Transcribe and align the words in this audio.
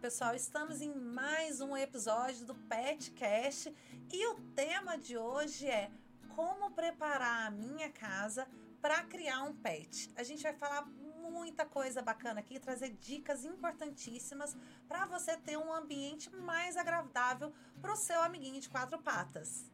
pessoal, 0.00 0.32
estamos 0.32 0.80
em 0.80 0.94
mais 0.94 1.60
um 1.60 1.76
episódio 1.76 2.46
do 2.46 2.54
Petcast 2.54 3.74
e 4.12 4.26
o 4.28 4.36
tema 4.54 4.96
de 4.96 5.18
hoje 5.18 5.66
é 5.66 5.90
como 6.36 6.70
preparar 6.70 7.48
a 7.48 7.50
minha 7.50 7.90
casa 7.90 8.46
para 8.80 9.02
criar 9.02 9.42
um 9.42 9.52
pet. 9.56 10.08
A 10.14 10.22
gente 10.22 10.40
vai 10.40 10.52
falar 10.52 10.86
muita 10.86 11.66
coisa 11.66 12.00
bacana 12.00 12.38
aqui, 12.38 12.60
trazer 12.60 12.90
dicas 12.90 13.44
importantíssimas 13.44 14.56
para 14.86 15.04
você 15.06 15.36
ter 15.36 15.58
um 15.58 15.72
ambiente 15.72 16.30
mais 16.30 16.76
agradável 16.76 17.52
para 17.82 17.92
o 17.92 17.96
seu 17.96 18.22
amiguinho 18.22 18.60
de 18.60 18.68
quatro 18.68 19.02
patas. 19.02 19.68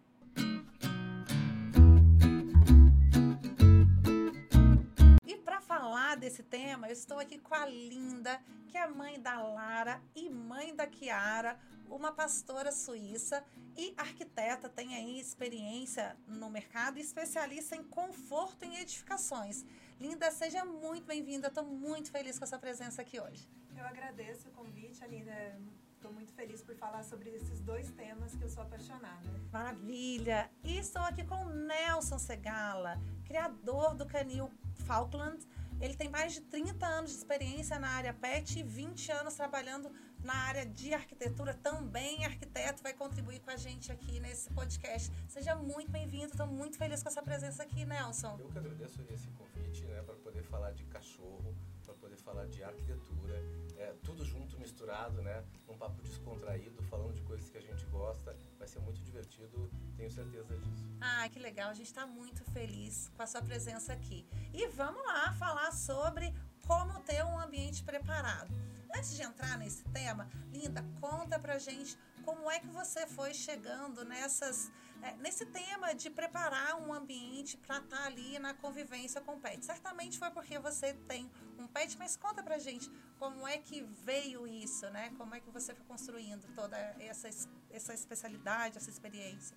Desse 6.24 6.42
tema, 6.42 6.88
eu 6.88 6.92
estou 6.94 7.18
aqui 7.18 7.38
com 7.38 7.54
a 7.54 7.66
Linda, 7.66 8.40
que 8.68 8.78
é 8.78 8.86
mãe 8.86 9.20
da 9.20 9.42
Lara 9.42 10.00
e 10.16 10.30
mãe 10.30 10.74
da 10.74 10.86
Kiara, 10.86 11.58
uma 11.90 12.12
pastora 12.12 12.72
suíça 12.72 13.44
e 13.76 13.92
arquiteta, 13.94 14.70
tem 14.70 14.94
aí 14.94 15.20
experiência 15.20 16.16
no 16.26 16.48
mercado 16.48 16.96
e 16.96 17.02
especialista 17.02 17.76
em 17.76 17.84
conforto 17.84 18.64
em 18.64 18.78
edificações. 18.78 19.66
Linda, 20.00 20.30
seja 20.30 20.64
muito 20.64 21.04
bem-vinda, 21.04 21.48
estou 21.48 21.62
muito 21.62 22.10
feliz 22.10 22.38
com 22.38 22.44
a 22.44 22.48
sua 22.48 22.58
presença 22.58 23.02
aqui 23.02 23.20
hoje. 23.20 23.46
Eu 23.76 23.84
agradeço 23.84 24.48
o 24.48 24.52
convite, 24.52 25.06
Linda. 25.06 25.60
Estou 25.94 26.10
muito 26.10 26.32
feliz 26.32 26.62
por 26.62 26.74
falar 26.74 27.02
sobre 27.02 27.30
esses 27.30 27.60
dois 27.60 27.90
temas 27.90 28.34
que 28.34 28.42
eu 28.42 28.48
sou 28.48 28.62
apaixonada. 28.62 29.28
Maravilha! 29.52 30.50
E 30.62 30.78
estou 30.78 31.02
aqui 31.02 31.24
com 31.24 31.36
o 31.46 31.50
Nelson 31.50 32.18
Segala, 32.18 32.98
criador 33.26 33.94
do 33.94 34.06
canil 34.06 34.50
Falkland, 34.86 35.46
ele 35.84 35.94
tem 35.94 36.08
mais 36.08 36.32
de 36.32 36.40
30 36.40 36.86
anos 36.86 37.10
de 37.10 37.18
experiência 37.18 37.78
na 37.78 37.88
área 37.88 38.14
PET 38.14 38.58
e 38.58 38.62
20 38.62 39.12
anos 39.12 39.34
trabalhando 39.34 39.92
na 40.24 40.34
área 40.34 40.64
de 40.64 40.92
arquitetura. 40.92 41.54
Também 41.54 42.24
arquiteto 42.24 42.82
vai 42.82 42.94
contribuir 42.94 43.40
com 43.40 43.50
a 43.50 43.56
gente 43.56 43.92
aqui 43.92 44.18
nesse 44.18 44.50
podcast. 44.50 45.12
Seja 45.28 45.54
muito 45.54 45.90
bem-vindo, 45.90 46.26
estou 46.26 46.46
muito 46.46 46.78
feliz 46.78 47.02
com 47.02 47.08
a 47.10 47.12
sua 47.12 47.22
presença 47.22 47.62
aqui, 47.62 47.84
Nelson. 47.84 48.36
Eu 48.40 48.48
que 48.48 48.58
agradeço 48.58 49.02
esse 49.10 49.28
convite, 49.32 49.84
né, 49.84 50.02
para 50.02 50.14
poder 50.16 50.42
falar 50.42 50.72
de 50.72 50.84
cachorro, 50.84 51.54
para 51.84 51.94
poder 51.94 52.16
falar 52.16 52.46
de 52.46 52.64
arquitetura, 52.64 53.34
é, 53.76 53.94
tudo 54.02 54.24
junto, 54.24 54.58
misturado, 54.58 55.20
né, 55.20 55.44
num 55.68 55.76
papo 55.76 56.00
descontraído, 56.02 56.82
falando 56.84 57.12
de 57.12 57.20
coisas 57.22 57.50
que 57.50 57.58
a 57.58 57.60
gente 57.60 57.84
gosta. 57.86 58.34
Vai 58.58 58.66
ser 58.66 58.80
muito 58.80 59.02
divertido, 59.02 59.70
tenho 59.96 60.10
certeza 60.10 60.56
disso. 60.56 60.88
Ah, 61.00 61.28
que 61.28 61.38
legal, 61.38 61.70
a 61.70 61.74
gente 61.74 61.86
está 61.86 62.06
muito 62.06 62.42
feliz 62.52 63.10
com 63.14 63.22
a 63.22 63.26
sua 63.26 63.42
presença 63.42 63.92
aqui. 63.92 64.26
E 64.54 64.68
vamos 64.68 65.04
lá 65.04 65.34
falar 65.34 65.70
sobre 65.72 66.32
como 66.66 66.98
ter 67.00 67.22
um 67.24 67.38
ambiente 67.38 67.84
preparado. 67.84 68.50
Antes 68.96 69.16
de 69.16 69.22
entrar 69.22 69.58
nesse 69.58 69.82
tema, 69.84 70.30
Linda, 70.52 70.84
conta 71.00 71.38
pra 71.38 71.58
gente 71.58 71.98
como 72.24 72.50
é 72.50 72.60
que 72.60 72.68
você 72.68 73.06
foi 73.08 73.34
chegando 73.34 74.04
nessas, 74.04 74.70
é, 75.02 75.14
nesse 75.16 75.44
tema 75.46 75.94
de 75.94 76.08
preparar 76.08 76.80
um 76.80 76.92
ambiente 76.92 77.56
para 77.56 77.78
estar 77.78 77.96
tá 77.96 78.04
ali 78.06 78.38
na 78.38 78.54
convivência 78.54 79.20
com 79.20 79.32
o 79.32 79.40
pet. 79.40 79.64
Certamente 79.64 80.16
foi 80.18 80.30
porque 80.30 80.58
você 80.60 80.94
tem 81.08 81.30
um 81.58 81.66
pet, 81.66 81.98
mas 81.98 82.16
conta 82.16 82.42
pra 82.42 82.56
gente 82.56 82.88
como 83.18 83.46
é 83.46 83.58
que 83.58 83.82
veio 83.82 84.46
isso, 84.46 84.88
né? 84.90 85.10
Como 85.18 85.34
é 85.34 85.40
que 85.40 85.50
você 85.50 85.74
foi 85.74 85.84
construindo 85.86 86.46
toda 86.54 86.76
essa, 86.98 87.28
essa 87.70 87.92
especialidade, 87.92 88.78
essa 88.78 88.90
experiência? 88.90 89.56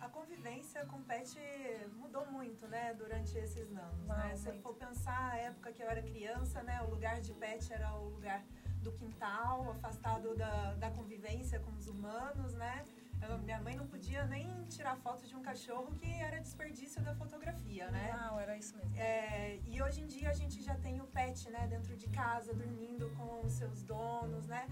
A 0.00 0.08
convivência 0.08 0.84
com 0.86 1.02
pet 1.02 1.38
mudou 1.96 2.24
muito, 2.30 2.66
né, 2.66 2.94
durante 2.94 3.36
esses 3.36 3.76
anos, 3.76 4.06
né? 4.06 4.34
Se 4.34 4.50
for 4.60 4.74
pensar 4.74 5.32
a 5.32 5.36
época 5.36 5.72
que 5.72 5.82
eu 5.82 5.88
era 5.88 6.02
criança, 6.02 6.62
né, 6.62 6.80
o 6.82 6.90
lugar 6.90 7.20
de 7.20 7.32
pet 7.34 7.72
era 7.72 7.94
o 7.94 8.08
lugar 8.08 8.42
do 8.82 8.90
quintal, 8.92 9.70
afastado 9.72 10.34
da, 10.34 10.74
da 10.74 10.90
convivência 10.90 11.60
com 11.60 11.70
os 11.72 11.86
humanos, 11.86 12.54
né? 12.54 12.84
Eu, 13.28 13.36
minha 13.38 13.60
mãe 13.60 13.76
não 13.76 13.86
podia 13.86 14.24
nem 14.24 14.64
tirar 14.64 14.96
foto 14.96 15.26
de 15.26 15.36
um 15.36 15.42
cachorro 15.42 15.94
que 15.96 16.10
era 16.10 16.38
desperdício 16.40 17.02
da 17.02 17.14
fotografia, 17.14 17.90
né? 17.90 18.10
Não, 18.18 18.40
era 18.40 18.56
isso 18.56 18.74
mesmo. 18.78 18.96
É, 18.96 19.60
e 19.66 19.82
hoje 19.82 20.00
em 20.00 20.06
dia 20.06 20.30
a 20.30 20.32
gente 20.32 20.62
já 20.62 20.74
tem 20.76 21.00
o 21.02 21.06
pet, 21.06 21.50
né, 21.50 21.66
dentro 21.66 21.94
de 21.94 22.08
casa, 22.08 22.54
dormindo 22.54 23.10
com 23.16 23.44
os 23.44 23.52
seus 23.52 23.82
donos, 23.82 24.46
né? 24.46 24.66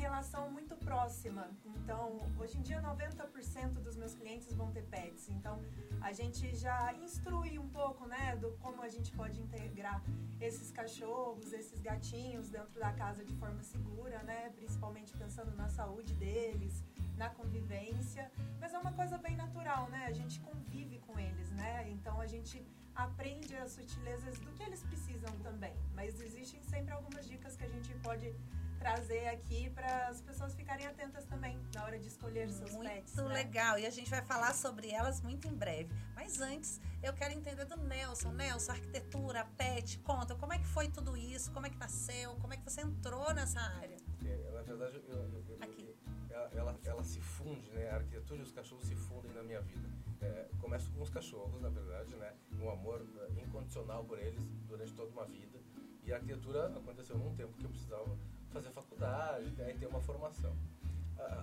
Relação 0.00 0.50
muito 0.50 0.74
próxima. 0.76 1.50
Então, 1.76 2.18
hoje 2.38 2.56
em 2.58 2.62
dia, 2.62 2.80
90% 2.80 3.82
dos 3.86 3.96
meus 3.96 4.14
clientes 4.14 4.52
vão 4.54 4.72
ter 4.72 4.84
pets. 4.84 5.28
Então, 5.28 5.62
a 6.00 6.10
gente 6.10 6.56
já 6.56 6.94
instrui 6.94 7.58
um 7.58 7.68
pouco, 7.68 8.06
né, 8.06 8.34
do 8.36 8.50
como 8.62 8.80
a 8.80 8.88
gente 8.88 9.12
pode 9.12 9.38
integrar 9.40 10.02
esses 10.40 10.70
cachorros, 10.70 11.52
esses 11.52 11.80
gatinhos 11.80 12.48
dentro 12.48 12.80
da 12.80 12.92
casa 12.94 13.22
de 13.22 13.34
forma 13.34 13.62
segura, 13.62 14.22
né, 14.22 14.48
principalmente 14.56 15.12
pensando 15.12 15.54
na 15.54 15.68
saúde 15.68 16.14
deles, 16.14 16.82
na 17.18 17.28
convivência. 17.28 18.32
Mas 18.58 18.72
é 18.72 18.78
uma 18.78 18.94
coisa 18.94 19.18
bem 19.18 19.36
natural, 19.36 19.90
né? 19.90 20.06
A 20.06 20.12
gente 20.12 20.40
convive 20.40 20.98
com 21.00 21.18
eles, 21.18 21.50
né? 21.50 21.90
Então, 21.90 22.18
a 22.18 22.26
gente 22.26 22.66
aprende 22.94 23.54
as 23.56 23.72
sutilezas 23.72 24.38
do 24.38 24.50
que 24.52 24.62
eles 24.62 24.82
precisam 24.82 25.32
também. 25.40 25.74
Mas 25.94 26.20
existem 26.20 26.62
sempre 26.62 26.92
algumas 26.92 27.28
dicas 27.28 27.54
que 27.54 27.64
a 27.64 27.68
gente 27.68 27.92
pode 27.96 28.34
trazer 28.80 29.28
aqui 29.28 29.68
para 29.70 30.08
as 30.08 30.22
pessoas 30.22 30.54
ficarem 30.54 30.86
atentas 30.86 31.24
também 31.26 31.60
na 31.74 31.84
hora 31.84 31.98
de 31.98 32.08
escolher 32.08 32.48
seus 32.48 32.72
muito 32.72 32.88
pets. 32.88 33.14
Muito 33.14 33.28
né? 33.28 33.34
legal, 33.34 33.78
e 33.78 33.86
a 33.86 33.90
gente 33.90 34.10
vai 34.10 34.22
falar 34.22 34.54
sobre 34.54 34.90
elas 34.90 35.20
muito 35.20 35.46
em 35.46 35.54
breve. 35.54 35.94
Mas 36.14 36.40
antes, 36.40 36.80
eu 37.02 37.12
quero 37.12 37.34
entender 37.34 37.66
do 37.66 37.76
Nelson. 37.76 38.32
Nelson, 38.32 38.72
arquitetura, 38.72 39.44
pet, 39.56 39.98
conta, 39.98 40.34
como 40.34 40.54
é 40.54 40.58
que 40.58 40.66
foi 40.66 40.88
tudo 40.88 41.14
isso? 41.16 41.52
Como 41.52 41.66
é 41.66 41.70
que 41.70 41.76
nasceu? 41.76 42.34
Como 42.36 42.54
é 42.54 42.56
que 42.56 42.64
você 42.64 42.80
entrou 42.80 43.32
nessa 43.34 43.60
área? 43.60 43.96
É, 44.24 44.50
na 44.54 44.62
verdade, 44.62 44.96
eu, 45.06 45.14
eu, 45.14 45.44
eu, 45.48 45.58
aqui. 45.60 45.94
Ela, 46.30 46.50
ela, 46.54 46.80
ela, 46.84 47.04
se 47.04 47.20
funde, 47.20 47.70
né? 47.72 47.90
A 47.90 47.96
arquitetura 47.96 48.40
e 48.40 48.42
os 48.42 48.52
cachorros 48.52 48.86
se 48.86 48.94
fundem 48.94 49.32
na 49.32 49.42
minha 49.42 49.60
vida. 49.60 49.86
É, 50.22 50.48
começo 50.58 50.90
com 50.92 51.02
os 51.02 51.10
cachorros, 51.10 51.60
na 51.60 51.68
verdade, 51.68 52.14
né? 52.16 52.32
Um 52.58 52.70
amor 52.70 53.04
é, 53.18 53.42
incondicional 53.42 54.04
por 54.04 54.18
eles 54.18 54.42
durante 54.66 54.94
toda 54.94 55.10
uma 55.10 55.26
vida. 55.26 55.58
E 56.04 56.12
a 56.12 56.16
arquitetura 56.16 56.68
aconteceu 56.68 57.18
num 57.18 57.34
tempo 57.34 57.52
que 57.58 57.64
eu 57.64 57.70
precisava 57.70 58.16
fazer 58.50 58.70
faculdade 58.70 59.50
né, 59.56 59.70
e 59.70 59.78
ter 59.78 59.86
uma 59.86 60.00
formação. 60.00 60.54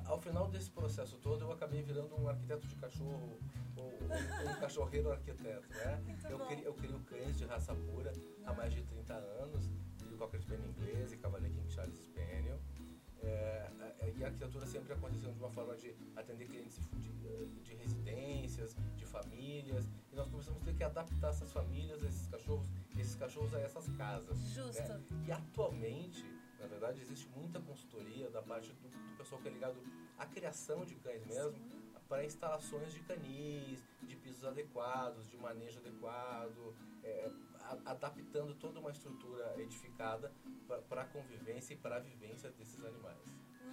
ao 0.05 0.19
final 0.19 0.47
desse 0.47 0.69
processo 0.71 1.17
todo, 1.17 1.43
eu 1.43 1.51
acabei 1.51 1.81
virando 1.81 2.19
um 2.19 2.27
arquiteto 2.27 2.67
de 2.67 2.75
cachorro, 2.75 3.39
ou, 3.75 3.85
um, 3.85 4.51
um 4.51 4.59
cachorreiro 4.59 5.11
arquiteto, 5.11 5.67
né? 5.69 6.01
Eu 6.29 6.39
queria, 6.47 6.65
eu 6.65 6.73
queria 6.73 6.99
cães 6.99 7.37
de 7.37 7.45
raça 7.45 7.73
pura 7.73 8.11
há 8.45 8.53
mais 8.53 8.73
de 8.73 8.81
30 8.81 9.13
anos, 9.13 9.69
e 10.09 10.13
o 10.13 10.17
Cocker 10.17 10.41
Spaniel 10.41 10.69
inglês 10.69 11.13
e 11.13 11.17
Cavalier 11.17 11.51
King 11.51 11.71
Charles 11.71 11.97
Spaniel. 11.99 12.59
É, 13.21 13.69
é, 13.99 14.13
e 14.15 14.23
a 14.23 14.27
arquitetura 14.27 14.65
sempre 14.65 14.93
acontecendo 14.93 15.33
de 15.33 15.39
uma 15.39 15.49
forma 15.49 15.75
de 15.75 15.95
atender 16.15 16.47
clientes 16.47 16.79
de, 16.97 17.09
de, 17.63 17.73
residências, 17.75 18.75
de 18.95 19.05
famílias, 19.05 19.87
e 20.11 20.15
nós 20.15 20.27
começamos 20.27 20.61
a 20.61 20.65
ter 20.65 20.75
que 20.75 20.83
adaptar 20.83 21.29
essas 21.29 21.51
famílias, 21.51 22.01
esses 22.03 22.27
cachorros, 22.27 22.67
esses 22.97 23.15
cachorros 23.15 23.53
a 23.53 23.59
essas 23.59 23.87
casas. 23.97 24.37
Justo. 24.53 24.81
Né? 24.81 25.01
E 25.27 25.31
atualmente 25.31 26.23
na 26.59 26.67
verdade, 26.67 27.01
existe 27.01 27.27
muita 27.29 27.59
consultoria 27.59 28.29
da 28.29 28.41
parte 28.41 28.71
do, 28.73 28.89
do 28.89 29.17
pessoal 29.17 29.41
que 29.41 29.47
é 29.47 29.51
ligado 29.51 29.77
à 30.17 30.25
criação 30.25 30.85
de 30.85 30.95
cães 30.95 31.25
mesmo, 31.25 31.59
para 32.07 32.23
instalações 32.23 32.93
de 32.93 33.01
canis, 33.01 33.83
de 34.01 34.15
pisos 34.15 34.45
adequados, 34.45 35.29
de 35.29 35.37
manejo 35.37 35.79
adequado, 35.79 36.73
é, 37.03 37.31
a, 37.61 37.91
adaptando 37.91 38.55
toda 38.55 38.79
uma 38.79 38.91
estrutura 38.91 39.53
edificada 39.61 40.31
para 40.89 41.01
a 41.01 41.05
convivência 41.05 41.73
e 41.73 41.77
para 41.77 41.97
a 41.97 41.99
vivência 41.99 42.49
desses 42.51 42.83
animais. 42.83 43.21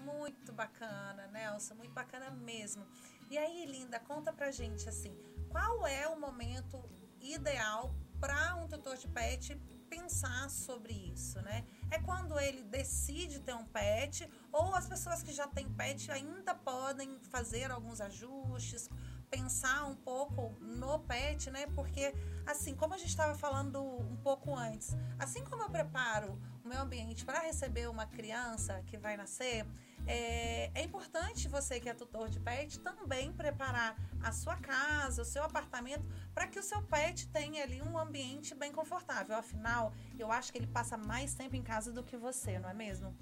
Muito 0.05 0.53
bacana, 0.53 1.29
Nelson, 1.29 1.75
muito 1.75 1.93
bacana 1.93 2.31
mesmo. 2.31 2.87
E 3.31 3.39
aí, 3.39 3.65
Linda, 3.65 3.99
conta 4.01 4.33
pra 4.33 4.51
gente 4.51 4.89
assim, 4.89 5.17
qual 5.49 5.87
é 5.87 6.07
o 6.09 6.19
momento 6.19 6.83
ideal 7.21 7.95
para 8.21 8.57
um 8.57 8.69
tutor 8.69 8.97
de 8.97 9.09
pet 9.09 9.59
pensar 9.95 10.51
sobre 10.51 10.93
isso, 10.93 11.41
né? 11.43 11.65
É 11.91 11.99
quando 12.01 12.39
ele 12.39 12.65
decide 12.65 13.39
ter 13.39 13.55
um 13.55 13.65
pet 13.65 14.29
ou 14.53 14.75
as 14.75 14.89
pessoas 14.89 15.23
que 15.23 15.33
já 15.33 15.47
têm 15.47 15.69
pet 15.69 16.11
ainda 16.11 16.55
podem 16.55 17.19
fazer 17.31 17.71
alguns 17.71 18.01
ajustes, 18.01 18.91
pensar 19.31 19.85
um 19.87 19.95
pouco 19.95 20.55
no 20.61 20.99
pet, 21.01 21.51
né? 21.51 21.67
Porque 21.75 22.13
assim, 22.45 22.75
como 22.75 22.95
a 22.95 22.99
gente 22.99 23.11
estava 23.11 23.35
falando 23.37 23.81
um 23.83 24.17
pouco 24.17 24.55
antes, 24.55 24.97
assim 25.19 25.45
como 25.45 25.63
eu 25.63 25.71
preparo 25.71 26.39
o 26.65 26.69
meu 26.69 26.81
ambiente 26.81 27.25
para 27.25 27.41
receber 27.41 27.89
uma 27.89 28.07
criança 28.07 28.83
que 28.87 28.97
vai 28.97 29.17
nascer, 29.17 29.67
é, 30.07 30.71
é, 30.75 30.83
importante 30.83 31.47
você 31.47 31.79
que 31.79 31.89
é 31.89 31.95
tutor 31.95 32.29
de 32.29 32.41
pet 32.41 32.81
também 32.81 33.33
preparar 33.33 33.97
a 34.23 34.33
sua 34.33 34.57
casa, 34.57 35.23
o 35.23 35.25
seu 35.25 35.43
apartamento, 35.45 36.05
para 36.35 36.47
que 36.47 36.59
o 36.59 36.63
seu 36.63 36.83
pet 36.83 37.29
tenha 37.29 37.63
ali 37.63 37.83
um 37.83 37.99
ambiente 37.99 38.55
bem 38.55 38.73
confortável. 38.73 39.37
Afinal, 39.37 39.93
eu 40.19 40.33
acho 40.33 40.51
que 40.51 40.59
ele 40.59 40.67
passa 40.67 40.97
mais 40.97 41.35
tempo 41.35 41.55
em 41.55 41.63
casa 41.63 41.93
do 41.93 42.03
que 42.03 42.17
você, 42.17 42.59
não 42.59 42.71
é 42.71 42.75
mesmo? 42.75 43.15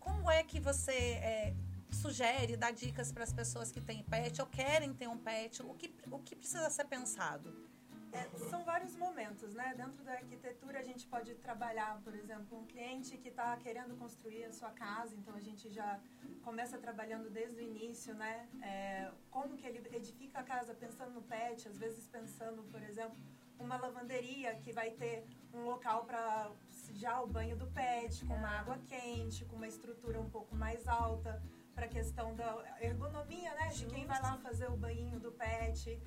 Como 0.00 0.30
é 0.30 0.42
que 0.42 0.58
você 0.58 0.92
é, 0.92 1.54
sugere, 1.90 2.56
dá 2.56 2.70
dicas 2.70 3.12
para 3.12 3.24
as 3.24 3.32
pessoas 3.32 3.70
que 3.70 3.80
têm 3.80 4.02
pet 4.02 4.40
ou 4.40 4.46
querem 4.46 4.94
ter 4.94 5.08
um 5.08 5.18
pet? 5.18 5.62
O 5.62 5.74
que, 5.74 5.94
o 6.10 6.18
que 6.18 6.34
precisa 6.34 6.70
ser 6.70 6.86
pensado? 6.86 7.67
É, 8.12 8.38
são 8.50 8.64
vários 8.64 8.96
momentos, 8.96 9.54
né? 9.54 9.74
Dentro 9.76 10.02
da 10.02 10.12
arquitetura 10.12 10.78
a 10.78 10.82
gente 10.82 11.06
pode 11.06 11.34
trabalhar, 11.36 12.00
por 12.02 12.14
exemplo, 12.14 12.58
um 12.58 12.66
cliente 12.66 13.16
que 13.18 13.28
está 13.28 13.56
querendo 13.56 13.96
construir 13.96 14.44
a 14.44 14.52
sua 14.52 14.70
casa, 14.70 15.14
então 15.14 15.34
a 15.34 15.40
gente 15.40 15.68
já 15.68 16.00
começa 16.42 16.78
trabalhando 16.78 17.28
desde 17.28 17.58
o 17.58 17.62
início, 17.62 18.14
né? 18.14 18.48
É, 18.62 19.10
como 19.30 19.56
que 19.56 19.66
ele 19.66 19.80
edifica 19.94 20.38
a 20.38 20.42
casa 20.42 20.74
pensando 20.74 21.12
no 21.12 21.22
pet, 21.22 21.68
às 21.68 21.76
vezes 21.76 22.06
pensando, 22.06 22.62
por 22.64 22.82
exemplo, 22.82 23.16
uma 23.58 23.76
lavanderia 23.76 24.54
que 24.56 24.72
vai 24.72 24.90
ter 24.90 25.26
um 25.52 25.64
local 25.64 26.04
para 26.04 26.50
já 26.92 27.20
o 27.20 27.26
banho 27.26 27.56
do 27.56 27.66
pet, 27.66 28.24
com 28.24 28.34
uma 28.34 28.58
água 28.60 28.78
quente, 28.88 29.44
com 29.44 29.56
uma 29.56 29.68
estrutura 29.68 30.20
um 30.20 30.30
pouco 30.30 30.54
mais 30.54 30.86
alta, 30.88 31.42
para 31.74 31.86
a 31.86 31.88
questão 31.88 32.34
da 32.34 32.64
ergonomia, 32.80 33.54
né? 33.54 33.68
De 33.68 33.86
quem 33.86 34.06
vai 34.06 34.20
lá 34.20 34.36
fazer 34.38 34.68
o 34.68 34.76
banho 34.76 35.20
do 35.20 35.30
pet. 35.30 36.00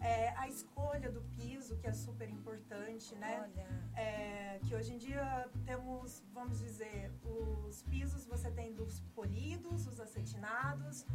É, 0.00 0.28
a 0.36 0.48
escolha 0.48 1.10
do 1.10 1.22
piso, 1.36 1.76
que 1.78 1.86
é 1.86 1.92
super 1.92 2.28
importante, 2.28 3.14
né? 3.14 3.50
É, 3.94 4.60
que 4.64 4.74
hoje 4.74 4.92
em 4.94 4.98
dia 4.98 5.48
temos, 5.64 6.22
vamos 6.32 6.58
dizer, 6.58 7.10
os 7.24 7.82
pisos 7.82 8.26
você 8.26 8.50
tem 8.50 8.74
dos 8.74 9.00
polidos, 9.14 9.86
os 9.86 9.98
acetinados, 9.98 11.06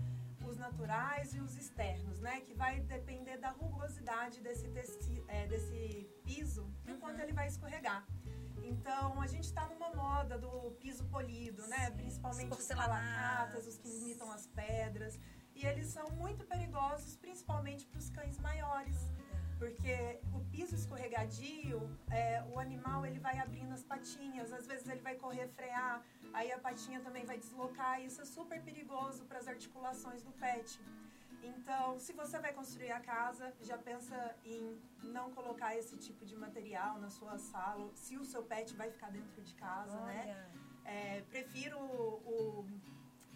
os 0.48 0.58
naturais 0.58 1.34
e 1.36 1.40
os 1.40 1.56
externos, 1.56 2.20
né? 2.20 2.42
Que 2.42 2.54
vai 2.54 2.80
depender 2.82 3.38
da 3.38 3.52
rugosidade 3.52 4.42
desse, 4.42 4.68
teci, 4.70 5.24
é, 5.28 5.48
desse 5.48 6.10
piso 6.24 6.68
enquanto 6.88 7.18
uhum. 7.18 7.24
ele 7.24 7.34
vai 7.34 7.48
escorregar. 7.48 8.06
Então, 8.64 9.22
a 9.22 9.28
gente 9.28 9.46
está 9.46 9.68
numa 9.68 9.94
moda 9.94 10.38
do 10.38 10.72
piso 10.80 11.04
polido, 11.06 11.68
né? 11.68 11.92
Principalmente 11.92 12.54
os 12.54 12.68
palacatas, 12.68 13.68
os 13.68 13.78
que 13.78 13.90
imitam 13.90 14.32
as 14.32 14.48
pedras. 14.48 15.20
E 15.62 15.66
eles 15.68 15.88
são 15.88 16.10
muito 16.12 16.44
perigosos, 16.46 17.16
principalmente 17.18 17.86
para 17.86 18.00
os 18.00 18.10
cães 18.10 18.40
maiores. 18.40 18.98
Porque 19.60 20.20
o 20.34 20.40
piso 20.52 20.74
escorregadio, 20.74 21.80
é, 22.10 22.44
o 22.52 22.58
animal 22.58 23.06
ele 23.06 23.20
vai 23.20 23.38
abrindo 23.38 23.72
as 23.72 23.84
patinhas, 23.84 24.52
às 24.52 24.66
vezes 24.66 24.88
ele 24.88 25.02
vai 25.02 25.14
correr, 25.14 25.48
frear, 25.50 26.04
aí 26.34 26.52
a 26.52 26.58
patinha 26.58 27.00
também 27.00 27.26
vai 27.26 27.38
deslocar, 27.38 28.02
e 28.02 28.08
isso 28.08 28.20
é 28.22 28.26
super 28.26 28.60
perigoso 28.64 29.24
para 29.26 29.38
as 29.38 29.48
articulações 29.48 30.24
do 30.24 30.32
pet. 30.32 30.82
Então, 31.44 32.00
se 32.00 32.12
você 32.12 32.40
vai 32.40 32.54
construir 32.54 32.92
a 32.92 33.00
casa, 33.00 33.54
já 33.62 33.78
pensa 33.78 34.36
em 34.44 34.82
não 35.04 35.30
colocar 35.32 35.78
esse 35.78 35.96
tipo 35.96 36.26
de 36.26 36.36
material 36.36 37.00
na 37.00 37.12
sua 37.12 37.38
sala, 37.38 37.88
se 37.94 38.18
o 38.18 38.26
seu 38.26 38.42
pet 38.42 38.76
vai 38.76 38.90
ficar 38.90 39.12
dentro 39.12 39.40
de 39.44 39.54
casa, 39.54 39.96
né? 40.02 40.22
Olha. 40.24 40.34
né? 40.34 40.52
É, 40.84 41.22
prefiro 41.30 41.78
o, 41.78 42.22
o, 42.34 42.66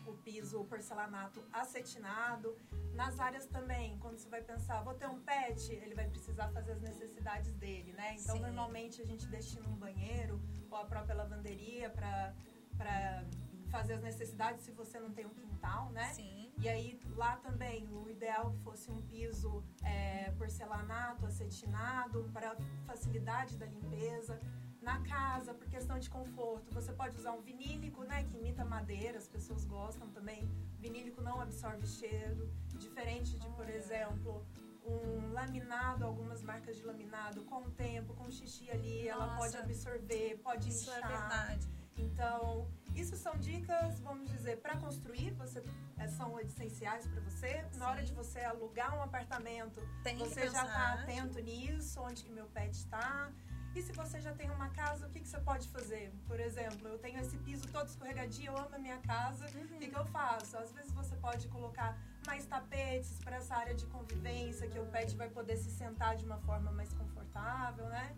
o 0.05 0.13
piso 0.13 0.63
porcelanato 0.65 1.43
acetinado. 1.51 2.55
Nas 2.93 3.19
áreas 3.19 3.45
também, 3.45 3.97
quando 3.99 4.17
você 4.17 4.29
vai 4.29 4.41
pensar, 4.41 4.81
vou 4.83 4.93
ter 4.93 5.07
um 5.07 5.19
pet, 5.19 5.71
ele 5.73 5.95
vai 5.95 6.07
precisar 6.07 6.49
fazer 6.49 6.73
as 6.73 6.81
necessidades 6.81 7.53
dele, 7.53 7.93
né? 7.93 8.15
Então, 8.19 8.35
Sim. 8.35 8.41
normalmente 8.41 9.01
a 9.01 9.05
gente 9.05 9.27
destina 9.27 9.67
um 9.67 9.75
banheiro 9.75 10.41
ou 10.69 10.77
a 10.77 10.85
própria 10.85 11.15
lavanderia 11.15 11.89
para 11.89 13.25
fazer 13.69 13.93
as 13.93 14.01
necessidades 14.01 14.63
se 14.63 14.71
você 14.71 14.99
não 14.99 15.11
tem 15.11 15.25
um 15.25 15.33
quintal, 15.33 15.91
né? 15.91 16.13
Sim. 16.13 16.51
E 16.57 16.69
aí 16.69 16.99
lá 17.15 17.35
também 17.37 17.87
o 17.89 18.09
ideal 18.09 18.53
fosse 18.63 18.89
um 18.89 19.01
piso 19.01 19.63
é, 19.83 20.31
porcelanato, 20.37 21.25
acetinado 21.25 22.29
para 22.31 22.55
facilidade 22.85 23.57
da 23.57 23.65
limpeza. 23.65 24.39
Na 24.85 24.99
casa, 24.99 25.51
por 25.51 25.67
questão 25.67 25.97
de 25.97 26.07
conforto, 26.07 26.71
você 26.71 26.93
pode 26.93 27.17
usar 27.17 27.31
um 27.31 27.41
vinílico, 27.41 28.03
né, 28.03 28.23
que 28.23 28.37
imita 28.37 28.63
madeira, 28.63 29.17
as 29.17 29.27
pessoas 29.27 29.65
gostam 29.65 30.07
também. 30.11 30.47
Vinílico 30.77 31.23
não 31.23 31.41
absorve 31.41 31.87
cheiro, 31.87 32.53
diferente 32.75 33.39
de, 33.39 33.49
por 33.49 33.67
exemplo, 33.67 34.45
um 34.85 35.33
laminado, 35.33 36.05
algumas 36.05 36.43
marcas 36.43 36.77
de 36.77 36.83
laminado, 36.83 37.43
com 37.45 37.63
o 37.63 37.71
tempo, 37.71 38.13
com 38.13 38.27
o 38.27 38.31
xixi 38.31 38.69
ali, 38.69 39.05
Nossa, 39.05 39.23
ela 39.23 39.37
pode 39.37 39.57
absorver, 39.57 40.37
pode 40.43 40.69
isso 40.69 40.83
inchar. 40.83 40.99
Isso 40.99 41.05
é 41.05 41.17
verdade. 41.17 41.67
Então, 41.97 42.67
isso 42.93 43.15
são 43.15 43.35
dicas, 43.37 43.99
vamos 44.01 44.29
dizer, 44.29 44.57
para 44.57 44.77
construir, 44.77 45.31
você, 45.31 45.63
é, 45.97 46.07
são 46.07 46.39
essenciais 46.39 47.07
para 47.07 47.21
você. 47.21 47.65
Sim. 47.71 47.79
Na 47.79 47.89
hora 47.89 48.03
de 48.03 48.13
você 48.13 48.41
alugar 48.41 48.95
um 48.95 49.01
apartamento, 49.01 49.81
tem 50.03 50.17
você 50.17 50.47
já 50.47 50.63
está 50.63 50.93
atento 50.93 51.39
nisso, 51.39 51.99
onde 52.01 52.23
que 52.23 52.31
meu 52.31 52.45
pet 52.47 52.71
está. 52.71 53.31
E 53.75 53.81
se 53.81 53.91
você 53.91 54.21
já 54.21 54.33
tem 54.33 54.49
uma 54.49 54.69
casa, 54.69 55.05
o 55.05 55.09
que, 55.09 55.19
que 55.19 55.27
você 55.27 55.37
pode 55.41 55.67
fazer? 55.67 56.09
Por 56.25 56.39
exemplo, 56.39 56.87
eu 56.87 56.97
tenho 56.97 57.19
esse 57.19 57.37
piso 57.39 57.67
todo 57.67 57.87
escorregadio, 57.87 58.45
eu 58.45 58.57
amo 58.57 58.73
a 58.73 58.79
minha 58.79 58.97
casa, 58.99 59.45
uhum. 59.53 59.65
o 59.65 59.79
que, 59.79 59.89
que 59.89 59.97
eu 59.97 60.05
faço? 60.05 60.57
Às 60.57 60.71
vezes 60.71 60.93
você 60.93 61.13
pode 61.17 61.49
colocar 61.49 61.97
mais 62.25 62.45
tapetes 62.45 63.19
para 63.21 63.35
essa 63.35 63.53
área 63.53 63.75
de 63.75 63.85
convivência, 63.87 64.65
que 64.69 64.79
o 64.79 64.85
pet 64.85 65.13
vai 65.17 65.29
poder 65.29 65.57
se 65.57 65.69
sentar 65.69 66.15
de 66.15 66.23
uma 66.23 66.37
forma 66.39 66.71
mais 66.71 66.93
confortável, 66.93 67.89
né? 67.89 68.15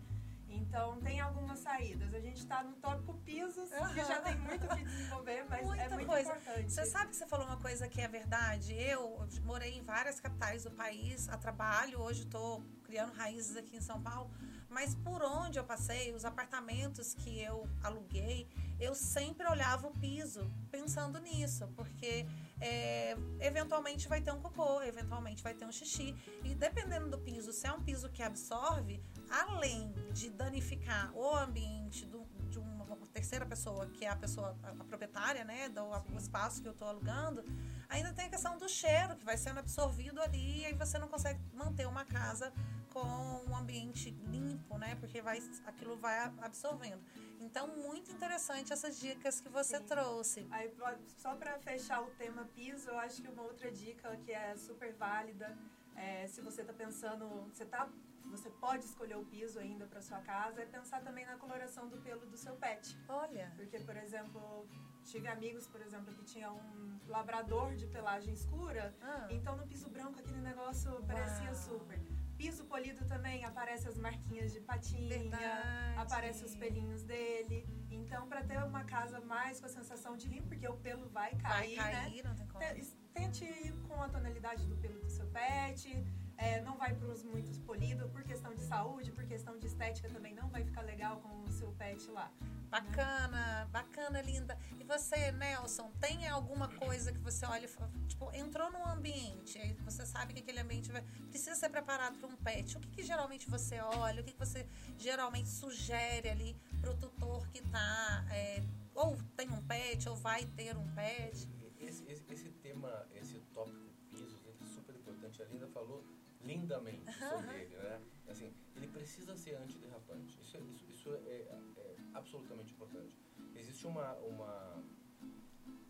Então, 0.48 1.00
tem 1.00 1.20
algumas 1.20 1.58
saídas. 1.58 2.14
A 2.14 2.20
gente 2.20 2.38
está 2.38 2.62
no 2.62 2.74
tópico 2.76 3.14
pisos, 3.18 3.70
uhum. 3.72 3.94
que 3.94 4.04
já 4.04 4.20
tem 4.20 4.36
muito 4.36 4.64
o 4.64 4.76
que 4.76 4.84
desenvolver, 4.84 5.44
mas 5.50 5.66
Muita 5.66 5.82
é 5.82 5.88
muito 5.88 6.06
coisa. 6.06 6.36
importante. 6.36 6.72
Você 6.72 6.86
sabe 6.86 7.10
que 7.10 7.16
você 7.16 7.26
falou 7.26 7.46
uma 7.46 7.58
coisa 7.58 7.88
que 7.88 8.00
é 8.00 8.06
verdade? 8.06 8.72
Eu 8.74 9.26
morei 9.42 9.76
em 9.76 9.82
várias 9.82 10.20
capitais 10.20 10.62
do 10.62 10.70
país 10.70 11.28
a 11.28 11.36
trabalho, 11.36 12.00
hoje 12.00 12.22
estou 12.22 12.62
criando 12.84 13.12
raízes 13.12 13.56
aqui 13.56 13.76
em 13.76 13.80
São 13.80 14.00
Paulo, 14.00 14.30
mas 14.68 14.94
por 14.94 15.22
onde 15.22 15.58
eu 15.58 15.64
passei, 15.64 16.12
os 16.12 16.24
apartamentos 16.24 17.14
que 17.14 17.40
eu 17.40 17.68
aluguei, 17.82 18.46
eu 18.78 18.94
sempre 18.94 19.46
olhava 19.48 19.86
o 19.86 19.90
piso 19.92 20.50
pensando 20.70 21.18
nisso, 21.18 21.66
porque 21.74 22.26
é, 22.60 23.16
eventualmente 23.40 24.06
vai 24.08 24.20
ter 24.20 24.32
um 24.32 24.40
cocô, 24.40 24.82
eventualmente 24.82 25.42
vai 25.42 25.54
ter 25.54 25.64
um 25.64 25.72
xixi. 25.72 26.14
E 26.44 26.54
dependendo 26.54 27.08
do 27.08 27.18
piso, 27.18 27.52
se 27.52 27.66
é 27.66 27.72
um 27.72 27.82
piso 27.82 28.08
que 28.08 28.22
absorve, 28.22 29.02
além 29.30 29.92
de 30.12 30.30
danificar 30.30 31.12
o 31.14 31.34
ambiente 31.34 32.06
do, 32.06 32.24
de 32.48 32.58
uma 32.58 32.78
terceira 33.12 33.44
pessoa, 33.44 33.86
que 33.86 34.04
é 34.04 34.10
a 34.10 34.16
pessoa, 34.16 34.56
a, 34.62 34.70
a 34.70 34.84
proprietária, 34.84 35.44
né, 35.44 35.68
do 35.68 35.92
a, 35.92 36.04
espaço 36.16 36.62
que 36.62 36.68
eu 36.68 36.72
estou 36.72 36.86
alugando, 36.86 37.44
ainda 37.88 38.12
tem 38.12 38.26
a 38.26 38.28
questão 38.28 38.56
do 38.56 38.68
cheiro, 38.68 39.16
que 39.16 39.24
vai 39.24 39.36
sendo 39.36 39.58
absorvido 39.58 40.20
ali, 40.20 40.60
e 40.60 40.66
aí 40.66 40.74
você 40.74 40.98
não 40.98 41.08
consegue 41.08 41.40
manter 41.52 41.86
uma 41.86 42.04
casa 42.04 42.52
com 42.92 43.44
um 43.48 43.56
ambiente 43.56 44.10
limpo, 44.10 44.78
né, 44.78 44.96
porque 44.96 45.20
vai, 45.20 45.38
aquilo 45.66 45.96
vai 45.96 46.18
absorvendo. 46.42 47.02
Então, 47.40 47.68
muito 47.76 48.10
interessante 48.10 48.72
essas 48.72 48.98
dicas 48.98 49.40
que 49.40 49.48
você 49.48 49.78
Sim. 49.78 49.84
trouxe. 49.84 50.46
Aí, 50.50 50.72
só 51.16 51.34
para 51.34 51.58
fechar 51.58 52.02
o 52.02 52.10
tema 52.12 52.44
piso, 52.54 52.90
eu 52.90 52.98
acho 52.98 53.22
que 53.22 53.28
uma 53.28 53.42
outra 53.42 53.70
dica 53.70 54.16
que 54.24 54.32
é 54.32 54.56
super 54.56 54.92
válida, 54.94 55.56
é, 55.94 56.26
se 56.26 56.40
você 56.40 56.62
está 56.62 56.72
pensando, 56.72 57.26
você 57.52 57.64
tá 57.64 57.88
você 58.30 58.50
pode 58.50 58.84
escolher 58.84 59.16
o 59.16 59.24
piso 59.24 59.58
ainda 59.58 59.86
para 59.86 60.02
sua 60.02 60.20
casa, 60.20 60.60
é 60.60 60.66
pensar 60.66 61.00
também 61.00 61.24
na 61.24 61.36
coloração 61.36 61.88
do 61.88 61.96
pelo 61.98 62.26
do 62.26 62.36
seu 62.36 62.54
pet. 62.56 62.96
Olha. 63.08 63.50
Porque, 63.56 63.78
por 63.80 63.96
exemplo, 63.96 64.68
tive 65.04 65.28
amigos, 65.28 65.66
por 65.66 65.80
exemplo, 65.80 66.12
que 66.12 66.22
tinha 66.24 66.52
um 66.52 66.98
labrador 67.06 67.74
de 67.74 67.86
pelagem 67.86 68.34
escura, 68.34 68.94
ah. 69.00 69.26
então 69.30 69.56
no 69.56 69.66
piso 69.66 69.88
branco 69.88 70.18
aquele 70.18 70.40
negócio 70.40 70.90
Uau. 70.90 71.02
parecia 71.04 71.54
super. 71.54 71.98
Piso 72.38 72.64
polido 72.66 73.04
também 73.04 73.44
aparece 73.44 73.88
as 73.88 73.98
marquinhas 73.98 74.52
de 74.52 74.60
patinha, 74.60 75.08
Verdade. 75.08 75.98
aparece 75.98 76.44
os 76.44 76.54
pelinhos 76.54 77.02
dele. 77.02 77.66
Então, 77.90 78.28
para 78.28 78.42
ter 78.44 78.58
uma 78.62 78.84
casa 78.84 79.20
mais 79.20 79.58
com 79.60 79.66
a 79.66 79.68
sensação 79.68 80.16
de 80.16 80.28
limpo, 80.28 80.46
porque 80.46 80.68
o 80.68 80.76
pelo 80.76 81.08
vai 81.08 81.34
cair, 81.34 81.76
vai 81.76 81.92
cair 81.92 82.22
né? 82.22 82.28
Não 82.28 82.36
tem 82.36 82.46
como. 82.46 82.64
Tente 83.12 83.44
ir 83.44 83.72
com 83.88 84.00
a 84.00 84.08
tonalidade 84.08 84.64
do 84.66 84.76
pelo 84.76 85.00
do 85.00 85.10
seu 85.10 85.26
pet 85.26 86.06
é, 86.38 86.60
não 86.60 86.76
vai 86.76 86.94
para 86.94 87.08
os 87.08 87.24
muitos 87.24 87.58
polidos 87.58 88.08
por 88.10 88.22
questão 88.22 88.54
de 88.54 88.62
saúde, 88.62 89.10
por 89.10 89.26
questão 89.26 89.58
de 89.58 89.66
estética 89.66 90.08
também 90.08 90.32
não 90.34 90.48
vai 90.48 90.64
ficar 90.64 90.82
legal 90.82 91.20
com 91.20 91.42
o 91.42 91.50
seu 91.50 91.72
pet 91.72 92.08
lá. 92.10 92.32
Bacana, 92.70 93.28
né? 93.28 93.68
bacana, 93.72 94.22
linda. 94.22 94.56
E 94.78 94.84
você, 94.84 95.32
Nelson, 95.32 95.90
tem 96.00 96.28
alguma 96.28 96.68
coisa 96.68 97.12
que 97.12 97.18
você 97.18 97.44
olha, 97.44 97.68
tipo, 98.06 98.30
entrou 98.32 98.70
num 98.70 98.86
ambiente, 98.86 99.58
aí 99.58 99.72
você 99.84 100.06
sabe 100.06 100.32
que 100.32 100.40
aquele 100.40 100.60
ambiente 100.60 100.92
vai, 100.92 101.02
precisa 101.28 101.56
ser 101.56 101.70
preparado 101.70 102.18
para 102.18 102.28
um 102.28 102.36
pet. 102.36 102.76
O 102.76 102.80
que, 102.80 102.88
que, 102.88 103.02
geralmente 103.02 103.50
você 103.50 103.80
olha? 103.80 104.20
O 104.20 104.24
que, 104.24 104.32
que 104.32 104.38
você 104.38 104.66
geralmente 104.96 105.48
sugere 105.48 106.28
ali 106.28 106.56
para 106.80 106.90
o 106.90 106.96
tutor 106.96 107.48
que 107.48 107.58
está 107.58 108.24
é, 108.30 108.62
ou 108.94 109.16
tem 109.36 109.50
um 109.50 109.62
pet 109.66 110.08
ou 110.08 110.14
vai 110.14 110.44
ter 110.44 110.76
um 110.76 110.86
pet? 110.94 111.48
Esse, 111.80 112.04
esse, 112.04 112.24
esse 112.30 112.50
tema, 112.50 113.06
esse 113.14 113.40
tópico 113.54 113.88
pisos, 114.10 114.40
é 114.46 114.66
super 114.66 114.94
importante. 114.94 115.42
A 115.42 115.46
Linda 115.46 115.66
falou 115.68 116.04
lindamente 116.42 117.12
sobre 117.12 117.62
ele, 117.62 117.76
né? 117.76 118.00
Assim, 118.28 118.52
ele 118.76 118.88
precisa 118.88 119.36
ser 119.36 119.56
antiderrapante. 119.56 120.38
Isso, 120.40 120.56
é, 120.56 120.60
isso, 120.60 120.86
isso 120.90 121.14
é, 121.14 121.16
é, 121.16 121.96
absolutamente 122.14 122.72
importante. 122.72 123.18
Existe 123.54 123.86
uma, 123.86 124.12
uma, 124.16 124.82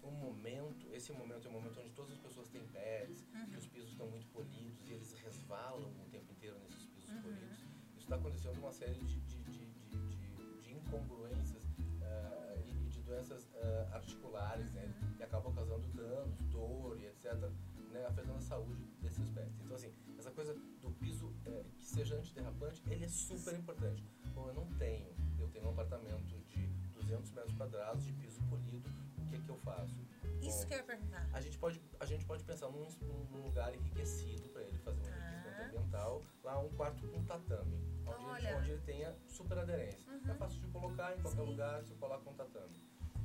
um 0.03 0.11
momento, 0.11 0.89
esse 0.93 1.13
momento 1.13 1.47
é 1.47 1.51
um 1.51 1.55
momento 1.55 1.81
onde 1.81 1.91
todas 1.91 2.13
as 2.13 2.19
pessoas 2.19 2.49
têm 2.49 2.67
pés, 2.69 3.27
uhum. 3.35 3.47
que 3.47 3.57
os 3.57 3.67
pisos 3.67 3.91
estão 3.91 4.07
muito 4.09 4.27
polidos 4.29 4.89
e 4.89 4.93
eles 4.93 5.13
resvalam 5.13 5.91
o 6.01 6.11
tempo 6.11 6.33
inteiro 6.33 6.59
nesses 6.61 6.87
pisos 6.87 7.11
uhum. 7.11 7.23
polidos. 7.23 7.59
Isso 7.97 8.05
está 8.05 8.17
acontecendo 8.17 8.59
uma 8.59 8.73
série 8.73 8.95
de, 8.95 9.21
de, 9.21 9.43
de, 9.45 9.67
de, 9.67 10.63
de 10.63 10.73
incongruências 10.73 11.65
uh, 11.65 12.59
e, 12.65 12.87
e, 12.87 12.89
de 12.89 13.03
doenças 13.03 13.47
uh, 13.47 13.95
articulares, 13.95 14.73
né? 14.73 14.95
Que 15.17 15.23
acabam 15.23 15.53
causando 15.55 15.87
danos, 15.89 16.41
dor 16.45 16.99
e 16.99 17.07
etc., 17.07 17.35
né? 17.91 18.07
afetando 18.07 18.39
a 18.39 18.41
saúde 18.41 18.88
seja 21.99 22.17
antiderrapante, 22.17 22.83
ele 22.89 23.05
é 23.05 23.09
super 23.09 23.55
importante. 23.55 24.05
Bom, 24.33 24.49
eu 24.49 24.55
não 24.55 24.67
tenho. 24.79 25.09
Eu 25.39 25.49
tenho 25.49 25.67
um 25.67 25.71
apartamento 25.71 26.39
de 26.47 26.67
200 26.95 27.31
metros 27.33 27.55
quadrados 27.55 28.05
de 28.05 28.13
piso 28.13 28.41
polido. 28.43 28.89
O 29.19 29.27
que 29.27 29.35
é 29.35 29.39
que 29.41 29.49
eu 29.49 29.57
faço? 29.59 29.97
Isso 30.41 30.61
Bom, 30.61 30.67
que 30.67 30.75
eu 30.75 30.79
ia 30.79 30.85
perguntar. 30.85 31.29
A 31.33 31.41
gente 31.41 31.59
pode, 31.59 31.83
a 31.99 32.07
gente 32.07 32.25
pode 32.25 32.45
pensar 32.45 32.69
num, 32.69 32.87
num 33.33 33.43
lugar 33.43 33.75
enriquecido 33.75 34.49
para 34.51 34.63
ele 34.63 34.79
fazer 34.79 35.01
um 35.01 35.07
enriquecimento 35.07 35.77
ambiental. 35.77 36.23
Lá 36.45 36.61
um 36.61 36.69
quarto 36.71 37.07
com 37.09 37.25
tatame, 37.25 37.77
onde, 38.07 38.47
ele, 38.47 38.55
onde 38.55 38.71
ele 38.71 38.83
tenha 38.83 39.17
super 39.27 39.59
aderência. 39.59 40.13
Uhum. 40.13 40.31
É 40.31 40.35
fácil 40.35 40.61
de 40.61 40.69
colocar 40.69 41.17
em 41.17 41.21
qualquer 41.21 41.43
Sim. 41.43 41.51
lugar, 41.51 41.83
você 41.83 41.95
coloca 41.97 42.31
um 42.31 42.35
tatame. 42.35 42.77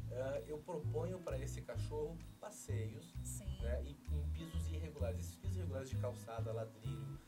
Uh, 0.10 0.44
eu 0.48 0.58
proponho 0.60 1.20
para 1.20 1.38
esse 1.40 1.62
cachorro 1.62 2.18
passeios 2.40 3.14
né, 3.62 3.84
em, 3.84 3.98
em, 4.16 4.30
pisos 4.32 4.68
irregulares. 4.68 5.20
Esses 5.20 5.36
pisos 5.36 5.58
irregulares 5.58 5.90
de 5.90 5.98
calçada, 5.98 6.52
ladrilho, 6.52 7.20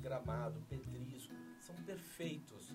gramado, 0.00 0.60
pedrisco, 0.68 1.34
são 1.60 1.74
perfeitos. 1.84 2.74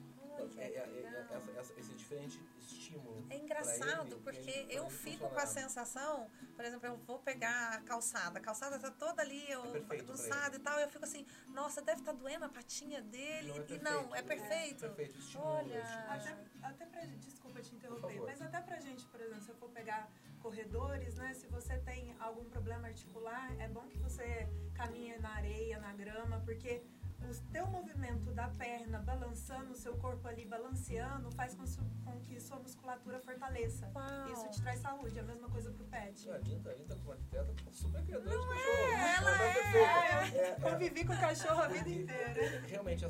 é, 0.57 0.63
é, 0.63 0.75
é, 0.75 1.25
essa, 1.31 1.51
essa, 1.59 1.79
esse 1.79 1.93
diferente 1.93 2.41
estímulo. 2.59 3.25
É 3.29 3.38
engraçado, 3.38 4.13
ele, 4.13 4.21
porque 4.21 4.50
ele, 4.50 4.75
eu 4.75 4.89
fico 4.89 5.29
com 5.29 5.39
a 5.39 5.45
sensação, 5.45 6.29
por 6.55 6.65
exemplo, 6.65 6.85
eu 6.88 6.97
vou 6.97 7.19
pegar 7.19 7.75
a 7.75 7.81
calçada, 7.81 8.39
a 8.39 8.41
calçada 8.41 8.75
está 8.75 8.91
toda 8.91 9.21
ali, 9.21 9.50
eu, 9.50 9.63
e 9.75 10.59
tal, 10.59 10.79
eu 10.79 10.89
fico 10.89 11.05
assim, 11.05 11.25
nossa, 11.53 11.81
deve 11.81 12.01
estar 12.01 12.13
tá 12.13 12.17
doendo 12.17 12.45
a 12.45 12.50
patinha 12.50 13.01
dele. 13.01 13.50
Não, 13.50 13.75
e 13.75 13.79
não, 13.79 14.15
é 14.15 14.21
perfeito. 14.21 14.85
É, 14.85 14.89
perfeito, 14.89 15.19
estímulo, 15.19 15.50
Olha, 15.50 15.83
até, 16.09 16.38
até 16.62 16.85
pra, 16.85 17.05
desculpa 17.05 17.62
te 17.62 17.75
interromper, 17.75 18.21
mas 18.21 18.41
até 18.41 18.62
pra 18.62 18.79
gente, 18.79 19.05
por 19.05 19.21
exemplo, 19.21 19.41
se 19.41 19.50
eu 19.50 19.55
for 19.55 19.69
pegar 19.69 20.09
corredores, 20.45 21.15
né? 21.15 21.33
Se 21.33 21.47
você 21.47 21.75
tem 21.79 22.15
algum 22.19 22.45
problema 22.45 22.87
articular, 22.87 23.51
é 23.59 23.67
bom 23.67 23.87
que 23.87 23.97
você 23.97 24.47
caminhe 24.75 25.17
na 25.17 25.29
areia, 25.29 25.79
na 25.79 25.91
grama, 25.93 26.39
porque 26.41 26.83
o 27.19 27.51
teu 27.51 27.65
movimento 27.65 28.31
da 28.31 28.47
perna 28.49 28.99
balançando, 28.99 29.71
o 29.71 29.75
seu 29.75 29.97
corpo 29.97 30.27
ali 30.27 30.45
balanceando, 30.45 31.31
faz 31.31 31.55
com, 31.55 31.65
com 32.03 32.19
que 32.19 32.39
sua 32.39 32.59
musculatura 32.59 33.19
fortaleça. 33.19 33.91
Uau. 33.95 34.33
Isso 34.33 34.47
te 34.51 34.61
traz 34.61 34.81
saúde, 34.81 35.17
é 35.17 35.21
a 35.21 35.25
mesma 35.25 35.49
coisa 35.49 35.71
pro 35.71 35.83
pet. 35.85 36.29
A 36.29 36.37
Linda, 36.37 36.69
a 36.69 36.75
Linda 36.75 36.95
como 36.95 37.13
arquiteta, 37.13 37.51
super 37.71 38.03
criadora 38.03 38.37
de 38.37 38.47
cachorro. 38.47 38.77
É, 38.77 39.15
ela 39.15 39.31
é, 39.31 40.37
é, 40.37 40.47
é, 40.51 40.55
convivi 40.61 41.05
com 41.07 41.13
o 41.13 41.19
cachorro 41.19 41.61
a 41.63 41.67
vida 41.69 41.89
inteira. 41.89 42.61
Realmente, 42.67 43.03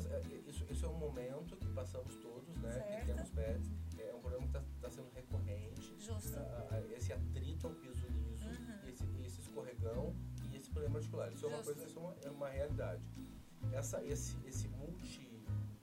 isso, 0.46 0.64
isso 0.70 0.86
é 0.86 0.88
um 0.88 0.98
momento 0.98 1.54
que 1.58 1.68
passamos 1.68 2.14
todos, 2.16 2.56
né? 2.62 2.72
Certo. 2.72 3.00
Que 3.00 3.12
temos 3.12 3.28
pets. 3.28 3.85
Justo. 6.06 6.38
esse 6.96 7.12
atrito 7.12 7.66
ao 7.66 7.74
piso 7.74 8.06
liso, 8.08 8.46
uhum. 8.46 8.88
esse, 8.88 9.04
esse 9.24 9.40
escorregão 9.40 10.14
e 10.50 10.56
esse 10.56 10.70
problema 10.70 10.98
articular. 10.98 11.32
Isso 11.32 11.46
é 11.46 11.48
uma 11.48 11.62
coisa, 11.62 11.84
isso 11.84 11.98
é 11.98 12.02
uma, 12.02 12.14
é 12.22 12.30
uma 12.30 12.48
realidade 12.48 13.02
essa, 13.72 14.02
esse, 14.04 14.36
esse 14.46 14.68
multi 14.68 15.30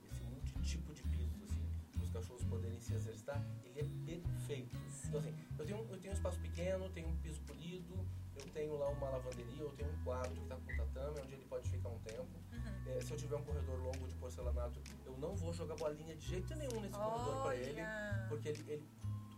esse 0.09 0.23
multi 0.23 0.53
tipo 0.61 0.93
de 0.93 1.03
pisos 1.03 1.41
assim, 1.43 1.65
os 2.01 2.11
cachorros 2.11 2.43
poderem 2.45 2.79
se 2.79 2.93
exercitar, 2.93 3.43
ele 3.63 3.79
é 3.79 3.83
perfeito. 4.05 4.77
Então 5.07 5.19
assim, 5.19 5.33
eu 5.57 5.65
tenho, 5.65 5.77
eu 5.77 5.97
tenho 5.99 6.13
um 6.13 6.15
espaço 6.15 6.39
pequeno, 6.39 6.89
tenho 6.89 7.07
um 7.07 7.17
piso 7.17 7.41
polido, 7.41 8.05
eu 8.35 8.45
tenho 8.51 8.77
lá 8.77 8.89
uma 8.89 9.09
lavanderia, 9.09 9.61
eu 9.61 9.71
tenho 9.71 9.91
um 9.91 10.03
quarto 10.03 10.31
que 10.31 10.41
está 10.41 10.55
com 10.55 10.75
tatame, 10.75 11.19
onde 11.21 11.33
ele 11.33 11.45
pode 11.45 11.69
ficar 11.69 11.89
um 11.89 11.99
tempo. 11.99 12.27
Uhum. 12.51 12.91
É, 12.91 13.01
se 13.01 13.11
eu 13.11 13.17
tiver 13.17 13.35
um 13.35 13.43
corredor 13.43 13.79
longo 13.79 14.07
de 14.07 14.15
porcelanato, 14.15 14.81
eu 15.05 15.17
não 15.17 15.35
vou 15.35 15.53
jogar 15.53 15.75
bolinha 15.75 16.15
de 16.15 16.27
jeito 16.27 16.55
nenhum 16.55 16.81
nesse 16.81 16.95
Olha. 16.95 17.11
corredor 17.11 17.43
para 17.43 17.55
ele, 17.55 17.81
porque 18.29 18.49
ele, 18.49 18.63
ele, 18.67 18.87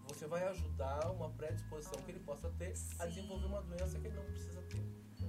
você 0.08 0.28
vai 0.28 0.44
ajudar 0.48 1.12
uma 1.12 1.30
predisposição 1.32 2.02
que 2.04 2.12
ele 2.12 2.20
possa 2.20 2.50
ter 2.52 2.76
Sim. 2.76 2.96
a 3.00 3.06
desenvolver 3.06 3.46
uma 3.46 3.62
doença 3.62 4.00
que 4.00 4.08
ele 4.08 4.16
não 4.16 4.26
precisa 4.26 4.62
ter. 4.64 4.84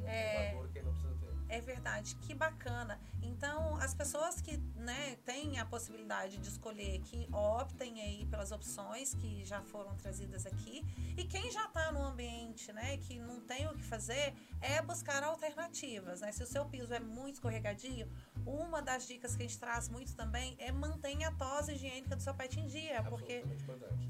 É... 0.04 0.52
Uma 0.52 0.62
dor 0.62 0.72
que 0.72 0.78
ele 0.78 0.86
não 0.86 0.92
precisa 0.94 1.14
ter. 1.14 1.26
É 1.48 1.60
verdade, 1.60 2.16
que 2.16 2.34
bacana. 2.34 2.98
Então, 3.22 3.76
as 3.76 3.94
pessoas 3.94 4.40
que 4.40 4.56
né, 4.74 5.16
têm 5.24 5.58
a 5.60 5.64
possibilidade 5.64 6.38
de 6.38 6.48
escolher, 6.48 7.00
que 7.00 7.28
optem 7.32 8.00
aí 8.02 8.26
pelas 8.26 8.50
opções 8.50 9.14
que 9.14 9.44
já 9.44 9.62
foram 9.62 9.94
trazidas 9.96 10.44
aqui. 10.44 10.84
E 11.16 11.24
quem 11.24 11.50
já 11.50 11.66
está 11.66 11.92
no 11.92 12.02
ambiente, 12.02 12.72
né, 12.72 12.96
que 12.96 13.18
não 13.18 13.40
tem 13.40 13.66
o 13.68 13.74
que 13.74 13.84
fazer, 13.84 14.34
é 14.60 14.82
buscar 14.82 15.22
alternativas. 15.22 16.20
Né? 16.20 16.32
Se 16.32 16.42
o 16.42 16.46
seu 16.46 16.64
piso 16.66 16.92
é 16.92 17.00
muito 17.00 17.34
escorregadio, 17.34 18.08
uma 18.44 18.82
das 18.82 19.06
dicas 19.06 19.36
que 19.36 19.44
a 19.44 19.46
gente 19.46 19.58
traz 19.58 19.88
muito 19.88 20.14
também 20.16 20.56
é 20.58 20.72
mantenha 20.72 21.28
a 21.28 21.32
tosse 21.32 21.72
higiênica 21.72 22.16
do 22.16 22.22
seu 22.22 22.34
pet 22.34 22.58
em 22.58 22.66
dia. 22.66 23.02
Porque 23.04 23.44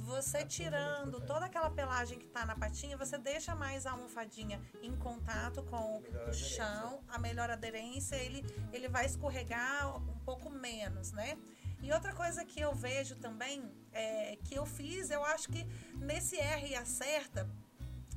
você 0.06 0.44
tirando 0.44 1.20
toda 1.20 1.46
aquela 1.46 1.68
pelagem 1.68 2.16
que 2.16 2.26
está 2.26 2.46
na 2.46 2.54
patinha, 2.54 2.96
você 2.96 3.18
deixa 3.18 3.56
mais 3.56 3.86
a 3.86 3.90
almofadinha 3.90 4.60
em 4.80 4.94
contato 4.96 5.64
com 5.64 6.00
o 6.28 6.32
chão, 6.32 7.02
a 7.08 7.18
melhor 7.18 7.50
aderência, 7.50 8.14
ele, 8.14 8.44
ele 8.72 8.88
vai 8.88 9.04
escorregar 9.04 9.96
um 9.96 10.18
pouco 10.20 10.48
menos, 10.48 11.10
né? 11.10 11.36
E 11.82 11.92
outra 11.92 12.12
coisa 12.14 12.44
que 12.44 12.60
eu 12.60 12.72
vejo 12.72 13.16
também, 13.16 13.68
é, 13.92 14.38
que 14.44 14.54
eu 14.54 14.64
fiz, 14.64 15.10
eu 15.10 15.24
acho 15.24 15.48
que 15.48 15.66
nesse 15.96 16.38
R 16.38 16.68
e 16.68 16.76
acerta, 16.76 17.48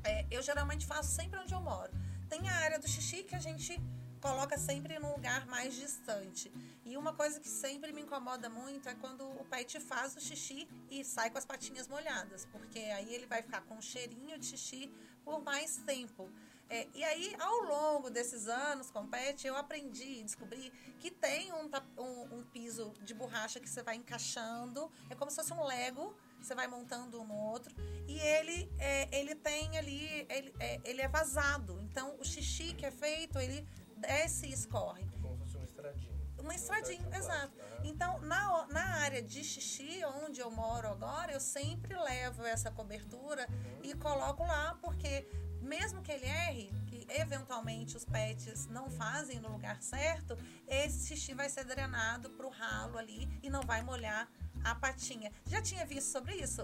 é, 0.03 0.27
eu 0.29 0.43
geralmente 0.43 0.85
faço 0.85 1.09
sempre 1.09 1.39
onde 1.39 1.55
eu 1.55 1.59
moro. 1.59 1.91
Tem 2.29 2.47
a 2.47 2.55
área 2.57 2.79
do 2.79 2.87
xixi 2.87 3.23
que 3.23 3.33
a 3.33 3.39
gente 3.39 3.81
coloca 4.19 4.57
sempre 4.57 4.99
num 4.99 5.11
lugar 5.13 5.45
mais 5.47 5.73
distante. 5.75 6.51
E 6.85 6.97
uma 6.97 7.13
coisa 7.13 7.39
que 7.39 7.47
sempre 7.47 7.91
me 7.91 8.01
incomoda 8.01 8.49
muito 8.49 8.87
é 8.89 8.95
quando 8.95 9.23
o 9.23 9.45
pet 9.45 9.79
faz 9.79 10.15
o 10.15 10.19
xixi 10.19 10.67
e 10.89 11.03
sai 11.03 11.29
com 11.29 11.37
as 11.37 11.45
patinhas 11.45 11.87
molhadas, 11.87 12.45
porque 12.45 12.79
aí 12.79 13.13
ele 13.13 13.25
vai 13.25 13.41
ficar 13.41 13.61
com 13.61 13.75
um 13.75 13.81
cheirinho 13.81 14.37
de 14.37 14.45
xixi 14.45 14.91
por 15.23 15.41
mais 15.41 15.77
tempo. 15.77 16.29
É, 16.71 16.87
e 16.93 17.03
aí, 17.03 17.35
ao 17.39 17.63
longo 17.63 18.11
desses 18.11 18.47
anos 18.47 18.91
com 18.91 19.07
pet, 19.07 19.45
eu 19.47 19.57
aprendi, 19.57 20.21
descobri 20.21 20.71
que 20.99 21.09
tem 21.09 21.51
um, 21.51 21.67
um, 21.97 22.37
um, 22.37 22.43
piso 22.43 22.93
de 23.01 23.11
borracha 23.15 23.59
que 23.59 23.67
você 23.67 23.81
vai 23.81 23.95
encaixando, 23.95 24.91
é 25.09 25.15
como 25.15 25.31
se 25.31 25.37
fosse 25.37 25.51
um 25.51 25.63
Lego, 25.63 26.15
você 26.39 26.53
vai 26.53 26.67
montando 26.67 27.19
um 27.19 27.25
no 27.25 27.33
outro, 27.33 27.73
e 28.07 28.19
ele, 28.19 28.71
é, 28.77 29.09
ele 29.11 29.33
tem 29.33 29.79
ali, 29.79 30.27
ele 30.29 30.53
é, 30.59 30.79
ele 30.83 31.01
é 31.01 31.07
vazado. 31.07 31.79
Então, 31.81 32.15
o 32.19 32.23
xixi 32.23 32.75
que 32.75 32.85
é 32.85 32.91
feito, 32.91 33.39
ele 33.39 33.67
desce 33.99 34.47
e 34.47 34.53
escorre. 34.53 35.05
Como 35.21 35.37
se 35.45 35.53
fosse 35.53 35.57
um 35.57 35.63
estradinho. 35.63 36.19
Uma 36.39 36.55
estradinha, 36.55 37.17
exato. 37.17 37.53
Então, 37.83 38.19
na, 38.21 38.67
na 38.67 38.85
área 39.01 39.21
de 39.21 39.43
xixi, 39.43 40.01
onde 40.23 40.39
eu 40.39 40.49
moro 40.49 40.87
agora, 40.87 41.31
eu 41.31 41.39
sempre 41.39 41.95
levo 41.95 42.43
essa 42.45 42.71
cobertura 42.71 43.47
uhum. 43.49 43.79
e 43.83 43.93
coloco 43.93 44.43
lá, 44.45 44.77
porque 44.81 45.27
mesmo 45.61 46.01
que 46.01 46.11
ele 46.11 46.25
erre, 46.25 46.71
que 46.87 47.05
eventualmente 47.09 47.97
os 47.97 48.05
pets 48.05 48.67
não 48.67 48.89
fazem 48.89 49.39
no 49.39 49.49
lugar 49.49 49.81
certo, 49.81 50.37
esse 50.67 51.07
xixi 51.07 51.33
vai 51.33 51.49
ser 51.49 51.65
drenado 51.65 52.29
para 52.31 52.47
o 52.47 52.49
ralo 52.49 52.97
ali 52.97 53.27
e 53.43 53.49
não 53.49 53.61
vai 53.61 53.81
molhar 53.83 54.29
a 54.63 54.75
patinha. 54.75 55.31
Já 55.45 55.61
tinha 55.61 55.85
visto 55.85 56.07
sobre 56.07 56.35
isso? 56.35 56.63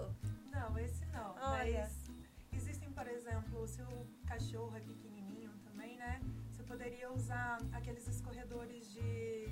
Não, 0.50 0.78
esse 0.78 1.04
não. 1.06 1.34
Olha. 1.40 1.90
Mas 2.50 2.60
existem, 2.60 2.90
por 2.90 3.06
exemplo, 3.06 3.66
se 3.68 3.82
o 3.82 4.06
cachorro 4.26 4.74
é 4.76 4.80
poderia 6.76 7.10
usar 7.10 7.58
aqueles 7.72 8.06
escorredores 8.06 8.92
de, 8.92 9.48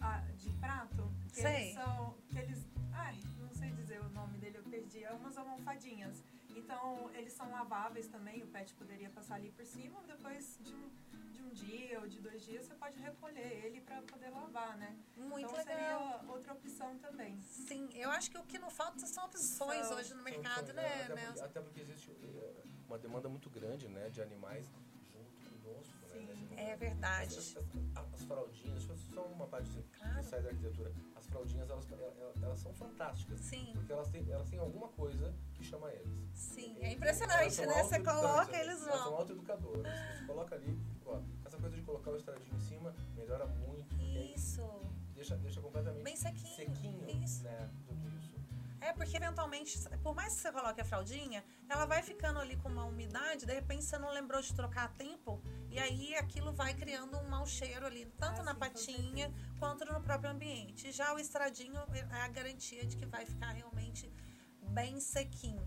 ah, 0.00 0.24
de 0.38 0.50
prato. 0.54 1.12
Que 1.28 1.42
sei. 1.42 1.64
Eles 1.64 1.74
são, 1.74 2.16
que 2.28 2.38
eles, 2.38 2.66
ai, 2.94 3.20
não 3.38 3.52
sei 3.52 3.70
dizer 3.72 4.00
o 4.00 4.08
nome 4.08 4.38
dele, 4.38 4.56
eu 4.56 4.62
perdi. 4.64 5.04
É 5.04 5.12
umas 5.12 5.36
almofadinhas 5.36 6.24
então, 6.56 7.10
eles 7.14 7.32
são 7.32 7.50
laváveis 7.50 8.08
também, 8.08 8.42
o 8.42 8.46
pet 8.46 8.74
poderia 8.74 9.10
passar 9.10 9.36
ali 9.36 9.50
por 9.50 9.64
cima, 9.64 10.02
depois 10.06 10.58
de 10.60 10.74
um, 10.74 10.90
de 11.32 11.42
um 11.42 11.48
dia 11.50 12.00
ou 12.00 12.06
de 12.06 12.20
dois 12.20 12.44
dias 12.44 12.66
você 12.66 12.74
pode 12.74 12.98
recolher 12.98 13.64
ele 13.64 13.80
para 13.80 14.02
poder 14.02 14.30
lavar, 14.30 14.76
né? 14.76 14.96
Muito 15.16 15.46
então, 15.46 15.56
legal. 15.56 15.76
seria 15.76 16.32
outra 16.32 16.52
opção 16.52 16.98
também. 16.98 17.40
Sim, 17.42 17.88
eu 17.94 18.10
acho 18.10 18.30
que 18.30 18.38
o 18.38 18.44
que 18.44 18.58
não 18.58 18.70
falta 18.70 19.06
são 19.06 19.24
opções 19.24 19.86
são, 19.86 19.96
hoje 19.96 20.14
no 20.14 20.22
mercado, 20.22 20.66
são, 20.66 20.74
né? 20.74 21.04
Até 21.04 21.14
porque, 21.14 21.40
até 21.40 21.60
porque 21.60 21.80
existe 21.80 22.10
eh, 22.10 22.62
uma 22.86 22.98
demanda 22.98 23.28
muito 23.28 23.48
grande 23.48 23.88
né, 23.88 24.10
de 24.10 24.20
animais 24.20 24.70
é 26.56 26.76
verdade. 26.76 27.38
As, 27.38 27.56
as, 27.56 28.14
as, 28.14 28.22
fraldinhas, 28.24 28.82
só 29.14 29.24
uma 29.26 29.46
parte 29.46 29.70
claro. 29.98 30.18
que 30.18 30.24
sai 30.24 30.42
da 30.42 30.48
arquitetura 30.48 30.92
fraldinhas, 31.32 31.68
elas, 31.70 31.90
elas, 31.90 32.42
elas, 32.42 32.60
são 32.60 32.72
fantásticas. 32.74 33.40
Sim. 33.40 33.72
Porque 33.74 33.92
elas 33.92 34.08
têm, 34.10 34.30
elas 34.30 34.48
têm 34.48 34.58
alguma 34.58 34.88
coisa 34.88 35.34
que 35.54 35.64
chama 35.64 35.90
eles. 35.90 36.12
Sim, 36.34 36.76
é 36.80 36.92
impressionante, 36.92 37.66
né? 37.66 37.82
Você 37.82 38.00
coloca, 38.00 38.56
eles 38.56 38.80
vão. 38.80 38.88
Elas 38.88 39.02
são 39.02 39.14
autoeducadoras. 39.16 39.92
Você 40.18 40.26
coloca 40.26 40.54
ali, 40.54 40.78
ó, 41.06 41.20
essa 41.44 41.56
coisa 41.56 41.74
de 41.74 41.82
colocar 41.82 42.10
o 42.10 42.16
estradinho 42.16 42.54
em 42.54 42.60
cima 42.60 42.94
melhora 43.16 43.46
muito. 43.46 43.96
Isso. 44.00 44.62
Deixa, 45.14 45.36
deixa 45.36 45.60
completamente 45.60 46.02
Bem 46.02 46.16
sequinho. 46.16 46.56
sequinho 46.56 47.22
isso. 47.22 47.44
Né. 47.44 47.70
É, 48.82 48.92
porque 48.92 49.16
eventualmente, 49.16 49.78
por 50.02 50.12
mais 50.12 50.34
que 50.34 50.40
você 50.40 50.50
coloque 50.50 50.80
a 50.80 50.84
fraldinha, 50.84 51.44
ela 51.68 51.86
vai 51.86 52.02
ficando 52.02 52.40
ali 52.40 52.56
com 52.56 52.68
uma 52.68 52.84
umidade, 52.84 53.46
de 53.46 53.54
repente 53.54 53.84
você 53.84 53.96
não 53.96 54.10
lembrou 54.12 54.42
de 54.42 54.52
trocar 54.52 54.86
a 54.86 54.88
tempo, 54.88 55.40
e 55.70 55.78
aí 55.78 56.16
aquilo 56.16 56.52
vai 56.52 56.74
criando 56.74 57.16
um 57.16 57.28
mau 57.28 57.46
cheiro 57.46 57.86
ali, 57.86 58.06
tanto 58.18 58.40
ah, 58.40 58.44
na 58.44 58.52
sim, 58.54 58.58
patinha 58.58 59.32
quanto 59.60 59.84
no 59.84 60.00
próprio 60.00 60.32
ambiente. 60.32 60.90
Já 60.90 61.14
o 61.14 61.18
estradinho 61.20 61.80
é 61.92 62.22
a 62.22 62.28
garantia 62.28 62.84
de 62.84 62.96
que 62.96 63.06
vai 63.06 63.24
ficar 63.24 63.52
realmente 63.52 64.12
bem 64.70 64.98
sequinho. 64.98 65.64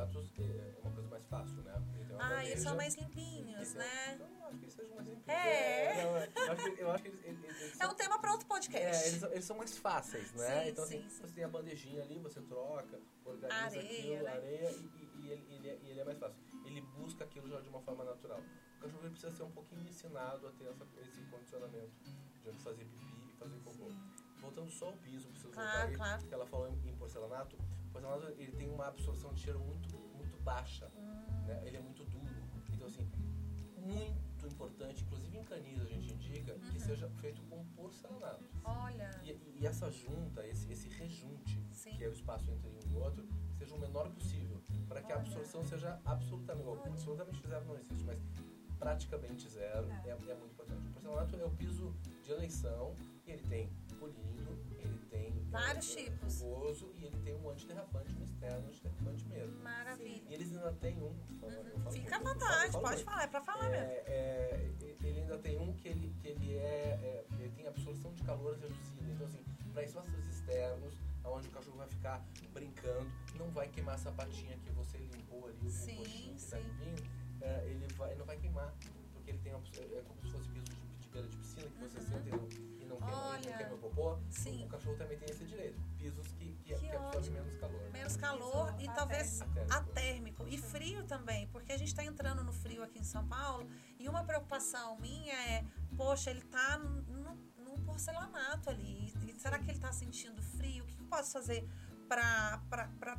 Gatos 0.00 0.32
é, 0.38 0.42
é 0.42 0.80
uma 0.82 0.92
coisa 0.92 1.08
mais 1.08 1.26
fácil, 1.26 1.62
né? 1.62 1.74
Ah, 2.18 2.44
eles 2.44 2.60
são 2.60 2.76
mais 2.76 2.94
limpinhos, 2.94 3.74
né? 3.74 4.14
Então, 4.14 4.28
eu 4.28 4.46
acho 4.46 4.58
que 4.58 4.64
eles 4.64 4.74
sejam 4.74 4.94
mais 4.94 5.08
limpinhos. 5.08 5.38
É. 5.38 6.04
eu, 6.04 6.16
acho 6.16 6.74
que, 6.74 6.80
eu 6.80 6.90
acho 6.90 7.02
que 7.02 7.08
eles, 7.08 7.24
eles, 7.24 7.44
eles 7.62 7.80
É 7.80 7.86
um 7.86 7.94
tema 7.94 8.18
para 8.18 8.32
outro 8.32 8.46
podcast. 8.46 9.04
É, 9.04 9.08
eles, 9.08 9.22
eles, 9.22 9.44
são 9.44 9.56
mais 9.56 9.76
fáceis, 9.78 10.32
né? 10.34 10.64
Sim, 10.64 10.70
então, 10.70 10.84
assim, 10.84 11.02
sim, 11.02 11.08
sim. 11.08 11.22
você 11.22 11.34
tem 11.34 11.44
a 11.44 11.48
bandejinha 11.48 12.02
ali, 12.02 12.18
você 12.18 12.40
troca, 12.42 13.00
organiza 13.24 13.64
areia, 13.64 13.80
aquilo, 13.82 14.24
né? 14.24 14.32
areia, 14.32 14.70
e, 14.70 15.10
e, 15.22 15.30
ele, 15.30 15.54
ele, 15.54 15.68
é, 15.68 15.80
ele 15.84 16.00
é 16.00 16.04
mais 16.04 16.18
fácil. 16.18 16.36
Ele 16.64 16.80
busca 16.80 17.24
aquilo 17.24 17.48
já 17.48 17.60
de 17.60 17.68
uma 17.68 17.80
forma 17.80 18.04
natural. 18.04 18.40
O 18.76 18.82
cachorro 18.82 19.02
ele 19.02 19.10
precisa 19.10 19.34
ser 19.34 19.42
um 19.42 19.50
pouquinho 19.50 19.86
ensinado 19.88 20.46
a 20.46 20.52
ter 20.52 20.64
essa, 20.64 20.86
esse 21.00 21.22
condicionamento 21.30 21.92
de 22.02 22.52
fazer 22.62 22.84
pipi 22.84 23.30
e 23.30 23.36
fazer 23.38 23.58
cocô. 23.60 23.90
Voltando 24.38 24.70
só 24.70 24.86
ao 24.86 24.96
piso, 24.96 25.28
Claro, 25.52 25.52
voltar 25.52 25.82
aí, 25.82 25.96
claro. 25.96 26.26
que 26.26 26.34
ela 26.34 26.46
falou 26.46 26.68
em 26.68 26.96
porcelanato. 26.96 27.56
O 27.90 27.92
porcelanato 27.92 28.32
ele 28.40 28.52
tem 28.52 28.70
uma 28.70 28.86
absorção 28.86 29.32
de 29.34 29.40
cheiro 29.40 29.58
muito, 29.60 29.98
muito 30.14 30.38
baixa. 30.42 30.90
Hum. 30.96 31.46
Né? 31.46 31.60
Ele 31.66 31.76
é 31.76 31.80
muito 31.80 32.04
duro. 32.04 32.24
Então, 32.72 32.86
assim, 32.86 33.10
muito 33.76 34.46
importante, 34.46 35.02
inclusive 35.04 35.36
em 35.38 35.44
canis 35.44 35.80
a 35.80 35.84
gente 35.84 36.12
indica 36.12 36.54
que 36.54 36.72
Uhum. 36.78 36.80
seja 36.80 37.10
feito 37.10 37.42
com 37.42 37.64
porcelanato. 37.74 38.44
Olha. 38.64 39.10
E, 39.24 39.38
e 39.60 39.66
essa 39.66 39.90
junta, 39.90 40.46
esse, 40.46 40.70
esse 40.72 40.88
rejunte, 40.88 41.62
Sim. 41.72 41.96
que 41.96 42.04
é 42.04 42.08
o 42.08 42.12
espaço 42.12 42.50
entre 42.50 42.68
um 42.68 42.78
e 42.90 42.96
outro, 42.96 43.26
seja 43.58 43.74
o 43.74 43.78
menor 43.78 44.08
possível, 44.10 44.60
para 44.88 45.02
que 45.02 45.12
a 45.12 45.16
Olha. 45.16 45.24
absorção 45.26 45.64
seja 45.64 46.00
absolutamente, 46.04 46.68
Ótimo. 46.68 46.92
absolutamente 46.92 47.46
zero 47.46 47.64
não 47.66 47.76
existe, 47.78 48.04
mas 48.04 48.18
praticamente 48.78 49.48
zero 49.48 49.90
é, 50.04 50.10
é 50.10 50.14
muito 50.34 50.52
importante. 50.52 50.86
O 50.88 50.92
porcelanato 50.92 51.36
é 51.36 51.44
o 51.44 51.50
piso 51.50 51.94
de 52.24 52.32
eleição 52.32 52.94
e 53.26 53.30
ele 53.32 53.42
tem 53.42 53.68
polido, 53.98 54.58
ele 54.66 54.69
tem 55.10 55.30
Vários 55.50 55.96
é, 55.96 56.04
tipos. 56.04 56.40
rugoso 56.40 56.92
e 56.96 57.04
ele 57.04 57.16
tem 57.24 57.34
um 57.34 57.50
antiderrapante 57.50 58.12
no 58.14 58.24
externo, 58.24 58.68
antiderrapante 58.68 59.24
mesmo. 59.26 59.58
Maravilha. 59.62 60.22
E 60.28 60.34
eles 60.34 60.52
ainda 60.52 60.72
têm 60.74 60.96
um. 61.02 61.14
falo 61.40 61.90
Fica 61.90 62.16
à 62.16 62.18
vontade, 62.20 62.72
pode 62.72 62.86
muito. 62.88 63.04
falar, 63.04 63.22
é 63.22 63.26
pra 63.26 63.40
falar 63.42 63.68
mesmo. 63.70 63.84
É, 63.86 64.04
é, 64.06 64.70
ele 65.02 65.20
ainda 65.20 65.38
tem 65.38 65.58
um 65.58 65.72
que 65.74 65.88
ele, 65.88 66.14
que 66.20 66.28
ele 66.28 66.54
é, 66.56 66.60
é- 67.02 67.26
ele 67.38 67.50
tem 67.50 67.66
absorção 67.66 68.12
de 68.14 68.22
calor 68.22 68.56
reduzida. 68.58 69.10
Então, 69.12 69.26
assim, 69.26 69.44
para 69.72 69.82
espaços 69.84 70.12
externos, 70.30 70.94
onde 71.24 71.48
o 71.48 71.50
cachorro 71.50 71.76
vai 71.78 71.88
ficar 71.88 72.24
brincando, 72.52 73.10
não 73.36 73.50
vai 73.50 73.68
queimar 73.68 73.94
a 73.96 73.98
sapatinha 73.98 74.56
que 74.58 74.70
você 74.70 74.98
limpou 74.98 75.46
ali, 75.46 75.66
o 75.66 75.70
Sim, 75.70 75.96
coxinho 75.96 76.34
que 76.36 76.44
tá 76.46 76.56
sim. 76.58 76.62
limpinho, 76.62 77.10
é, 77.40 77.66
ele 77.66 77.86
vai, 77.94 78.14
não 78.14 78.24
vai 78.24 78.36
queimar, 78.38 78.72
porque 79.12 79.30
ele 79.30 79.38
tem 79.38 79.52
uma, 79.54 79.62
é 79.76 80.02
como 80.06 80.20
se 80.22 80.30
fosse 80.32 80.48
piso 80.48 80.64
de 80.66 80.89
beira 81.10 81.28
de 81.28 81.36
piscina 81.36 81.68
que 81.68 81.78
você 81.78 81.98
Uhum. 81.98 82.04
senta 82.06 82.28
e 82.28 82.32
não, 82.32 82.48
e 82.80 82.84
não 82.86 82.96
queima, 82.96 83.16
Olha. 83.16 83.50
não 83.50 83.56
queima 83.58 83.74
o 83.74 83.78
popô. 83.78 84.18
Sim. 84.30 84.64
O 84.64 84.68
cachorro 84.68 84.96
também 84.96 85.18
tem 85.18 85.28
esse 85.30 85.44
direito. 85.44 85.80
Pisos 85.98 86.26
que, 86.32 86.54
que, 86.64 86.74
Que 86.74 86.80
que 86.88 86.96
absorvem 86.96 87.30
menos 87.32 87.56
calor. 87.56 87.90
Menos 87.92 88.16
calor 88.16 88.74
e 88.78 88.86
talvez 88.94 89.40
atérmico. 89.42 89.74
atérmico. 89.74 90.48
E 90.48 90.58
frio 90.58 91.04
também, 91.04 91.46
porque 91.48 91.72
a 91.72 91.76
gente 91.78 91.88
está 91.88 92.04
entrando 92.04 92.42
no 92.44 92.52
frio 92.52 92.82
aqui 92.82 92.98
em 92.98 93.04
São 93.04 93.26
Paulo 93.26 93.68
e 93.98 94.08
uma 94.08 94.24
preocupação 94.24 94.96
minha 94.98 95.34
é, 95.34 95.64
poxa, 95.96 96.30
ele 96.30 96.42
tá 96.42 96.78
num, 96.78 97.36
num 97.58 97.84
porcelanato 97.84 98.70
ali. 98.70 99.12
E 99.26 99.38
será 99.38 99.58
que 99.58 99.64
ele 99.66 99.72
está 99.78 99.92
sentindo 99.92 100.40
frio? 100.42 100.84
O 100.84 100.86
que 100.86 100.98
eu 100.98 101.06
posso 101.06 101.32
fazer 101.32 101.68
para 102.08 102.60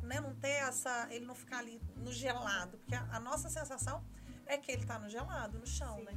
né, 0.02 0.20
não 0.20 0.34
ter 0.34 0.48
essa. 0.68 1.08
ele 1.10 1.24
não 1.24 1.34
ficar 1.34 1.58
ali 1.58 1.80
no 1.96 2.12
gelado? 2.12 2.76
Porque 2.78 2.94
a, 2.94 3.02
a 3.12 3.20
nossa 3.20 3.48
sensação 3.48 4.04
é 4.46 4.58
que 4.58 4.70
ele 4.72 4.82
está 4.82 4.98
no 4.98 5.08
gelado, 5.08 5.58
no 5.58 5.66
chão, 5.66 5.96
Sim. 5.98 6.04
né? 6.04 6.12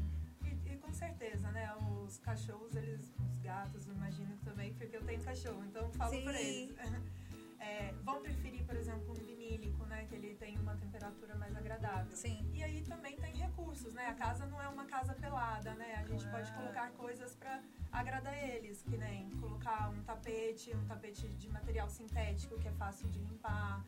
Certeza, 0.96 1.52
né? 1.52 1.75
Os 1.75 2.18
cachorros, 2.20 2.74
eles, 2.74 3.14
os 3.30 3.38
gatos, 3.40 3.86
eu 3.86 3.94
imagino 3.94 4.38
também, 4.46 4.74
porque 4.74 4.96
eu 4.96 5.04
tenho 5.04 5.22
cachorro, 5.22 5.62
então 5.66 5.84
eu 5.84 5.92
falo 5.92 6.12
Sim. 6.12 6.24
por 6.24 6.36
eles. 6.36 6.75
É, 7.58 7.94
vão 8.04 8.22
preferir, 8.22 8.64
por 8.64 8.75
exemplo, 8.75 9.10
um 9.10 9.14
vinílico, 9.16 9.84
né? 9.88 10.06
Que 10.08 10.14
ele 10.14 10.36
tem 10.36 10.56
uma 10.60 10.75
temperatura 10.75 11.34
mais 11.34 11.56
agradável. 11.56 12.16
Sim. 12.16 12.48
E 12.54 12.64
aí 12.64 12.84
também 12.84 13.18
tem 13.18 13.34
recursos, 13.36 13.92
né? 13.92 14.06
A 14.06 14.14
casa 14.14 14.46
não 14.46 14.62
é 14.62 14.68
uma 14.68 14.86
casa 14.86 15.16
pelada, 15.16 15.74
né? 15.74 15.96
A 15.96 16.06
gente 16.06 16.28
pode 16.28 16.48
Claro. 16.52 16.62
colocar 16.62 16.92
coisas 16.92 17.36
para 17.36 17.60
agradar 17.92 18.38
eles, 18.38 18.84
que 18.84 18.96
nem 18.98 19.32
colocar 19.40 19.90
um 19.90 20.04
tapete, 20.04 20.75
um 20.75 20.86
tapete 20.86 21.28
de 21.30 21.50
material 21.50 21.90
sintético 21.90 22.60
que 22.60 22.68
é 22.68 22.74
fácil 22.74 23.08
de 23.10 23.18
limpar. 23.18 23.84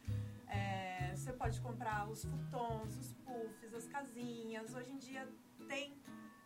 É, 0.47 1.13
você 1.15 1.31
pode 1.33 1.61
comprar 1.61 2.09
os 2.09 2.25
futons, 2.25 2.97
os 2.97 3.13
puffs, 3.13 3.75
as 3.75 3.87
casinhas. 3.87 4.73
Hoje 4.73 4.91
em 4.91 4.97
dia 4.97 5.27
tem 5.67 5.95